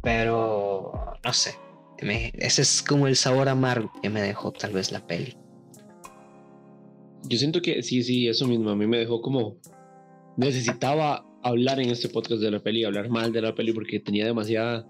Pero, 0.02 1.14
no 1.24 1.34
sé, 1.34 1.56
ese 2.00 2.62
es 2.62 2.84
como 2.84 3.08
el 3.08 3.16
sabor 3.16 3.50
amargo 3.50 3.92
que 4.02 4.10
me 4.10 4.22
dejó 4.22 4.52
tal 4.52 4.74
vez 4.74 4.92
la 4.92 5.06
peli. 5.06 5.38
Yo 7.26 7.38
siento 7.38 7.62
que 7.62 7.82
sí, 7.84 8.04
sí, 8.04 8.28
eso 8.28 8.48
mismo, 8.48 8.70
a 8.70 8.76
mí 8.76 8.88
me 8.88 8.98
dejó 8.98 9.22
como. 9.22 9.58
Necesitaba 10.36 11.26
hablar 11.44 11.80
en 11.80 11.90
este 11.90 12.10
podcast 12.10 12.42
de 12.42 12.50
la 12.50 12.60
peli, 12.60 12.84
hablar 12.84 13.10
mal 13.10 13.32
de 13.32 13.42
la 13.42 13.54
peli 13.54 13.72
porque 13.72 14.00
tenía 14.00 14.26
demasiada 14.26 14.88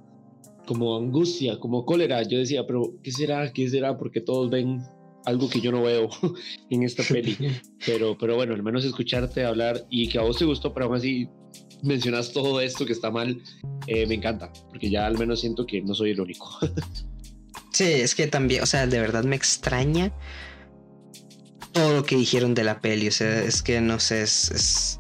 como 0.66 0.97
angustia, 0.97 1.59
como 1.59 1.86
cólera. 1.86 2.24
Yo 2.24 2.38
decía, 2.38 2.66
pero 2.66 2.93
¿qué 3.03 3.11
será? 3.11 3.51
¿Qué 3.51 3.70
será? 3.70 3.97
Porque 3.97 4.22
todos 4.22 4.49
ven 4.49 4.82
algo 5.26 5.49
que 5.49 5.61
yo 5.61 5.72
no 5.72 5.84
veo 5.84 6.09
en 6.70 6.84
esta 6.84 7.03
peli. 7.03 7.38
Pero, 7.86 8.18
pero 8.18 8.38
bueno, 8.38 8.53
al 8.53 8.64
menos 8.64 8.86
escucharte 8.86 9.43
hablar 9.43 9.86
y 9.89 10.07
que 10.07 10.18
a 10.18 10.22
vos 10.22 10.38
te 10.38 10.45
gustó, 10.45 10.74
pero 10.74 10.86
aún 10.86 10.95
así 10.95 11.28
mencionas 11.82 12.32
todo 12.32 12.61
esto 12.61 12.86
que 12.86 12.93
está 12.93 13.11
mal, 13.11 13.41
eh, 13.88 14.07
me 14.07 14.16
encanta, 14.16 14.53
porque 14.70 14.89
ya 14.89 15.05
al 15.05 15.18
menos 15.18 15.41
siento 15.41 15.66
que 15.66 15.82
no 15.82 15.93
soy 15.93 16.11
el 16.11 16.22
único. 16.22 16.49
sí, 17.74 17.84
es 17.84 18.16
que 18.16 18.28
también, 18.28 18.64
o 18.64 18.66
sea, 18.66 18.88
de 18.88 19.01
verdad 19.01 19.26
me 19.26 19.36
extraña 19.36 20.14
todo 21.74 21.93
lo 21.93 22.03
que 22.05 22.16
dijeron 22.16 22.53
de 22.53 22.64
la 22.64 22.80
peli. 22.80 23.09
O 23.09 23.11
sea, 23.11 23.43
es 23.43 23.61
que 23.61 23.82
no 23.82 23.99
sé, 23.99 24.22
es, 24.22 24.99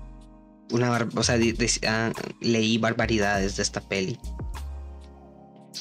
una. 0.71 1.07
O 1.15 1.23
sea, 1.23 1.39
ah, 1.87 2.11
leí 2.41 2.77
barbaridades 2.77 3.55
de 3.55 3.63
esta 3.63 3.79
peli. 3.79 4.19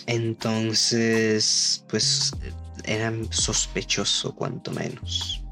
Entonces, 0.07 1.85
pues 1.89 2.33
era 2.85 3.13
sospechoso, 3.31 4.35
cuanto 4.35 4.71
menos. 4.73 5.43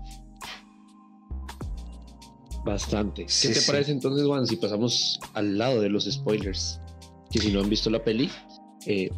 Bastante. 2.65 3.27
¿Qué 3.27 3.49
te 3.49 3.63
parece 3.63 3.93
entonces, 3.93 4.27
Juan, 4.27 4.47
si 4.47 4.57
pasamos 4.57 5.19
al 5.35 5.57
lado 5.57 5.81
de 5.81 5.89
los 5.89 6.05
spoilers? 6.11 6.81
Que 7.31 7.39
si 7.39 7.53
no 7.53 7.61
han 7.61 7.71
visto 7.71 7.89
la 7.91 8.03
peli, 8.05 8.31
eh, 8.87 9.11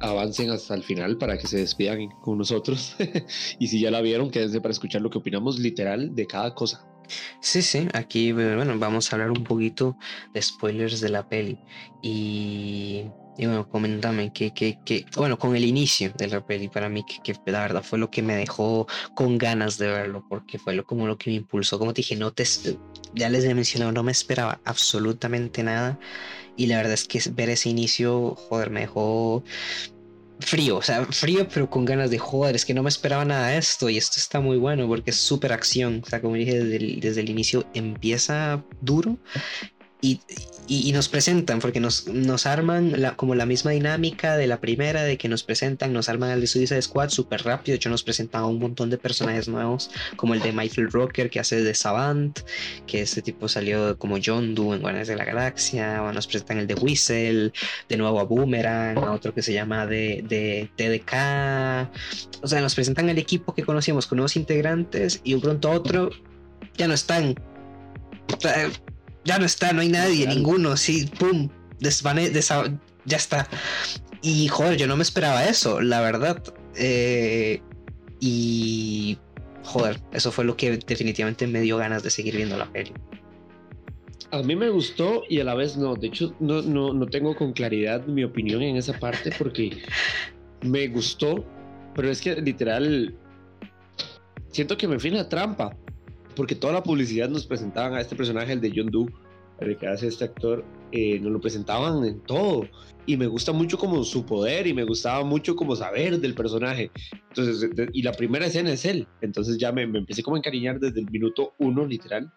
avancen 0.00 0.50
hasta 0.50 0.74
el 0.74 0.82
final 0.82 1.18
para 1.18 1.36
que 1.38 1.46
se 1.46 1.58
despidan 1.58 2.08
con 2.22 2.38
nosotros. 2.38 2.96
y 3.58 3.66
si 3.66 3.80
ya 3.80 3.90
la 3.90 4.00
vieron, 4.00 4.30
quédense 4.30 4.60
para 4.60 4.72
escuchar 4.72 5.02
lo 5.02 5.10
que 5.10 5.18
opinamos 5.18 5.58
literal 5.58 6.14
de 6.14 6.26
cada 6.26 6.54
cosa. 6.54 6.86
Sí, 7.40 7.62
sí, 7.62 7.88
aquí 7.92 8.32
bueno, 8.32 8.78
vamos 8.78 9.12
a 9.12 9.16
hablar 9.16 9.30
un 9.30 9.44
poquito 9.44 9.96
de 10.34 10.42
spoilers 10.42 11.00
de 11.00 11.08
la 11.08 11.28
peli. 11.28 11.58
Y 12.02 13.06
y 13.38 13.46
bueno, 13.46 13.68
coméntame 13.68 14.32
que, 14.32 14.52
que, 14.52 14.78
que, 14.84 15.04
bueno, 15.16 15.38
con 15.38 15.54
el 15.54 15.64
inicio 15.64 16.10
de 16.16 16.28
la 16.28 16.40
peli, 16.40 16.68
para 16.68 16.88
mí, 16.88 17.04
que, 17.04 17.20
que, 17.22 17.38
la 17.50 17.60
verdad 17.60 17.82
fue 17.82 17.98
lo 17.98 18.10
que 18.10 18.22
me 18.22 18.34
dejó 18.34 18.86
con 19.14 19.36
ganas 19.36 19.76
de 19.76 19.88
verlo, 19.88 20.24
porque 20.28 20.58
fue 20.58 20.74
lo, 20.74 20.84
como 20.86 21.06
lo 21.06 21.18
que 21.18 21.30
me 21.30 21.36
impulsó. 21.36 21.78
Como 21.78 21.92
te 21.92 22.00
dije, 22.00 22.16
no 22.16 22.32
te, 22.32 22.44
ya 23.14 23.28
les 23.28 23.44
he 23.44 23.54
mencionado, 23.54 23.92
no 23.92 24.02
me 24.02 24.12
esperaba 24.12 24.60
absolutamente 24.64 25.62
nada. 25.62 25.98
Y 26.56 26.66
la 26.66 26.78
verdad 26.78 26.94
es 26.94 27.06
que 27.06 27.20
ver 27.32 27.50
ese 27.50 27.68
inicio, 27.68 28.34
joder, 28.34 28.70
me 28.70 28.80
dejó 28.80 29.44
frío, 30.40 30.76
o 30.76 30.82
sea, 30.82 31.04
frío, 31.06 31.46
pero 31.52 31.68
con 31.68 31.84
ganas 31.84 32.10
de 32.10 32.18
joder. 32.18 32.54
Es 32.56 32.64
que 32.64 32.74
no 32.74 32.82
me 32.82 32.88
esperaba 32.88 33.24
nada 33.24 33.48
de 33.48 33.58
esto, 33.58 33.88
y 33.88 33.96
esto 33.96 34.16
está 34.18 34.40
muy 34.40 34.56
bueno 34.56 34.86
porque 34.88 35.10
es 35.10 35.16
súper 35.16 35.52
acción. 35.52 36.02
O 36.04 36.08
sea, 36.08 36.20
como 36.20 36.34
dije 36.34 36.62
desde 36.62 36.76
el, 36.76 37.00
desde 37.00 37.20
el 37.20 37.30
inicio, 37.30 37.66
empieza 37.74 38.62
duro 38.80 39.18
y, 40.00 40.92
nos 40.92 41.08
presentan, 41.08 41.60
porque 41.60 41.80
nos, 41.80 42.06
arman 42.46 42.94
como 43.16 43.34
la 43.34 43.46
misma 43.46 43.70
dinámica 43.70 44.36
de 44.36 44.46
la 44.46 44.60
primera, 44.60 45.02
de 45.02 45.16
que 45.16 45.28
nos 45.28 45.42
presentan, 45.42 45.92
nos 45.92 46.08
arman 46.08 46.30
al 46.30 46.40
de 46.40 46.46
Suicide 46.46 46.82
Squad 46.82 47.10
súper 47.10 47.44
rápido. 47.44 47.72
De 47.72 47.76
hecho, 47.76 47.90
nos 47.90 48.02
presentan 48.02 48.42
a 48.42 48.46
un 48.46 48.58
montón 48.58 48.90
de 48.90 48.98
personajes 48.98 49.48
nuevos, 49.48 49.90
como 50.16 50.34
el 50.34 50.40
de 50.40 50.52
Michael 50.52 50.90
Rocker, 50.90 51.30
que 51.30 51.40
hace 51.40 51.62
de 51.62 51.74
Savant, 51.74 52.40
que 52.86 53.02
este 53.02 53.22
tipo 53.22 53.48
salió 53.48 53.98
como 53.98 54.18
John 54.24 54.54
Doe 54.54 54.76
en 54.76 54.82
Guardianes 54.82 55.08
de 55.08 55.16
la 55.16 55.24
Galaxia. 55.24 56.02
O 56.02 56.12
nos 56.12 56.26
presentan 56.26 56.58
el 56.58 56.66
de 56.66 56.74
Whistle, 56.74 57.52
de 57.88 57.96
nuevo 57.96 58.20
a 58.20 58.24
Boomerang, 58.24 58.98
a 58.98 59.12
otro 59.12 59.32
que 59.32 59.42
se 59.42 59.52
llama 59.52 59.86
de, 59.86 60.24
de 60.28 60.70
TDK. 60.76 62.42
O 62.42 62.48
sea, 62.48 62.60
nos 62.60 62.74
presentan 62.74 63.08
el 63.08 63.18
equipo 63.18 63.54
que 63.54 63.62
conocíamos 63.62 64.06
con 64.06 64.16
nuevos 64.16 64.36
integrantes 64.36 65.20
y 65.24 65.34
un 65.34 65.40
pronto 65.40 65.70
otro 65.70 66.10
ya 66.76 66.88
no 66.88 66.94
están 66.94 67.34
ya 69.26 69.38
no 69.38 69.44
está, 69.44 69.72
no 69.72 69.82
hay 69.82 69.88
nadie, 69.88 70.26
ninguno, 70.26 70.76
sí, 70.76 71.10
pum, 71.18 71.50
desvane, 71.80 72.30
ya 73.04 73.16
está. 73.16 73.48
Y 74.22 74.48
joder, 74.48 74.78
yo 74.78 74.86
no 74.86 74.96
me 74.96 75.02
esperaba 75.02 75.44
eso, 75.44 75.80
la 75.80 76.00
verdad. 76.00 76.42
Eh, 76.76 77.60
y 78.20 79.18
joder, 79.64 80.00
eso 80.12 80.30
fue 80.30 80.44
lo 80.44 80.56
que 80.56 80.78
definitivamente 80.78 81.46
me 81.46 81.60
dio 81.60 81.76
ganas 81.76 82.02
de 82.02 82.10
seguir 82.10 82.36
viendo 82.36 82.56
la 82.56 82.72
peli. 82.72 82.92
A 84.30 84.42
mí 84.42 84.56
me 84.56 84.68
gustó 84.70 85.24
y 85.28 85.40
a 85.40 85.44
la 85.44 85.54
vez 85.54 85.76
no. 85.76 85.94
De 85.94 86.06
hecho, 86.06 86.34
no, 86.40 86.62
no, 86.62 86.92
no 86.92 87.06
tengo 87.06 87.34
con 87.36 87.52
claridad 87.52 88.06
mi 88.06 88.24
opinión 88.24 88.62
en 88.62 88.76
esa 88.76 88.98
parte 88.98 89.30
porque 89.38 89.82
me 90.62 90.88
gustó, 90.88 91.44
pero 91.94 92.10
es 92.10 92.20
que 92.20 92.34
literal 92.40 93.14
siento 94.50 94.76
que 94.76 94.88
me 94.88 94.98
fui 94.98 95.10
en 95.10 95.16
la 95.16 95.28
trampa 95.28 95.76
porque 96.36 96.54
toda 96.54 96.74
la 96.74 96.82
publicidad 96.82 97.28
nos 97.28 97.46
presentaban 97.46 97.94
a 97.94 98.00
este 98.00 98.14
personaje, 98.14 98.52
el 98.52 98.60
de 98.60 98.72
John 98.76 98.90
Doe, 98.90 99.08
el 99.60 99.76
que 99.76 99.86
hace 99.86 100.06
este 100.06 100.24
actor, 100.24 100.64
eh, 100.92 101.18
nos 101.18 101.32
lo 101.32 101.40
presentaban 101.40 102.04
en 102.04 102.20
todo. 102.20 102.68
Y 103.06 103.16
me 103.16 103.26
gusta 103.26 103.52
mucho 103.52 103.78
como 103.78 104.04
su 104.04 104.26
poder 104.26 104.66
y 104.66 104.74
me 104.74 104.84
gustaba 104.84 105.24
mucho 105.24 105.56
como 105.56 105.74
saber 105.74 106.20
del 106.20 106.34
personaje. 106.34 106.90
Entonces, 107.28 107.70
y 107.92 108.02
la 108.02 108.12
primera 108.12 108.46
escena 108.46 108.72
es 108.72 108.84
él. 108.84 109.06
Entonces 109.22 109.56
ya 109.58 109.72
me, 109.72 109.82
empecé 109.82 110.22
como 110.22 110.36
a 110.36 110.38
encariñar 110.38 110.78
desde 110.78 111.00
el 111.00 111.10
minuto 111.10 111.54
uno, 111.58 111.86
literal. 111.86 112.30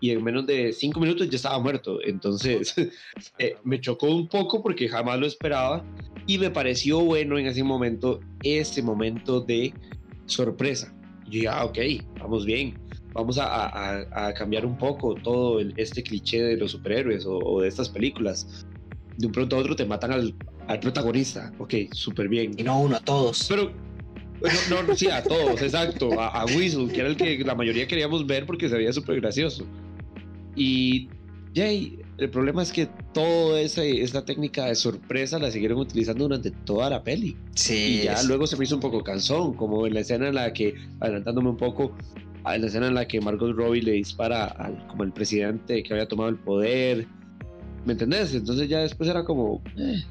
Y 0.00 0.10
en 0.10 0.24
menos 0.24 0.46
de 0.46 0.72
cinco 0.72 1.00
minutos 1.00 1.30
ya 1.30 1.36
estaba 1.36 1.58
muerto. 1.60 1.98
Entonces 2.04 2.74
eh, 3.38 3.56
me 3.64 3.80
chocó 3.80 4.06
un 4.08 4.28
poco 4.28 4.62
porque 4.62 4.88
jamás 4.88 5.18
lo 5.18 5.26
esperaba. 5.26 5.84
Y 6.26 6.38
me 6.38 6.50
pareció 6.50 7.00
bueno 7.00 7.38
en 7.38 7.46
ese 7.46 7.62
momento, 7.62 8.20
ese 8.42 8.82
momento 8.82 9.40
de 9.40 9.72
sorpresa. 10.26 10.92
Y 11.26 11.38
yo 11.38 11.42
ya, 11.44 11.64
ok, 11.64 11.78
vamos 12.18 12.44
bien 12.44 12.79
vamos 13.12 13.38
a, 13.40 14.32
cambiar 14.36 14.66
un 14.66 14.76
poco 14.76 15.14
todo 15.14 15.60
este 15.76 16.02
cliché 16.02 16.42
de 16.42 16.56
los 16.56 16.72
superhéroes 16.72 17.24
o, 17.26 17.60
de 17.60 17.68
estas 17.68 17.88
películas. 17.88 18.66
De 19.16 19.26
un 19.26 19.32
pronto 19.32 19.56
a 19.56 19.58
otro 19.58 19.76
te 19.76 19.84
matan 19.84 20.12
al, 20.12 20.80
protagonista. 20.80 21.52
Ok, 21.58 21.74
súper 21.92 22.28
bien. 22.28 22.52
Y 22.56 22.62
no 22.62 22.80
uno, 22.80 22.96
a 22.96 23.00
todos. 23.00 23.46
Pero, 23.48 23.72
no, 24.70 24.82
no, 24.82 24.96
sí, 24.96 25.08
a 25.10 25.22
todos, 25.22 25.60
exacto. 25.60 26.18
A, 26.18 26.28
a 26.28 26.44
Whistle, 26.46 26.88
que 26.88 27.00
era 27.00 27.08
el 27.08 27.16
que 27.16 27.38
la 27.44 27.54
mayoría 27.54 27.86
queríamos 27.86 28.26
ver 28.26 28.46
porque 28.46 28.68
se 28.68 28.76
veía 28.76 28.92
súper 28.92 29.20
gracioso. 29.20 29.66
Y, 30.56 31.08
Jay, 31.54 31.98
el 32.20 32.28
problema 32.28 32.62
es 32.62 32.70
que 32.70 32.86
toda 33.14 33.60
esa, 33.60 34.24
técnica 34.26 34.66
de 34.66 34.74
sorpresa 34.74 35.38
la 35.38 35.50
siguieron 35.50 35.78
utilizando 35.78 36.24
durante 36.24 36.50
toda 36.50 36.90
la 36.90 37.02
peli. 37.02 37.34
Sí. 37.54 38.00
Y 38.00 38.04
ya 38.04 38.22
luego 38.24 38.46
se 38.46 38.58
me 38.58 38.64
hizo 38.64 38.74
un 38.74 38.82
poco 38.82 39.02
cansón, 39.02 39.54
como 39.54 39.86
en 39.86 39.94
la 39.94 40.00
escena 40.00 40.28
en 40.28 40.34
la 40.34 40.52
que, 40.52 40.74
adelantándome 41.00 41.48
un 41.48 41.56
poco, 41.56 41.96
la 42.44 42.66
escena 42.66 42.88
en 42.88 42.94
la 42.94 43.06
que 43.06 43.20
Margot 43.20 43.54
Robbie 43.54 43.82
le 43.82 43.92
dispara 43.92 44.46
al 44.46 44.86
como 44.86 45.04
el 45.04 45.12
presidente 45.12 45.82
que 45.82 45.92
había 45.92 46.06
tomado 46.06 46.28
el 46.28 46.36
poder. 46.36 47.06
¿Me 47.84 47.92
entendés? 47.92 48.34
Entonces 48.34 48.68
ya 48.68 48.80
después 48.80 49.08
era 49.08 49.24
como... 49.24 49.62
Eh, 49.76 50.02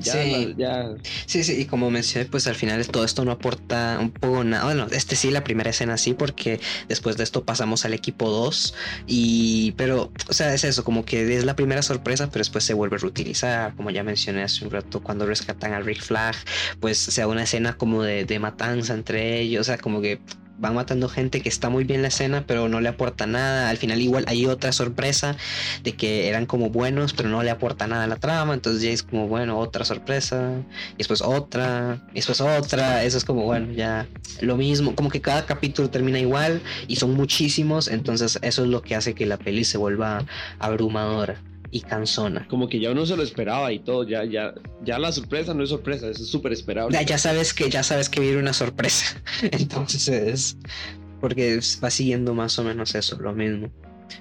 ya, 0.00 0.12
sí. 0.12 0.54
ya. 0.56 0.94
sí, 1.26 1.42
sí, 1.42 1.60
y 1.60 1.64
como 1.64 1.90
mencioné, 1.90 2.26
pues 2.26 2.46
al 2.46 2.54
final 2.54 2.86
todo 2.86 3.04
esto 3.04 3.24
no 3.24 3.32
aporta 3.32 3.98
un 4.00 4.10
poco 4.10 4.44
nada. 4.44 4.64
Bueno, 4.64 4.86
este 4.90 5.16
sí, 5.16 5.30
la 5.30 5.42
primera 5.42 5.70
escena 5.70 5.96
sí, 5.96 6.14
porque 6.14 6.60
después 6.88 7.16
de 7.16 7.24
esto 7.24 7.44
pasamos 7.44 7.84
al 7.84 7.92
equipo 7.92 8.30
2. 8.30 8.74
Y, 9.06 9.72
pero, 9.72 10.12
o 10.28 10.32
sea, 10.32 10.54
es 10.54 10.64
eso, 10.64 10.84
como 10.84 11.04
que 11.04 11.36
es 11.36 11.44
la 11.44 11.56
primera 11.56 11.82
sorpresa, 11.82 12.28
pero 12.28 12.40
después 12.40 12.64
se 12.64 12.74
vuelve 12.74 12.96
a 12.96 12.98
reutilizar. 13.00 13.74
Como 13.74 13.90
ya 13.90 14.02
mencioné 14.02 14.42
hace 14.42 14.64
un 14.64 14.70
rato, 14.70 15.02
cuando 15.02 15.26
rescatan 15.26 15.72
al 15.72 15.84
Rick 15.84 16.02
Flag, 16.02 16.36
pues 16.80 16.98
se 16.98 17.20
da 17.20 17.26
una 17.26 17.42
escena 17.42 17.76
como 17.76 18.02
de, 18.02 18.24
de 18.24 18.38
matanza 18.38 18.94
entre 18.94 19.40
ellos, 19.40 19.62
o 19.62 19.64
sea, 19.64 19.78
como 19.78 20.00
que 20.00 20.20
van 20.58 20.74
matando 20.74 21.08
gente 21.08 21.40
que 21.40 21.48
está 21.48 21.68
muy 21.68 21.84
bien 21.84 22.02
la 22.02 22.08
escena, 22.08 22.44
pero 22.46 22.68
no 22.68 22.80
le 22.80 22.88
aporta 22.88 23.26
nada. 23.26 23.70
Al 23.70 23.76
final 23.76 24.00
igual 24.00 24.24
hay 24.28 24.46
otra 24.46 24.72
sorpresa 24.72 25.36
de 25.82 25.92
que 25.94 26.28
eran 26.28 26.46
como 26.46 26.70
buenos, 26.70 27.12
pero 27.12 27.28
no 27.28 27.42
le 27.42 27.50
aporta 27.50 27.86
nada 27.86 28.04
a 28.04 28.06
la 28.06 28.16
trama. 28.16 28.54
Entonces 28.54 28.82
ya 28.82 28.90
es 28.90 29.02
como, 29.02 29.28
bueno, 29.28 29.58
otra 29.58 29.84
sorpresa. 29.84 30.52
Y 30.94 30.98
después 30.98 31.22
otra. 31.22 32.02
Y 32.12 32.16
después 32.16 32.40
otra. 32.40 33.04
Eso 33.04 33.18
es 33.18 33.24
como, 33.24 33.44
bueno, 33.44 33.72
ya 33.72 34.06
lo 34.40 34.56
mismo. 34.56 34.94
Como 34.94 35.10
que 35.10 35.20
cada 35.20 35.46
capítulo 35.46 35.90
termina 35.90 36.18
igual 36.18 36.60
y 36.88 36.96
son 36.96 37.14
muchísimos. 37.14 37.88
Entonces 37.88 38.38
eso 38.42 38.62
es 38.64 38.68
lo 38.68 38.82
que 38.82 38.94
hace 38.94 39.14
que 39.14 39.26
la 39.26 39.38
peli 39.38 39.64
se 39.64 39.78
vuelva 39.78 40.24
abrumadora 40.58 41.40
y 41.74 41.80
cansona. 41.80 42.46
Como 42.46 42.68
que 42.68 42.78
ya 42.78 42.92
uno 42.92 43.04
se 43.04 43.16
lo 43.16 43.24
esperaba 43.24 43.72
y 43.72 43.80
todo, 43.80 44.06
ya, 44.06 44.24
ya, 44.24 44.54
ya 44.84 44.96
la 45.00 45.10
sorpresa 45.10 45.54
no 45.54 45.64
es 45.64 45.70
sorpresa, 45.70 46.08
es 46.08 46.24
súper 46.24 46.52
esperable. 46.52 46.96
Ya, 46.96 47.02
ya, 47.02 47.18
sabes 47.18 47.52
que, 47.52 47.68
ya 47.68 47.82
sabes 47.82 48.08
que 48.08 48.20
viene 48.20 48.38
una 48.38 48.52
sorpresa. 48.52 49.20
Entonces, 49.42 50.56
porque 51.20 51.58
va 51.82 51.90
siguiendo 51.90 52.32
más 52.32 52.56
o 52.60 52.64
menos 52.64 52.94
eso, 52.94 53.18
lo 53.20 53.32
mismo. 53.32 53.72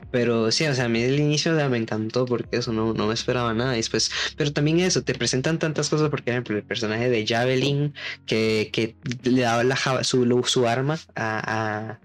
Pero 0.10 0.52
sí, 0.52 0.66
o 0.66 0.74
sea, 0.74 0.86
a 0.86 0.90
mí 0.90 1.04
el 1.04 1.20
inicio 1.20 1.54
me 1.70 1.78
encantó 1.78 2.26
porque 2.26 2.58
eso 2.58 2.74
no, 2.74 2.96
no 2.96 3.06
me 3.06 3.14
esperaba 3.14 3.54
nada. 3.54 3.74
después, 3.74 4.10
pero 4.36 4.52
también 4.52 4.80
eso, 4.80 5.04
te 5.04 5.14
presentan 5.14 5.60
tantas 5.60 5.90
cosas, 5.90 6.10
por 6.10 6.22
ejemplo, 6.26 6.58
el 6.58 6.64
personaje 6.64 7.08
de 7.12 7.28
Javelin 7.28 7.94
que, 8.26 8.72
que 8.74 8.96
le 9.30 9.42
daba 9.42 9.64
la, 9.64 10.04
su, 10.04 10.44
su 10.48 10.68
arma 10.68 10.98
a, 11.14 11.92
a, 11.92 12.00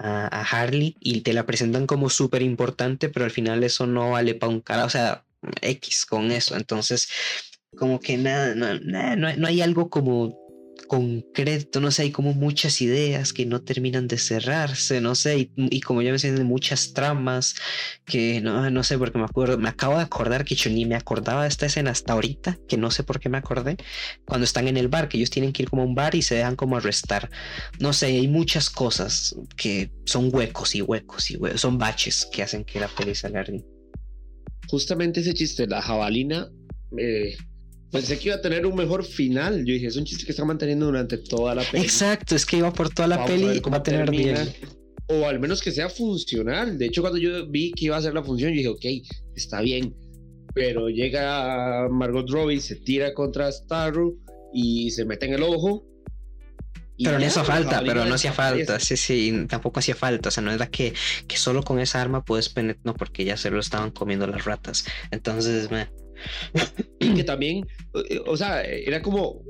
a, 0.00 0.42
Harley 0.42 0.96
y 1.00 1.20
te 1.20 1.32
la 1.32 1.46
presentan 1.46 1.86
como 1.86 2.08
súper 2.10 2.42
importante, 2.42 3.08
pero 3.08 3.24
al 3.24 3.30
final 3.30 3.62
eso 3.64 3.86
no 3.86 4.12
vale 4.12 4.34
para 4.34 4.50
un 4.50 4.60
cara, 4.60 4.84
o 4.84 4.90
sea, 4.90 5.24
X 5.60 6.06
con 6.06 6.30
eso. 6.30 6.56
Entonces, 6.56 7.08
como 7.76 8.00
que 8.00 8.16
nada, 8.16 8.54
no, 8.54 8.74
no, 8.80 9.36
no 9.36 9.46
hay 9.46 9.60
algo 9.60 9.90
como 9.90 10.39
concreto, 10.90 11.80
no 11.80 11.92
sé, 11.92 12.02
hay 12.02 12.10
como 12.10 12.34
muchas 12.34 12.80
ideas 12.80 13.32
que 13.32 13.46
no 13.46 13.62
terminan 13.62 14.08
de 14.08 14.18
cerrarse, 14.18 15.00
no 15.00 15.14
sé, 15.14 15.52
y, 15.56 15.80
como 15.82 16.02
ya 16.02 16.10
mencioné, 16.10 16.42
muchas 16.42 16.94
tramas 16.94 17.54
que 18.04 18.40
no, 18.40 18.68
no 18.70 18.82
sé, 18.82 18.98
porque 18.98 19.16
me 19.16 19.24
acuerdo, 19.24 19.56
me 19.56 19.68
acabo 19.68 19.98
de 19.98 20.02
acordar 20.02 20.44
que 20.44 20.56
yo 20.56 20.68
ni 20.68 20.86
me 20.86 20.96
acordaba 20.96 21.42
de 21.42 21.48
esta 21.48 21.66
escena 21.66 21.92
hasta 21.92 22.14
ahorita, 22.14 22.58
que 22.66 22.76
no 22.76 22.90
sé 22.90 23.04
por 23.04 23.20
qué 23.20 23.28
me 23.28 23.38
acordé, 23.38 23.76
cuando 24.26 24.44
están 24.44 24.66
en 24.66 24.76
el 24.76 24.88
bar, 24.88 25.08
que 25.08 25.16
ellos 25.16 25.30
tienen 25.30 25.52
que 25.52 25.62
ir 25.62 25.70
como 25.70 25.82
a 25.82 25.84
un 25.84 25.94
bar 25.94 26.16
y 26.16 26.22
se 26.22 26.34
dejan 26.34 26.56
como 26.56 26.76
arrestar, 26.76 27.30
no 27.78 27.92
sé, 27.92 28.06
hay 28.06 28.26
muchas 28.26 28.68
cosas 28.68 29.36
que 29.56 29.92
son 30.06 30.34
huecos 30.34 30.74
y 30.74 30.82
huecos 30.82 31.30
y 31.30 31.36
huecos, 31.36 31.60
son 31.60 31.78
baches 31.78 32.26
que 32.32 32.42
hacen 32.42 32.64
que 32.64 32.80
la 32.80 32.88
peli 32.88 33.14
salga 33.14 33.44
Justamente 34.66 35.20
ese 35.20 35.34
chiste, 35.34 35.68
la 35.68 35.82
jabalina, 35.82 36.50
eh, 36.98 37.36
Pensé 37.90 38.18
que 38.18 38.28
iba 38.28 38.36
a 38.36 38.40
tener 38.40 38.66
un 38.66 38.76
mejor 38.76 39.04
final. 39.04 39.64
Yo 39.64 39.72
dije, 39.72 39.86
es 39.86 39.96
un 39.96 40.04
chiste 40.04 40.24
que 40.24 40.30
está 40.30 40.44
manteniendo 40.44 40.86
durante 40.86 41.18
toda 41.18 41.54
la 41.54 41.62
peli. 41.62 41.84
Exacto, 41.84 42.36
es 42.36 42.46
que 42.46 42.58
iba 42.58 42.72
por 42.72 42.90
toda 42.90 43.08
la 43.08 43.24
peli 43.24 43.58
y 43.58 43.60
va 43.60 43.78
a 43.78 43.82
tener 43.82 44.10
bien. 44.10 44.36
O 45.08 45.26
al 45.26 45.40
menos 45.40 45.60
que 45.60 45.72
sea 45.72 45.88
funcional. 45.88 46.78
De 46.78 46.86
hecho, 46.86 47.00
cuando 47.00 47.18
yo 47.18 47.48
vi 47.48 47.72
que 47.72 47.86
iba 47.86 47.96
a 47.96 48.02
ser 48.02 48.14
la 48.14 48.22
función, 48.22 48.52
yo 48.52 48.56
dije, 48.56 48.68
ok, 48.68 49.06
está 49.34 49.60
bien. 49.60 49.94
Pero 50.54 50.88
llega 50.88 51.88
Margot 51.88 52.28
Robbie, 52.30 52.60
se 52.60 52.76
tira 52.76 53.12
contra 53.12 53.50
Starro 53.50 54.14
y 54.52 54.90
se 54.92 55.04
mete 55.04 55.26
en 55.26 55.34
el 55.34 55.42
ojo. 55.42 55.84
Pero 57.02 57.18
no 57.18 57.26
hizo 57.26 57.44
falta, 57.44 57.82
pero 57.84 58.04
no 58.04 58.14
hacía 58.14 58.32
falta, 58.32 58.78
sí, 58.78 58.94
sí, 58.96 59.46
tampoco 59.48 59.80
hacía 59.80 59.94
falta, 59.94 60.28
o 60.28 60.32
sea, 60.32 60.42
no 60.42 60.52
era 60.52 60.66
que, 60.66 60.92
que 61.26 61.38
solo 61.38 61.62
con 61.62 61.80
esa 61.80 61.98
arma 61.98 62.22
puedes 62.26 62.50
penetrar, 62.50 62.84
no, 62.84 62.94
porque 62.94 63.24
ya 63.24 63.38
se 63.38 63.50
lo 63.50 63.58
estaban 63.58 63.90
comiendo 63.90 64.26
las 64.26 64.44
ratas, 64.44 64.84
entonces, 65.10 65.70
me, 65.70 65.88
que 66.98 67.24
también, 67.24 67.66
eh, 68.08 68.20
o 68.26 68.36
sea, 68.36 68.62
era 68.62 69.02
como, 69.02 69.42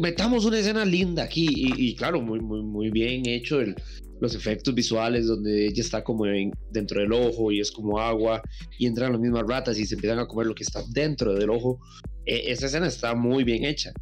metamos 0.00 0.44
una 0.44 0.58
escena 0.58 0.84
linda 0.84 1.24
aquí 1.24 1.48
y, 1.50 1.94
claro, 1.96 2.20
muy, 2.20 2.40
muy, 2.40 2.62
muy 2.62 2.90
bien 2.90 3.26
hecho 3.26 3.60
el, 3.60 3.74
los 4.20 4.34
efectos 4.34 4.74
visuales 4.74 5.26
donde 5.26 5.66
ella 5.66 5.80
está 5.80 6.04
como 6.04 6.24
dentro 6.70 7.00
del 7.00 7.12
ojo 7.12 7.52
y 7.52 7.60
es 7.60 7.70
como 7.70 7.98
agua 7.98 8.42
y 8.78 8.86
entran 8.86 9.12
las 9.12 9.20
mismas 9.20 9.44
ratas 9.46 9.78
y 9.78 9.86
se 9.86 9.94
empiezan 9.94 10.18
a 10.18 10.26
comer 10.26 10.46
lo 10.46 10.54
que 10.54 10.64
está 10.64 10.82
dentro 10.90 11.34
del 11.34 11.50
ojo. 11.50 11.80
E, 12.26 12.50
esa 12.50 12.66
escena 12.66 12.86
está 12.86 13.14
muy 13.14 13.44
bien 13.44 13.64
hecha. 13.64 13.92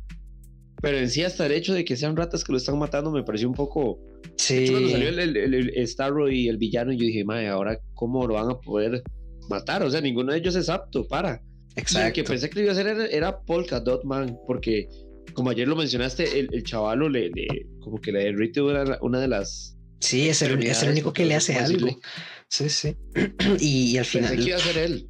Pero 0.82 0.99
en 0.99 1.09
sí 1.09 1.22
hasta 1.22 1.47
el 1.47 1.53
hecho 1.53 1.74
de 1.74 1.84
que 1.84 1.97
sean 1.97 2.16
ratas 2.16 2.44
que 2.44 2.53
lo 2.53 2.59
están 2.59 2.78
matando 2.78 3.11
me 3.11 3.22
pareció 3.22 3.49
un 3.49 3.55
poco... 3.55 3.99
Sí. 4.36 4.68
Cuando 4.70 4.90
salió 4.90 5.09
el, 5.09 5.36
el, 5.55 5.88
Starro 5.88 6.30
y 6.30 6.49
el 6.49 6.59
villano 6.59 6.92
yo 6.92 6.99
dije, 6.99 7.24
madre, 7.24 7.49
ahora 7.49 7.78
cómo 7.94 8.26
lo 8.26 8.34
van 8.34 8.51
a 8.51 8.59
poder 8.59 9.03
matar. 9.49 9.82
O 9.82 9.90
sea, 9.90 10.01
ninguno 10.01 10.32
de 10.32 10.38
ellos 10.38 10.57
es 10.57 10.68
apto 10.68 11.07
para. 11.07 11.42
Exacto. 11.77 12.07
el 12.09 12.12
que 12.12 12.24
pensé 12.24 12.51
que 12.51 12.57
lo 12.57 12.62
iba 12.62 12.72
a 12.72 12.74
hacer 12.74 13.09
era, 13.11 13.41
Polka 13.41 13.81
Dot 13.81 14.05
Man, 14.05 14.39
porque 14.47 14.89
como 15.35 15.51
ayer 15.51 15.68
lo 15.68 15.77
mencionaste, 15.77 16.41
el, 16.41 16.49
el 16.53 16.62
chavalo 16.62 17.09
le, 17.09 17.31
como 17.81 18.01
que 18.01 18.12
le 18.12 18.24
derrite 18.24 18.62
una, 18.62 18.99
una 19.03 19.20
de 19.20 19.29
las. 19.29 19.77
Sí, 20.01 20.29
es 20.29 20.43
el, 20.43 20.62
es 20.62 20.83
el 20.83 20.91
único 20.91 21.12
que 21.12 21.24
le 21.24 21.35
hace 21.35 21.57
algo. 21.57 21.89
Sí, 22.49 22.68
sí. 22.68 22.97
y, 23.61 23.97
al 23.99 24.05
final. 24.05 24.31
Pensé 24.31 24.45
que 24.45 24.51
iba 24.51 24.59
a 24.59 24.61
ser 24.61 24.79
él. 24.79 25.09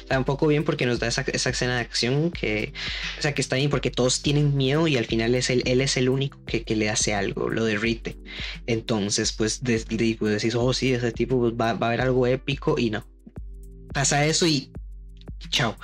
Está 0.00 0.18
un 0.18 0.24
poco 0.24 0.46
bien 0.48 0.64
porque 0.64 0.86
nos 0.86 0.98
da 0.98 1.06
esa, 1.06 1.22
esa, 1.22 1.50
escena 1.50 1.76
de 1.76 1.82
acción 1.82 2.30
que. 2.30 2.72
O 3.18 3.22
sea, 3.22 3.32
que 3.32 3.40
está 3.40 3.56
bien 3.56 3.70
porque 3.70 3.90
todos 3.90 4.22
tienen 4.22 4.56
miedo 4.56 4.88
y 4.88 4.96
al 4.96 5.04
final 5.04 5.34
es 5.34 5.50
él, 5.50 5.62
él 5.66 5.80
es 5.80 5.96
el 5.96 6.08
único 6.08 6.44
que, 6.44 6.64
que 6.64 6.76
le 6.76 6.90
hace 6.90 7.14
algo, 7.14 7.48
lo 7.48 7.64
derrite. 7.64 8.18
Entonces, 8.66 9.32
pues, 9.32 9.62
de, 9.62 9.84
pues, 10.18 10.32
decís, 10.32 10.54
oh, 10.54 10.72
sí, 10.72 10.92
ese 10.92 11.12
tipo 11.12 11.38
pues, 11.38 11.52
va, 11.54 11.74
va 11.74 11.86
a 11.86 11.90
haber 11.90 12.00
algo 12.00 12.26
épico 12.26 12.78
y 12.78 12.90
no. 12.90 13.06
Pasa 13.92 14.26
eso 14.26 14.46
y 14.46 14.72
chao. 15.50 15.76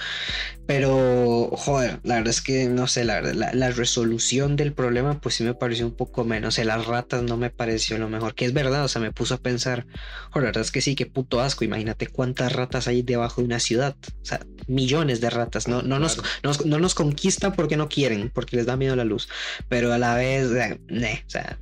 Pero, 0.69 1.49
joder, 1.53 1.99
la 2.03 2.17
verdad 2.17 2.29
es 2.29 2.43
que 2.43 2.67
no 2.69 2.87
sé, 2.89 3.03
la, 3.03 3.23
la, 3.23 3.71
resolución 3.71 4.55
del 4.55 4.75
problema, 4.75 5.19
pues 5.19 5.37
sí 5.37 5.43
me 5.43 5.55
pareció 5.55 5.87
un 5.87 5.97
poco 5.97 6.25
menos. 6.25 6.59
Las 6.59 6.87
ratas 6.87 7.23
no 7.23 7.39
me 7.39 7.49
pareció 7.49 7.97
lo 7.97 8.11
mejor, 8.11 8.35
que 8.35 8.45
es 8.45 8.53
verdad, 8.53 8.85
o 8.85 8.89
sea, 8.89 9.01
me 9.01 9.11
puso 9.11 9.35
a 9.35 9.39
pensar, 9.39 9.87
joder, 10.31 10.43
la 10.43 10.49
verdad 10.49 10.61
es 10.61 10.71
que 10.71 10.83
sí, 10.83 10.95
qué 10.95 11.07
puto 11.07 11.41
asco. 11.41 11.65
Imagínate 11.65 12.07
cuántas 12.09 12.53
ratas 12.53 12.87
hay 12.87 13.01
debajo 13.01 13.41
de 13.41 13.47
una 13.47 13.61
ciudad. 13.61 13.97
O 14.21 14.25
sea, 14.27 14.41
millones 14.67 15.23
de 15.23 15.31
ratas. 15.31 15.69
No, 15.69 15.81
no, 15.81 15.99
nos, 15.99 16.21
no 16.43 16.79
nos 16.79 16.95
conquistan 16.95 17.55
porque 17.55 17.79
no 17.79 17.89
quieren, 17.89 18.29
porque 18.29 18.57
les 18.57 18.67
da 18.67 18.77
miedo 18.77 18.95
la 18.95 19.05
luz. 19.05 19.27
Pero 19.71 19.91
a 19.95 19.97
la 19.97 20.17
vez, 20.17 20.51
eh, 20.53 20.79
o 21.27 21.31
sea, 21.31 21.59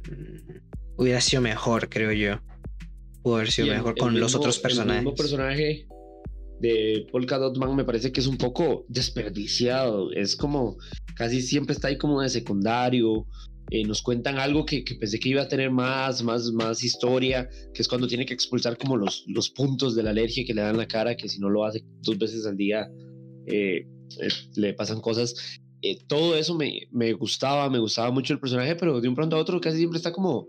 hubiera 0.97 1.21
sido 1.21 1.43
mejor, 1.43 1.89
creo 1.89 2.11
yo. 2.11 2.41
Pudo 3.23 3.37
haber 3.37 3.53
sido 3.53 3.69
mejor 3.69 3.97
con 3.97 4.19
los 4.19 4.35
otros 4.35 4.59
personajes. 4.59 4.99
El 4.99 5.05
mismo 5.05 5.15
personaje 5.15 5.87
de 6.61 7.07
Polka 7.11 7.39
Dot 7.39 7.57
Man 7.59 7.77
me 7.77 7.85
parece 7.85 8.13
que 8.13 8.21
es 8.21 8.27
un 8.27 8.37
poco 8.37 8.85
desperdiciado. 8.89 10.13
Es 10.13 10.37
como 10.37 10.77
casi 11.17 11.41
siempre 11.41 11.75
está 11.75 11.89
ahí 11.89 11.99
como 11.99 12.21
de 12.21 12.29
secundario. 12.29 13.27
Eh, 13.71 13.85
nos 13.85 14.01
cuentan 14.01 14.39
algo 14.39 14.65
que, 14.65 14.85
pensé 15.01 15.19
que 15.19 15.31
iba 15.31 15.43
a 15.43 15.49
tener 15.49 15.73
más, 15.73 16.23
más, 16.23 16.53
más 16.53 16.85
historia, 16.85 17.49
que 17.75 17.83
es 17.83 17.89
cuando 17.89 18.07
tiene 18.07 18.25
que 18.25 18.33
expulsar 18.33 18.79
como 18.79 18.97
los, 18.97 19.25
los 19.27 19.51
puntos 19.51 19.97
de 19.97 20.05
la 20.05 20.11
alergia 20.11 20.45
que 20.47 20.55
le 20.55 20.63
dan 20.63 20.77
la 20.77 20.87
cara, 20.87 21.17
que 21.17 21.29
si 21.29 21.41
no 21.41 21.51
lo 21.51 21.65
hace 21.65 21.85
dos 22.03 22.17
veces 22.17 22.47
al 22.47 22.57
día 22.57 22.89
eh, 23.47 23.85
eh, 24.21 24.29
le 24.55 24.73
pasan 24.75 25.01
cosas. 25.01 25.35
todo 26.07 26.37
eso 26.37 26.55
me, 26.55 26.83
me 26.93 27.13
gustaba, 27.15 27.69
me 27.69 27.81
gustaba 27.81 28.13
mucho 28.13 28.33
el 28.33 28.41
personaje, 28.41 28.77
pero 28.77 29.01
de 29.01 29.09
un 29.09 29.17
pronto 29.17 29.35
a 29.35 29.41
otro 29.41 29.61
casi 29.61 29.79
siempre 29.79 29.97
está 29.97 30.13
como 30.13 30.47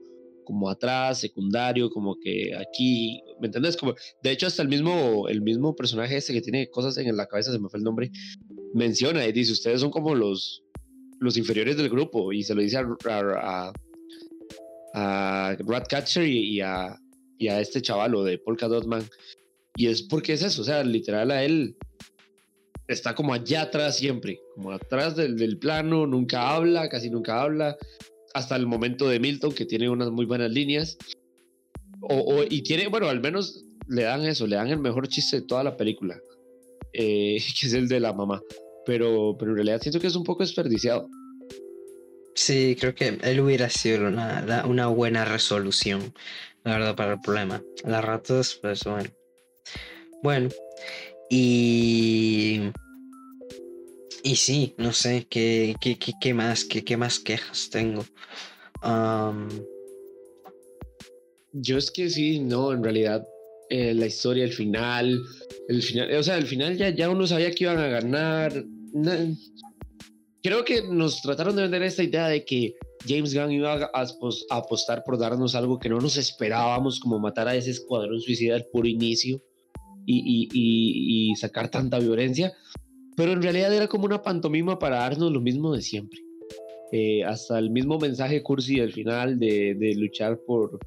como 0.48 0.70
atrás, 0.70 1.20
secundario, 1.20 1.90
como 1.90 2.18
que 2.18 2.56
aquí, 2.56 3.22
¿me 3.42 3.48
entiendes? 3.48 3.76
Como, 3.76 3.96
de 4.24 4.32
hecho, 4.32 4.48
hasta 4.48 4.62
el 4.62 4.70
mismo, 4.70 5.28
el 5.28 5.42
mismo 5.42 5.76
personaje 5.76 6.16
ese 6.16 6.32
que 6.32 6.40
tiene 6.40 6.70
cosas 6.70 6.98
en 6.98 7.18
la 7.18 7.26
cabeza, 7.26 7.52
se 7.52 7.60
me 7.60 7.68
fue 7.68 7.80
el 7.80 7.84
nombre, 7.84 8.10
menciona 8.74 9.26
y 9.28 9.34
dice, 9.34 9.52
ustedes 9.52 9.82
son 9.82 9.92
como 9.92 10.16
los, 10.16 10.64
los 11.20 11.36
inferiores 11.36 11.76
del 11.76 11.90
grupo, 11.90 12.32
y 12.32 12.44
se 12.44 12.56
lo 12.56 12.62
dice 12.62 12.78
a, 12.78 12.88
a, 13.10 13.74
a, 14.94 15.58
Ratcatcher 15.60 16.26
y, 16.26 16.62
a, 16.62 16.98
y 17.38 17.50
a 17.50 17.60
este 17.60 17.82
chavalo 17.82 18.24
de 18.24 18.38
Polka 18.38 18.70
Dot 18.70 18.86
Man, 18.86 19.04
y 19.76 19.88
es 19.88 20.02
porque 20.02 20.32
es 20.32 20.44
eso, 20.44 20.62
o 20.62 20.66
sea, 20.66 20.82
literal 20.82 21.30
a 21.30 21.44
él 21.44 21.76
está 22.88 23.14
como 23.14 23.34
allá 23.34 23.64
atrás 23.64 23.98
siempre, 23.98 24.40
como 24.56 24.72
atrás 24.72 25.18
del, 25.18 25.36
del 25.36 25.60
plano, 25.60 26.08
nunca 26.08 26.56
habla, 26.56 26.88
casi 26.88 27.10
nunca 27.10 27.42
habla, 27.42 27.76
hasta 28.34 28.56
el 28.56 28.68
momento 28.68 29.08
de 29.08 29.20
Milton, 29.20 29.54
que 29.54 29.66
tiene 29.66 29.90
unas 29.90 30.12
muy 30.12 30.26
buenas 30.26 30.52
líneas. 30.52 30.98
O, 32.02 32.44
y 32.48 32.62
tiene, 32.62 32.88
bueno, 32.88 33.08
al 33.08 33.22
menos 33.22 33.66
le 33.88 34.04
dan 34.04 34.26
eso, 34.26 34.46
le 34.48 34.56
dan 34.56 34.68
el 34.68 34.80
mejor 34.80 35.08
chiste 35.08 35.42
de 35.42 35.48
toda 35.48 35.64
la 35.64 35.76
película, 35.76 36.20
eh, 36.94 37.38
que 37.60 37.68
es 37.68 37.74
el 37.74 37.88
de 37.88 38.00
la 38.00 38.14
mamá. 38.14 38.42
Pero, 38.86 39.36
pero 39.38 39.52
en 39.52 39.58
realidad 39.58 39.82
siento 39.82 40.00
que 40.00 40.08
es 40.08 40.16
un 40.16 40.24
poco 40.24 40.44
desperdiciado. 40.44 41.10
Sí, 42.36 42.78
creo 42.80 42.94
que 42.94 43.18
él 43.24 43.40
hubiera 43.40 43.70
sido 43.70 44.08
una, 44.08 44.64
una 44.68 44.88
buena 44.88 45.26
resolución, 45.26 46.14
la 46.64 46.74
verdad, 46.74 46.96
para 46.96 47.14
el 47.14 47.20
problema. 47.22 47.64
Las 47.84 48.06
ratas, 48.06 48.60
pues 48.62 48.84
bueno. 48.84 49.10
Bueno, 50.22 50.50
y 51.30 52.72
y 54.28 54.36
sí, 54.36 54.76
no 54.78 54.92
sé, 54.92 55.26
¿qué, 55.30 55.74
qué, 55.80 55.98
qué, 55.98 56.34
más? 56.34 56.66
Qué, 56.66 56.84
¿Qué, 56.84 56.98
más 56.98 57.18
quejas 57.18 57.70
tengo? 57.70 58.04
Yo 61.54 61.78
es 61.78 61.90
que 61.90 62.10
sí, 62.10 62.40
no, 62.40 62.74
en 62.74 62.84
realidad 62.84 63.26
eh, 63.70 63.94
la 63.94 64.06
historia, 64.06 64.44
el 64.44 64.52
final, 64.52 65.18
el 65.70 65.82
final, 65.82 66.14
o 66.14 66.24
sea, 66.24 66.38
el 66.38 66.46
final 66.46 66.76
ya, 66.76 66.90
ya 66.90 67.10
uno 67.10 67.26
sabía 67.26 67.52
que 67.52 67.64
iban 67.64 67.78
a 67.78 67.88
ganar. 67.88 68.66
creo 70.44 70.66
que 70.66 70.82
nos 70.82 71.22
trataron 71.22 71.56
de 71.56 71.62
vender 71.62 71.84
esta 71.84 72.04
idea 72.04 72.28
de 72.28 72.44
que 72.44 72.76
James 73.08 73.34
Gunn 73.34 73.52
iba 73.54 73.90
a, 73.94 74.08
apostar 74.50 75.06
por 75.06 75.18
darnos 75.18 75.56
algo 75.56 75.80
que 75.80 75.88
no 75.88 76.02
nos 76.02 76.18
esperábamos, 76.18 77.00
como 77.00 77.18
matar 77.18 77.48
a 77.48 77.56
ese 77.56 77.72
escuadrón 77.72 78.20
suicida 78.20 78.56
al 78.56 78.66
puro 78.66 78.90
inicio 78.90 79.42
y, 80.06 80.50
y, 80.52 81.32
y 81.32 81.36
sacar 81.38 81.72
tanta 81.72 81.98
violencia 82.00 82.54
pero 83.18 83.32
en 83.32 83.42
realidad 83.42 83.74
era 83.74 83.88
como 83.88 84.06
una 84.06 84.22
pantomima 84.22 84.78
para 84.78 85.00
darnos 85.00 85.32
lo 85.32 85.42
mismo 85.42 85.74
de 85.74 85.82
siempre. 85.82 86.20
Eh, 86.92 87.24
hasta 87.24 87.58
el 87.58 87.72
mismo 87.72 87.98
mensaje 87.98 88.44
cursi 88.44 88.80
del 88.80 88.94
final 88.94 89.40
de, 89.40 89.74
de, 89.74 89.96
luchar 89.96 90.40
por, 90.46 90.80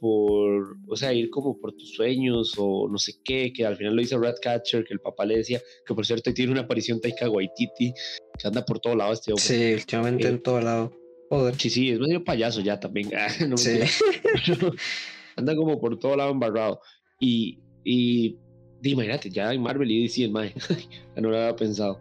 por, 0.00 0.76
o 0.88 0.96
sea, 0.96 1.14
ir 1.14 1.30
como 1.30 1.58
por 1.58 1.72
tus 1.72 1.94
sueños 1.94 2.54
o 2.58 2.88
no 2.90 2.98
sé 2.98 3.14
qué, 3.24 3.52
que 3.52 3.64
al 3.64 3.76
final 3.76 3.94
lo 3.94 4.02
hizo 4.02 4.18
Ratcatcher, 4.18 4.84
que 4.84 4.92
el 4.92 5.00
papá 5.00 5.24
le 5.24 5.38
decía, 5.38 5.62
que 5.86 5.94
por 5.94 6.04
cierto 6.04 6.34
tiene 6.34 6.50
una 6.50 6.62
aparición 6.62 7.00
Taika 7.00 7.30
Waititi, 7.30 7.94
que 8.36 8.48
anda 8.48 8.64
por 8.64 8.80
todo 8.80 8.96
lado 8.96 9.12
este 9.12 9.30
hombre. 9.30 9.44
Sí, 9.44 9.74
últimamente 9.74 10.26
en 10.26 10.34
eh, 10.34 10.38
todo 10.38 10.60
lado. 10.60 10.92
Joder. 11.30 11.54
Sí, 11.54 11.70
sí, 11.70 11.90
es 11.90 12.00
medio 12.00 12.24
payaso 12.24 12.60
ya 12.60 12.80
también. 12.80 13.10
sí. 13.56 13.78
anda 15.36 15.54
como 15.54 15.80
por 15.80 15.98
todo 16.00 16.16
lado 16.16 16.32
embarrado. 16.32 16.80
Y, 17.20 17.60
y, 17.84 18.36
imagínate, 18.82 19.30
ya 19.30 19.52
en 19.52 19.62
Marvel 19.62 19.90
y 19.90 20.02
DC, 20.02 20.24
el 20.24 20.32
mae, 20.32 20.54
no 21.16 21.30
lo 21.30 21.36
había 21.36 21.56
pensado. 21.56 22.00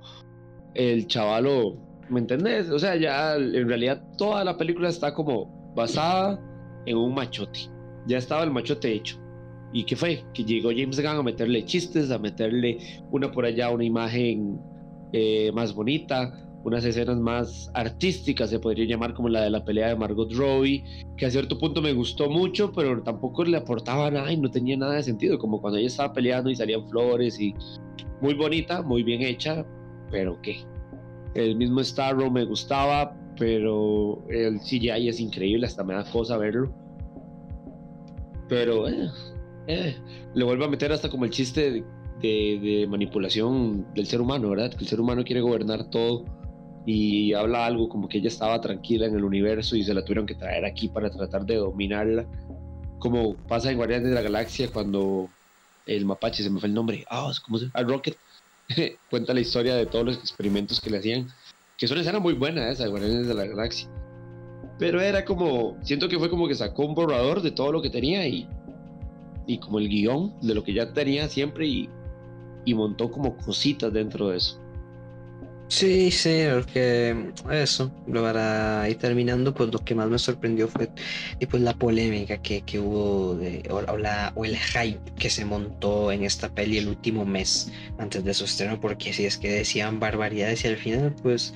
El 0.74 1.08
chavalo, 1.08 1.78
¿me 2.10 2.20
entendés? 2.20 2.70
O 2.70 2.80
sea, 2.80 2.96
ya 2.96 3.36
en 3.36 3.68
realidad 3.68 4.02
toda 4.18 4.44
la 4.44 4.58
película 4.58 4.90
está 4.90 5.14
como 5.14 5.74
basada 5.76 6.40
en 6.86 6.98
un 6.98 7.14
machote. 7.14 7.60
Ya 8.08 8.18
estaba 8.18 8.44
el 8.44 8.52
machote 8.52 8.94
hecho. 8.94 9.20
¿Y 9.72 9.84
qué 9.84 9.96
fue? 9.96 10.24
Que 10.34 10.44
llegó 10.44 10.70
James 10.70 11.00
Gunn 11.00 11.18
a 11.20 11.24
meterle 11.24 11.64
chistes, 11.66 12.10
a 12.12 12.18
meterle 12.18 12.78
una 13.12 13.32
por 13.32 13.46
allá, 13.46 13.70
una 13.70 13.84
imagen 13.84 14.60
eh, 15.14 15.52
más 15.54 15.74
bonita, 15.74 16.49
unas 16.64 16.84
escenas 16.84 17.18
más 17.18 17.72
artísticas, 17.74 18.50
se 18.50 18.60
podría 18.60 18.86
llamar 18.86 19.14
como 19.14 19.30
la 19.30 19.42
de 19.42 19.50
la 19.50 19.64
pelea 19.64 19.90
de 19.90 19.96
Margot 19.96 20.32
Robbie, 20.34 20.84
que 21.16 21.26
a 21.26 21.32
cierto 21.32 21.58
punto 21.58 21.82
me 21.82 21.94
gustó 21.94 22.30
mucho, 22.30 22.72
pero 22.74 23.02
tampoco 23.02 23.44
le 23.46 23.58
aportaba 23.58 24.12
nada 24.12 24.32
y 24.32 24.38
no 24.38 24.52
tenía 24.52 24.76
nada 24.78 24.96
de 24.96 25.04
sentido, 25.04 25.40
como 25.40 25.62
cuando 25.62 25.80
ella 25.80 25.88
estaba 25.88 26.14
peleando 26.14 26.50
y 26.50 26.56
salían 26.56 26.88
flores 26.90 27.40
y 27.40 27.56
muy 28.22 28.34
bonita, 28.34 28.82
muy 28.82 29.04
bien 29.04 29.22
hecha, 29.22 29.66
pero 30.12 30.40
qué. 30.42 30.58
El 31.34 31.56
mismo 31.56 31.84
Starro 31.84 32.30
me 32.30 32.44
gustaba, 32.44 33.16
pero 33.38 34.22
el 34.30 34.60
CGI 34.60 35.08
es 35.08 35.20
increíble, 35.20 35.66
hasta 35.66 35.84
me 35.84 35.94
da 35.94 36.04
cosa 36.04 36.38
verlo. 36.38 36.74
Pero 38.50 38.90
eh, 38.90 39.10
eh, 39.68 39.96
le 40.34 40.44
vuelvo 40.44 40.66
a 40.66 40.68
meter 40.68 40.92
hasta 40.92 41.10
como 41.10 41.24
el 41.24 41.32
chiste 41.32 41.72
de, 41.72 41.84
de, 42.22 42.88
manipulación 42.90 43.86
del 43.94 44.08
ser 44.08 44.20
humano, 44.20 44.50
¿verdad? 44.50 44.72
Que 44.72 44.84
el 44.84 44.88
ser 44.88 45.00
humano 45.00 45.24
quiere 45.24 45.42
gobernar 45.42 45.90
todo 45.90 46.26
y 46.86 47.34
habla 47.34 47.66
algo 47.66 47.90
como 47.90 48.08
que 48.08 48.20
ella 48.20 48.30
estaba 48.30 48.60
tranquila 48.62 49.06
en 49.06 49.16
el 49.16 49.24
universo 49.24 49.76
y 49.76 49.84
se 49.84 49.94
la 49.94 50.04
tuvieron 50.04 50.26
que 50.26 50.36
traer 50.36 50.66
aquí 50.66 50.88
para 50.88 51.10
tratar 51.10 51.46
de 51.46 51.56
dominarla. 51.56 52.26
Como 53.00 53.36
pasa 53.36 53.72
en 53.72 53.78
Guardianes 53.78 54.10
de 54.10 54.16
la 54.16 54.22
Galaxia 54.22 54.70
cuando 54.72 55.30
el 55.86 56.06
mapache, 56.06 56.44
se 56.44 56.50
me 56.50 56.60
fue 56.60 56.68
el 56.70 56.76
nombre, 56.76 57.06
ah, 57.10 57.32
¿cómo 57.46 57.58
se 57.58 57.66
llama? 57.66 57.90
Rocket, 57.90 58.18
cuenta 59.10 59.34
la 59.34 59.40
historia 59.40 59.76
de 59.76 59.86
todos 59.86 60.06
los 60.06 60.18
experimentos 60.18 60.82
que 60.82 60.90
le 60.90 61.00
hacían, 61.00 61.28
que 61.78 61.86
es 61.86 61.92
una 61.92 62.02
escena 62.02 62.20
muy 62.20 62.34
buena 62.34 62.70
esa 62.70 62.88
Guardianes 62.88 63.28
de 63.28 63.34
la 63.34 63.46
Galaxia. 63.46 63.90
Pero 64.78 65.02
era 65.02 65.26
como, 65.26 65.78
siento 65.82 66.08
que 66.08 66.18
fue 66.18 66.30
como 66.30 66.48
que 66.48 66.56
sacó 66.56 66.86
un 66.86 66.96
borrador 66.96 67.42
de 67.42 67.52
todo 67.52 67.72
lo 67.72 67.82
que 67.82 67.90
tenía 67.90 68.26
y 68.28 68.48
y 69.50 69.58
como 69.58 69.80
el 69.80 69.90
guion 69.90 70.32
de 70.42 70.54
lo 70.54 70.64
que 70.64 70.74
ya 70.74 70.94
tenía 70.94 71.28
siempre 71.28 71.66
y, 71.66 71.90
y 72.66 72.76
montó 72.76 73.10
como 73.10 73.36
cositas 73.36 73.92
dentro 73.92 74.30
de 74.30 74.38
eso. 74.38 74.62
Sí, 75.72 76.10
sí, 76.10 76.46
porque 76.52 77.32
eso, 77.52 77.92
para 78.12 78.90
ir 78.90 78.98
terminando, 78.98 79.54
pues 79.54 79.72
lo 79.72 79.78
que 79.78 79.94
más 79.94 80.10
me 80.10 80.18
sorprendió 80.18 80.68
fue 80.68 80.90
pues, 81.48 81.62
la 81.62 81.76
polémica 81.76 82.42
que, 82.42 82.64
que 82.64 82.80
hubo 82.80 83.36
de, 83.36 83.64
o, 83.70 83.96
la, 83.98 84.32
o 84.36 84.46
el 84.46 84.58
hype 84.58 85.00
que 85.20 85.30
se 85.30 85.46
montó 85.46 86.12
en 86.12 86.24
esta 86.24 86.50
peli 86.50 86.80
el 86.80 86.88
último 86.88 87.24
mes 87.24 87.72
antes 88.00 88.24
de 88.24 88.34
su 88.34 88.46
estreno, 88.46 88.80
porque 88.80 89.14
si 89.14 89.26
es 89.26 89.38
que 89.38 89.52
decían 89.52 90.00
barbaridades 90.00 90.66
y 90.66 90.70
al 90.70 90.78
final 90.78 91.14
pues 91.22 91.54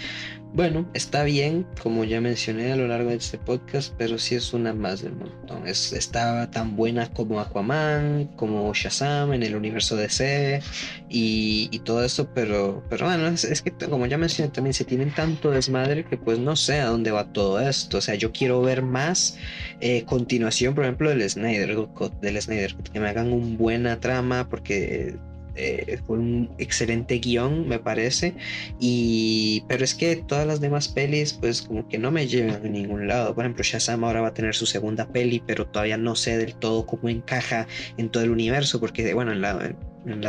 bueno, 0.54 0.88
está 0.94 1.24
bien, 1.24 1.66
como 1.82 2.04
ya 2.04 2.22
mencioné 2.22 2.72
a 2.72 2.76
lo 2.76 2.88
largo 2.88 3.10
de 3.10 3.16
este 3.16 3.40
podcast, 3.40 3.92
pero 3.98 4.20
sí 4.20 4.36
es 4.36 4.54
una 4.54 4.72
más 4.72 5.02
del 5.02 5.14
montón. 5.14 5.68
Es, 5.68 5.94
estaba 5.94 6.52
tan 6.52 6.76
buena 6.76 7.10
como 7.12 7.40
Aquaman, 7.40 8.30
como 8.36 8.72
Shazam 8.72 9.34
en 9.34 9.42
el 9.42 9.56
universo 9.56 9.96
DC 9.96 10.62
y, 11.10 11.70
y 11.72 11.80
todo 11.80 12.04
eso, 12.04 12.30
pero, 12.36 12.84
pero 12.88 13.08
bueno, 13.08 13.28
es, 13.30 13.62
que 13.64 13.72
como 13.72 14.06
ya 14.06 14.20
mencioné 14.20 14.52
también 14.52 14.76
se 14.76 14.86
tienen 14.86 15.12
tanto 15.16 15.50
desmadre 15.50 16.06
que 16.06 16.18
pues 16.18 16.38
no 16.38 16.56
sé 16.56 16.80
a 16.82 16.86
dónde 16.86 17.10
va 17.10 17.34
todo 17.34 17.60
esto. 17.60 17.98
O 17.98 18.02
sea, 18.02 18.14
yo 18.14 18.32
quiero 18.32 18.62
ver 18.62 18.84
más 18.84 19.38
eh, 19.80 20.04
continuación, 20.06 20.76
por 20.76 20.84
ejemplo, 20.84 21.10
del 21.10 21.28
Snyder, 21.28 21.76
del 22.22 22.42
Snyder, 22.42 22.76
que 22.76 23.00
me 23.00 23.10
hagan 23.10 23.34
una 23.34 23.58
buena 23.58 24.00
trama 24.00 24.48
porque 24.50 25.18
eh, 25.56 26.00
fue 26.06 26.18
un 26.18 26.50
excelente 26.58 27.20
guion, 27.20 27.68
me 27.68 27.80
parece. 27.80 28.36
Y, 28.80 29.64
pero 29.68 29.84
es 29.84 29.94
que 29.96 30.16
todas 30.16 30.48
las 30.48 30.62
demás 30.62 30.88
pelis, 30.88 31.34
pues 31.34 31.62
como 31.62 31.88
que 31.88 31.98
no 31.98 32.12
me 32.12 32.28
llevan 32.28 32.66
a 32.66 32.70
ningún 32.70 33.08
lado. 33.08 33.36
Por 33.36 33.46
ejemplo, 33.46 33.64
Shazam 33.64 34.04
ahora 34.04 34.22
va 34.22 34.30
a 34.30 34.34
tener 34.34 34.56
su 34.56 34.66
segunda 34.66 35.08
peli, 35.08 35.42
pero 35.46 35.68
todavía 35.68 35.98
no 35.98 36.16
sé 36.16 36.38
del 36.38 36.56
todo 36.56 36.86
cómo 36.86 37.10
encaja 37.10 37.68
en 37.98 38.10
todo 38.10 38.24
el 38.24 38.32
universo, 38.32 38.80
porque, 38.80 39.14
bueno, 39.14 39.32
en 39.32 39.42
la, 39.42 39.76
en 40.06 40.22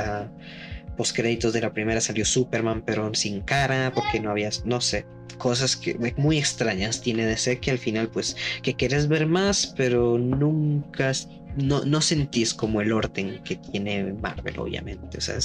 post 0.96 1.16
créditos 1.16 1.52
de 1.52 1.60
la 1.60 1.72
primera 1.72 2.00
salió 2.00 2.24
Superman, 2.24 2.82
pero 2.84 3.12
sin 3.14 3.40
cara, 3.40 3.92
porque 3.94 4.20
no 4.20 4.30
había, 4.30 4.50
no 4.64 4.80
sé, 4.80 5.06
cosas 5.38 5.76
que 5.76 6.14
muy 6.16 6.38
extrañas 6.38 7.00
tiene 7.00 7.26
de 7.26 7.36
ser 7.36 7.60
que 7.60 7.70
al 7.70 7.78
final, 7.78 8.08
pues, 8.08 8.36
que 8.62 8.74
quieres 8.74 9.08
ver 9.08 9.26
más, 9.26 9.74
pero 9.76 10.18
nunca 10.18 11.10
no, 11.56 11.84
no 11.84 12.00
sentís 12.00 12.54
como 12.54 12.80
el 12.80 12.92
orden 12.92 13.42
que 13.42 13.56
tiene 13.56 14.12
Marvel, 14.14 14.58
obviamente. 14.58 15.18
O 15.18 15.20
sea, 15.20 15.38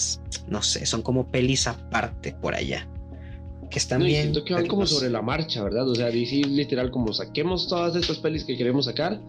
no 0.48 0.62
sé, 0.62 0.86
son 0.86 1.02
como 1.02 1.30
pelis 1.30 1.68
aparte 1.68 2.34
por 2.34 2.56
allá. 2.56 2.88
Que 3.70 3.78
están 3.78 4.04
bien. 4.04 4.24
Siento 4.24 4.44
que 4.44 4.54
van 4.54 4.68
como 4.68 4.88
sobre 4.88 5.10
la 5.10 5.22
marcha, 5.22 5.64
¿verdad? 5.64 5.88
O 5.88 5.96
sea, 5.96 6.08
decir 6.08 6.48
literal 6.48 6.90
como 6.90 7.14
saquemos 7.14 7.68
todas 7.68 7.96
estas 7.96 8.18
pelis 8.18 8.44
que 8.44 8.58
queremos 8.58 8.86
sacar 8.86 9.22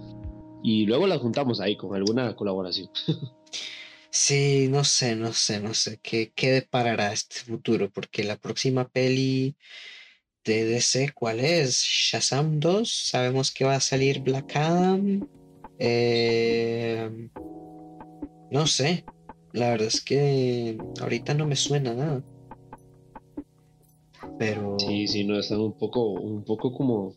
y 0.62 0.86
luego 0.86 1.06
las 1.06 1.18
juntamos 1.18 1.60
ahí 1.60 1.76
con 1.76 1.94
alguna 1.94 2.34
colaboración. 2.34 2.90
sí, 4.10 4.68
no 4.70 4.84
sé, 4.84 5.16
no 5.16 5.32
sé, 5.32 5.60
no 5.60 5.74
sé 5.74 6.00
qué, 6.02 6.32
qué 6.34 6.52
deparará 6.52 7.12
este 7.12 7.40
futuro, 7.40 7.90
porque 7.90 8.24
la 8.24 8.36
próxima 8.36 8.88
peli 8.88 9.56
de 10.44 10.64
DC, 10.64 11.12
¿cuál 11.12 11.40
es? 11.40 11.82
Shazam 11.82 12.60
2, 12.60 12.90
sabemos 12.90 13.50
que 13.50 13.64
va 13.64 13.74
a 13.74 13.80
salir 13.80 14.20
Black 14.20 14.56
Adam. 14.56 15.28
Eh, 15.82 17.28
no 18.50 18.66
sé, 18.66 19.04
la 19.52 19.70
verdad 19.70 19.88
es 19.88 20.02
que 20.02 20.78
ahorita 21.00 21.32
no 21.32 21.46
me 21.46 21.56
suena 21.56 21.94
nada. 21.94 22.22
Pero. 24.38 24.76
Sí, 24.78 25.08
sí, 25.08 25.24
no, 25.24 25.38
están 25.38 25.60
un 25.60 25.76
poco, 25.76 26.10
un 26.10 26.44
poco 26.44 26.74
como, 26.74 27.14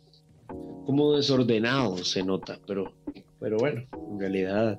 como 0.86 1.16
desordenados, 1.18 2.10
se 2.10 2.24
nota, 2.24 2.58
pero, 2.66 2.94
pero 3.40 3.58
bueno, 3.58 3.84
en 4.12 4.20
realidad. 4.20 4.78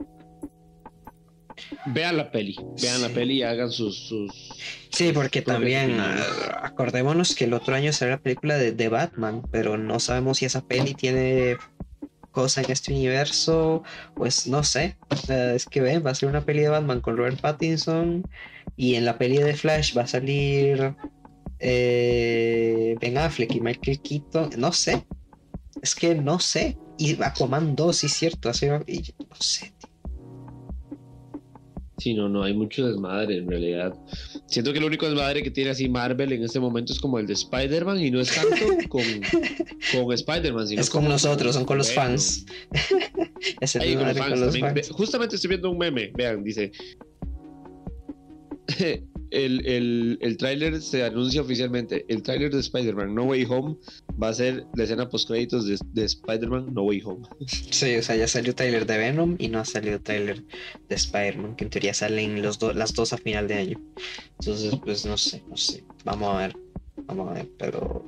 Vean 1.86 2.16
la 2.16 2.30
peli, 2.30 2.56
vean 2.80 3.02
la 3.02 3.10
peli 3.10 3.38
y 3.38 3.42
hagan 3.42 3.70
sus, 3.70 4.08
sus 4.08 4.54
Sí, 4.90 5.12
porque 5.12 5.42
también 5.42 5.98
acordémonos 6.62 7.34
que 7.34 7.44
el 7.44 7.52
otro 7.52 7.74
año 7.74 7.92
será 7.92 8.12
la 8.12 8.22
película 8.22 8.56
de, 8.56 8.72
de, 8.72 8.88
Batman, 8.88 9.42
pero 9.50 9.76
no 9.76 10.00
sabemos 10.00 10.38
si 10.38 10.46
esa 10.46 10.62
peli 10.62 10.94
tiene 10.94 11.56
cosa 12.34 12.60
en 12.60 12.70
este 12.70 12.92
universo, 12.92 13.82
pues 14.14 14.46
no 14.46 14.62
sé. 14.64 14.98
es 15.28 15.66
que 15.66 15.80
ven, 15.80 16.04
va 16.04 16.10
a 16.10 16.14
ser 16.14 16.28
una 16.28 16.44
peli 16.44 16.62
de 16.62 16.68
Batman 16.68 17.00
con 17.00 17.16
Robert 17.16 17.40
Pattinson 17.40 18.28
y 18.76 18.96
en 18.96 19.04
la 19.04 19.16
peli 19.16 19.38
de 19.38 19.54
Flash 19.54 19.96
va 19.96 20.02
a 20.02 20.06
salir 20.06 20.94
eh, 21.60 22.96
Ben 23.00 23.16
Affleck 23.16 23.54
y 23.54 23.60
Michael 23.60 24.00
Keaton. 24.00 24.50
No 24.58 24.72
sé. 24.72 25.06
Es 25.80 25.94
que 25.94 26.14
no 26.14 26.38
sé. 26.40 26.76
Y 26.98 27.20
Aquaman 27.22 27.74
2, 27.74 27.96
sí, 27.96 28.08
cierto. 28.08 28.48
Así, 28.48 28.66
no 28.66 28.80
sé, 29.38 29.73
Sí, 31.98 32.12
no, 32.12 32.28
no, 32.28 32.42
hay 32.42 32.54
mucho 32.54 32.88
desmadre 32.88 33.38
en 33.38 33.48
realidad. 33.48 33.94
Siento 34.46 34.72
que 34.72 34.78
el 34.78 34.84
único 34.84 35.06
desmadre 35.06 35.42
que 35.42 35.50
tiene 35.50 35.70
así 35.70 35.88
Marvel 35.88 36.32
en 36.32 36.42
este 36.42 36.58
momento 36.58 36.92
es 36.92 37.00
como 37.00 37.18
el 37.18 37.26
de 37.26 37.34
Spider-Man 37.34 38.00
y 38.00 38.10
no 38.10 38.20
es 38.20 38.34
tanto 38.34 38.66
con, 38.88 39.02
con 39.92 40.12
Spider-Man, 40.12 40.68
sino 40.68 40.80
es 40.80 40.90
como 40.90 41.08
nosotros, 41.08 41.54
son 41.54 41.64
con 41.64 41.78
los 41.78 41.92
fans. 41.92 42.46
es 43.60 43.76
el 43.76 43.96
con 43.96 44.40
los 44.40 44.58
fans. 44.58 44.90
Justamente 44.90 45.36
estoy 45.36 45.50
viendo 45.50 45.70
un 45.70 45.78
meme, 45.78 46.10
vean, 46.16 46.42
dice 46.42 46.72
el, 49.34 49.66
el, 49.66 50.18
el 50.20 50.36
tráiler 50.36 50.80
se 50.80 51.02
anuncia 51.02 51.42
oficialmente. 51.42 52.04
El 52.08 52.22
tráiler 52.22 52.52
de 52.52 52.60
Spider-Man 52.60 53.14
No 53.14 53.24
Way 53.24 53.46
Home 53.48 53.76
va 54.22 54.28
a 54.28 54.34
ser 54.34 54.64
la 54.74 54.84
escena 54.84 55.08
post 55.08 55.28
créditos 55.28 55.66
de, 55.66 55.78
de 55.92 56.04
Spider-Man 56.04 56.72
No 56.72 56.82
Way 56.82 57.02
Home. 57.04 57.26
Sí, 57.46 57.96
o 57.96 58.02
sea, 58.02 58.16
ya 58.16 58.28
salió 58.28 58.54
tráiler 58.54 58.86
de 58.86 58.96
Venom 58.96 59.36
y 59.38 59.48
no 59.48 59.58
ha 59.58 59.64
salido 59.64 60.00
tráiler 60.00 60.44
de 60.88 60.94
Spider-Man, 60.94 61.56
que 61.56 61.64
en 61.64 61.70
teoría 61.70 61.92
salen 61.92 62.40
los 62.40 62.62
las 62.74 62.94
dos 62.94 63.12
a 63.12 63.18
final 63.18 63.48
de 63.48 63.54
año. 63.54 63.80
Entonces, 64.38 64.74
pues 64.82 65.04
no 65.04 65.16
sé, 65.16 65.42
no 65.48 65.56
sé. 65.56 65.84
Vamos 66.04 66.34
a 66.34 66.38
ver. 66.38 66.56
Vamos 67.06 67.30
a 67.30 67.34
ver, 67.34 67.50
pero 67.58 68.04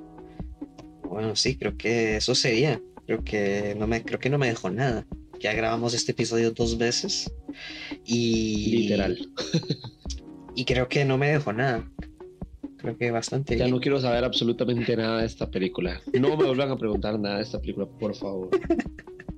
bueno, 1.02 1.34
sí, 1.34 1.56
creo 1.56 1.76
que 1.76 2.16
eso 2.16 2.34
sería. 2.34 2.80
Creo 3.06 3.24
que 3.24 3.74
no 3.78 3.86
me, 3.86 4.02
creo 4.02 4.18
que 4.18 4.30
no 4.30 4.38
me 4.38 4.48
dejó 4.48 4.70
nada. 4.70 5.06
Ya 5.40 5.52
grabamos 5.52 5.94
este 5.94 6.12
episodio 6.12 6.50
dos 6.52 6.78
veces 6.78 7.30
y 8.04 8.66
literal. 8.70 9.18
y 10.56 10.64
creo 10.64 10.88
que 10.88 11.04
no 11.04 11.18
me 11.18 11.28
dejó 11.28 11.52
nada. 11.52 11.88
Creo 12.78 12.96
que 12.96 13.10
bastante. 13.10 13.56
Ya 13.56 13.68
no 13.68 13.80
quiero 13.80 14.00
saber 14.00 14.24
absolutamente 14.24 14.96
nada 14.96 15.20
de 15.20 15.26
esta 15.26 15.50
película. 15.50 16.00
No 16.18 16.36
me 16.36 16.44
vuelvan 16.44 16.70
a 16.70 16.76
preguntar 16.76 17.18
nada 17.18 17.36
de 17.36 17.42
esta 17.42 17.60
película, 17.60 17.86
por 17.86 18.14
favor. 18.14 18.50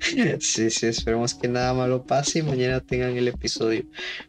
sí, 0.40 0.70
sí, 0.70 0.86
esperemos 0.86 1.34
que 1.34 1.48
nada 1.48 1.74
malo 1.74 2.04
pase 2.04 2.40
y 2.40 2.42
mañana 2.42 2.80
tengan 2.80 3.16
el 3.16 3.28
episodio. 3.28 3.84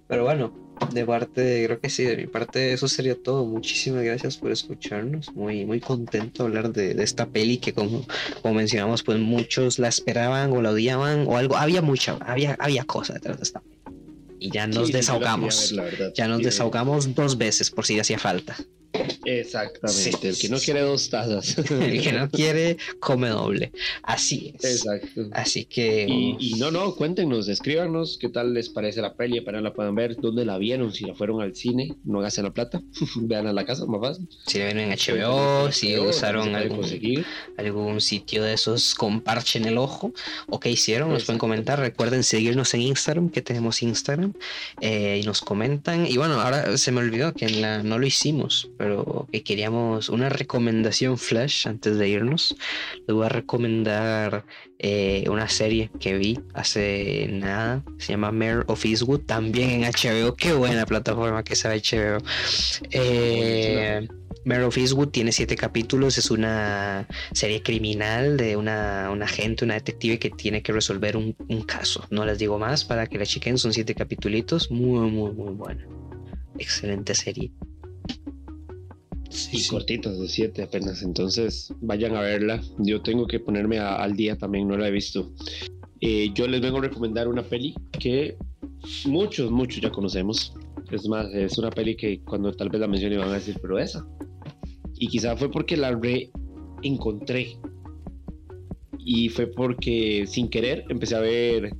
Pero 0.07 0.23
bueno, 0.23 0.53
de 0.93 1.05
parte, 1.05 1.65
creo 1.65 1.79
que 1.79 1.89
sí, 1.89 2.03
de 2.03 2.17
mi 2.17 2.27
parte 2.27 2.73
eso 2.73 2.87
sería 2.87 3.15
todo. 3.15 3.45
Muchísimas 3.45 4.03
gracias 4.03 4.37
por 4.37 4.51
escucharnos. 4.51 5.33
Muy, 5.35 5.65
muy 5.65 5.79
contento 5.79 6.43
de 6.43 6.47
hablar 6.47 6.71
de, 6.71 6.93
de, 6.93 7.03
esta 7.03 7.27
peli 7.27 7.57
que 7.57 7.73
como, 7.73 8.05
como 8.41 8.53
mencionamos, 8.55 9.03
pues 9.03 9.19
muchos 9.19 9.79
la 9.79 9.89
esperaban 9.89 10.51
o 10.51 10.61
la 10.61 10.71
odiaban 10.71 11.25
o 11.27 11.37
algo. 11.37 11.57
Había 11.57 11.81
mucha, 11.81 12.17
había, 12.21 12.55
había 12.59 12.83
cosas 12.85 13.15
detrás 13.15 13.37
de 13.37 13.43
esta 13.43 13.59
peli. 13.59 13.68
Y 14.39 14.51
ya 14.51 14.67
nos 14.67 14.91
desahogamos. 14.91 15.75
ya 16.15 16.27
nos 16.27 16.41
desahogamos 16.41 17.13
dos 17.13 17.37
veces 17.37 17.69
por 17.69 17.85
si 17.85 17.99
hacía 17.99 18.19
falta. 18.19 18.55
Exactamente, 19.25 20.29
el 20.29 20.37
que 20.37 20.49
no 20.49 20.57
quiere 20.59 20.81
dos 20.81 21.09
tazas. 21.09 21.57
el 21.71 22.01
que 22.01 22.11
no 22.11 22.29
quiere 22.29 22.77
come 22.99 23.29
doble. 23.29 23.71
Así 24.03 24.53
es. 24.55 24.81
Exacto. 24.81 25.29
Así 25.31 25.65
que. 25.65 26.05
Y, 26.07 26.55
no, 26.57 26.71
no, 26.71 26.95
cuéntenos, 26.95 27.47
escríbanos 27.47 28.17
qué 28.19 28.29
tal 28.29 28.53
les 28.53 28.69
parece 28.69 29.01
la 29.01 29.15
peli, 29.15 29.41
para 29.41 29.61
la 29.61 29.73
puedan 29.73 29.95
ver, 29.95 30.15
dónde 30.17 30.45
la 30.45 30.57
vieron, 30.57 30.93
si 30.93 31.05
la 31.05 31.15
fueron 31.15 31.41
al 31.41 31.55
cine, 31.55 31.95
no 32.03 32.19
gasten 32.19 32.45
la 32.45 32.53
plata, 32.53 32.81
vean 33.15 33.47
a 33.47 33.53
la 33.53 33.65
casa, 33.65 33.85
más 33.85 34.01
fácil. 34.01 34.27
Si 34.45 34.59
la 34.59 34.65
vieron 34.65 34.83
en 34.83 34.97
HBO, 34.97 35.71
si 35.71 35.97
usaron 35.97 36.55
algún, 36.55 36.85
algún 37.57 38.01
sitio 38.01 38.43
de 38.43 38.53
esos 38.53 38.95
con 38.95 39.21
parche 39.21 39.59
en 39.59 39.65
el 39.65 39.77
ojo, 39.77 40.13
o 40.47 40.59
qué 40.59 40.69
hicieron, 40.69 41.11
nos 41.11 41.25
pueden 41.25 41.39
comentar. 41.39 41.79
Recuerden 41.79 42.23
seguirnos 42.23 42.73
en 42.73 42.81
Instagram, 42.81 43.29
que 43.29 43.41
tenemos 43.41 43.81
Instagram, 43.81 44.33
eh, 44.81 45.19
y 45.21 45.25
nos 45.25 45.41
comentan. 45.41 46.05
Y 46.05 46.17
bueno, 46.17 46.39
ahora 46.41 46.77
se 46.77 46.91
me 46.91 46.99
olvidó 46.99 47.33
que 47.33 47.45
en 47.45 47.61
la, 47.61 47.83
no 47.83 47.97
lo 47.97 48.05
hicimos 48.05 48.49
pero 48.77 48.88
que 49.31 49.43
queríamos 49.43 50.09
una 50.09 50.29
recomendación 50.29 51.17
flash 51.17 51.67
antes 51.67 51.97
de 51.97 52.09
irnos. 52.09 52.55
Les 53.07 53.15
voy 53.15 53.25
a 53.25 53.29
recomendar 53.29 54.45
eh, 54.79 55.25
una 55.29 55.49
serie 55.49 55.91
que 55.99 56.17
vi 56.17 56.39
hace 56.53 57.27
nada, 57.31 57.83
se 57.97 58.13
llama 58.13 58.31
Mare 58.31 58.63
of 58.67 58.85
Eastwood, 58.85 59.21
también 59.21 59.69
en 59.69 59.81
HBO. 59.81 60.35
Qué 60.35 60.53
buena 60.53 60.85
plataforma 60.85 61.43
que 61.43 61.55
sabe 61.55 61.81
HBO. 61.81 62.23
Eh, 62.91 64.07
of 64.65 64.77
Eastwood 64.77 65.09
tiene 65.09 65.31
siete 65.31 65.55
capítulos, 65.55 66.17
es 66.17 66.31
una 66.31 67.07
serie 67.33 67.61
criminal 67.61 68.37
de 68.37 68.55
una, 68.55 69.09
una 69.11 69.25
agente, 69.25 69.65
una 69.65 69.75
detective 69.75 70.17
que 70.17 70.29
tiene 70.31 70.63
que 70.63 70.71
resolver 70.71 71.17
un, 71.17 71.35
un, 71.49 71.61
caso. 71.63 72.05
No 72.09 72.25
les 72.25 72.39
digo 72.39 72.57
más 72.57 72.83
para 72.83 73.05
que 73.05 73.17
la 73.17 73.25
chequen, 73.25 73.57
son 73.57 73.73
siete 73.73 73.93
capítulos, 73.93 74.71
muy, 74.71 75.09
muy, 75.11 75.31
muy 75.31 75.53
buena. 75.53 75.85
Excelente 76.57 77.15
serie 77.15 77.51
y 79.51 79.67
cortitas 79.67 80.19
de 80.19 80.27
siete 80.27 80.63
apenas. 80.63 81.03
Entonces 81.03 81.73
vayan 81.81 82.15
a 82.15 82.21
verla. 82.21 82.61
Yo 82.79 83.01
tengo 83.01 83.27
que 83.27 83.39
ponerme 83.39 83.79
al 83.79 84.15
día 84.15 84.37
también, 84.37 84.67
no 84.67 84.77
la 84.77 84.87
he 84.87 84.91
visto. 84.91 85.31
Eh, 86.01 86.31
yo 86.33 86.47
les 86.47 86.61
vengo 86.61 86.77
a 86.77 86.81
recomendar 86.81 87.27
una 87.27 87.43
peli 87.43 87.75
que 87.99 88.37
muchos, 89.05 89.51
muchos 89.51 89.81
ya 89.81 89.91
conocemos. 89.91 90.53
Es 90.91 91.07
más, 91.07 91.27
es 91.33 91.57
una 91.57 91.69
peli 91.69 91.95
que 91.95 92.21
cuando 92.21 92.51
tal 92.53 92.69
vez 92.69 92.81
la 92.81 92.87
mencione 92.87 93.17
van 93.17 93.29
a 93.29 93.33
decir, 93.33 93.57
pero 93.61 93.77
esa. 93.77 94.07
Y 94.95 95.07
quizá 95.07 95.35
fue 95.35 95.51
porque 95.51 95.77
la 95.77 95.91
reencontré. 95.91 97.57
Y 98.97 99.29
fue 99.29 99.47
porque 99.47 100.25
sin 100.27 100.49
querer 100.49 100.85
empecé 100.89 101.15
a 101.15 101.19
ver 101.19 101.75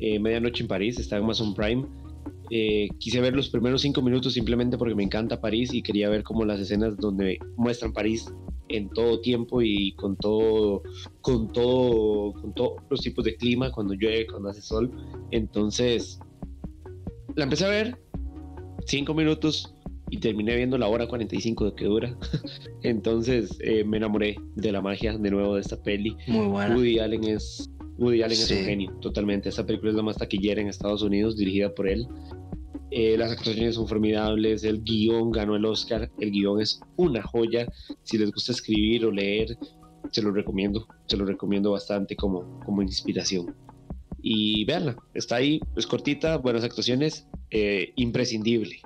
eh, 0.00 0.18
Medianoche 0.18 0.62
en 0.62 0.68
París, 0.68 0.98
está 0.98 1.16
en 1.16 1.24
Amazon 1.24 1.54
Prime 1.54 1.86
eh, 2.56 2.88
quise 2.98 3.20
ver 3.20 3.34
los 3.34 3.48
primeros 3.48 3.82
cinco 3.82 4.00
minutos 4.00 4.34
simplemente 4.34 4.78
porque 4.78 4.94
me 4.94 5.02
encanta 5.02 5.40
París 5.40 5.74
y 5.74 5.82
quería 5.82 6.08
ver 6.08 6.22
como 6.22 6.44
las 6.44 6.60
escenas 6.60 6.96
donde 6.98 7.36
muestran 7.56 7.92
París 7.92 8.32
en 8.68 8.88
todo 8.90 9.20
tiempo 9.20 9.60
y 9.60 9.92
con 9.96 10.16
todo, 10.16 10.84
con 11.20 11.50
todo, 11.50 12.32
con 12.34 12.54
todos 12.54 12.74
los 12.88 13.00
tipos 13.00 13.24
de 13.24 13.34
clima, 13.34 13.72
cuando 13.72 13.94
llueve, 13.94 14.28
cuando 14.28 14.50
hace 14.50 14.62
sol. 14.62 14.88
Entonces, 15.32 16.20
la 17.34 17.42
empecé 17.42 17.64
a 17.64 17.70
ver, 17.70 17.98
cinco 18.86 19.14
minutos, 19.14 19.74
y 20.10 20.18
terminé 20.18 20.54
viendo 20.54 20.78
la 20.78 20.86
hora 20.86 21.08
45 21.08 21.72
de 21.72 21.74
que 21.74 21.86
dura. 21.86 22.16
Entonces 22.84 23.58
eh, 23.64 23.82
me 23.82 23.96
enamoré 23.96 24.36
de 24.54 24.70
la 24.70 24.80
magia 24.80 25.18
de 25.18 25.28
nuevo 25.28 25.56
de 25.56 25.62
esta 25.62 25.82
peli. 25.82 26.16
Muy 26.28 26.46
buena. 26.46 26.76
Woody 26.76 27.00
Allen 27.00 27.24
es 27.24 27.68
Woody 27.98 28.22
Allen 28.22 28.38
es 28.38 28.50
un 28.50 28.64
genio, 28.64 28.92
totalmente. 29.00 29.48
Esta 29.48 29.64
película 29.64 29.90
es 29.90 29.96
la 29.96 30.02
más 30.02 30.16
taquillera 30.16 30.60
en 30.60 30.68
Estados 30.68 31.02
Unidos, 31.02 31.36
dirigida 31.36 31.74
por 31.74 31.88
él. 31.88 32.06
Eh, 32.96 33.18
las 33.18 33.32
actuaciones 33.32 33.74
son 33.74 33.88
formidables, 33.88 34.62
el 34.62 34.84
guion 34.84 35.32
ganó 35.32 35.56
el 35.56 35.64
Oscar, 35.64 36.12
el 36.20 36.30
guion 36.30 36.60
es 36.60 36.78
una 36.94 37.24
joya. 37.24 37.66
Si 38.04 38.16
les 38.16 38.30
gusta 38.30 38.52
escribir 38.52 39.04
o 39.04 39.10
leer, 39.10 39.58
se 40.12 40.22
lo 40.22 40.30
recomiendo, 40.30 40.86
se 41.06 41.16
lo 41.16 41.24
recomiendo 41.24 41.72
bastante 41.72 42.14
como, 42.14 42.60
como 42.60 42.82
inspiración. 42.82 43.52
Y 44.22 44.64
veanla, 44.66 44.96
está 45.12 45.36
ahí, 45.36 45.60
es 45.76 45.88
cortita, 45.88 46.36
buenas 46.36 46.62
actuaciones, 46.62 47.26
eh, 47.50 47.92
imprescindible. 47.96 48.80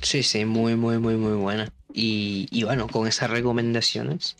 Sí, 0.00 0.22
sí, 0.22 0.46
muy, 0.46 0.74
muy, 0.76 0.96
muy, 0.96 1.16
muy 1.16 1.34
buena. 1.34 1.70
Y, 1.92 2.64
bueno, 2.64 2.86
con 2.86 3.06
esas 3.06 3.28
recomendaciones 3.28 4.38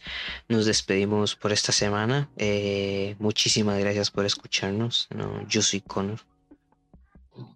nos 0.49 0.65
despedimos 0.65 1.37
por 1.37 1.53
esta 1.53 1.73
semana. 1.73 2.31
Eh, 2.39 3.15
muchísimas 3.19 3.79
gracias 3.79 4.11
por 4.11 4.25
escucharnos. 4.25 5.07
Yo 5.51 5.61
soy 5.61 5.83
Connor. 5.83 6.30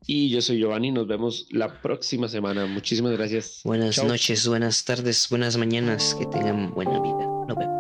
Y 0.07 0.29
yo 0.31 0.41
soy 0.41 0.59
Giovanni. 0.59 0.91
Nos 0.91 1.07
vemos 1.07 1.47
la 1.51 1.81
próxima 1.81 2.29
semana. 2.29 2.67
Muchísimas 2.67 3.13
gracias. 3.13 3.61
Buenas 3.65 4.03
noches, 4.03 4.47
buenas 4.49 4.85
tardes, 4.85 5.29
buenas 5.31 5.57
mañanas. 5.57 6.15
Que 6.19 6.27
tengan 6.27 6.73
buena 6.75 7.01
vida. 7.01 7.27
Nos 7.49 7.57
vemos. 7.57 7.74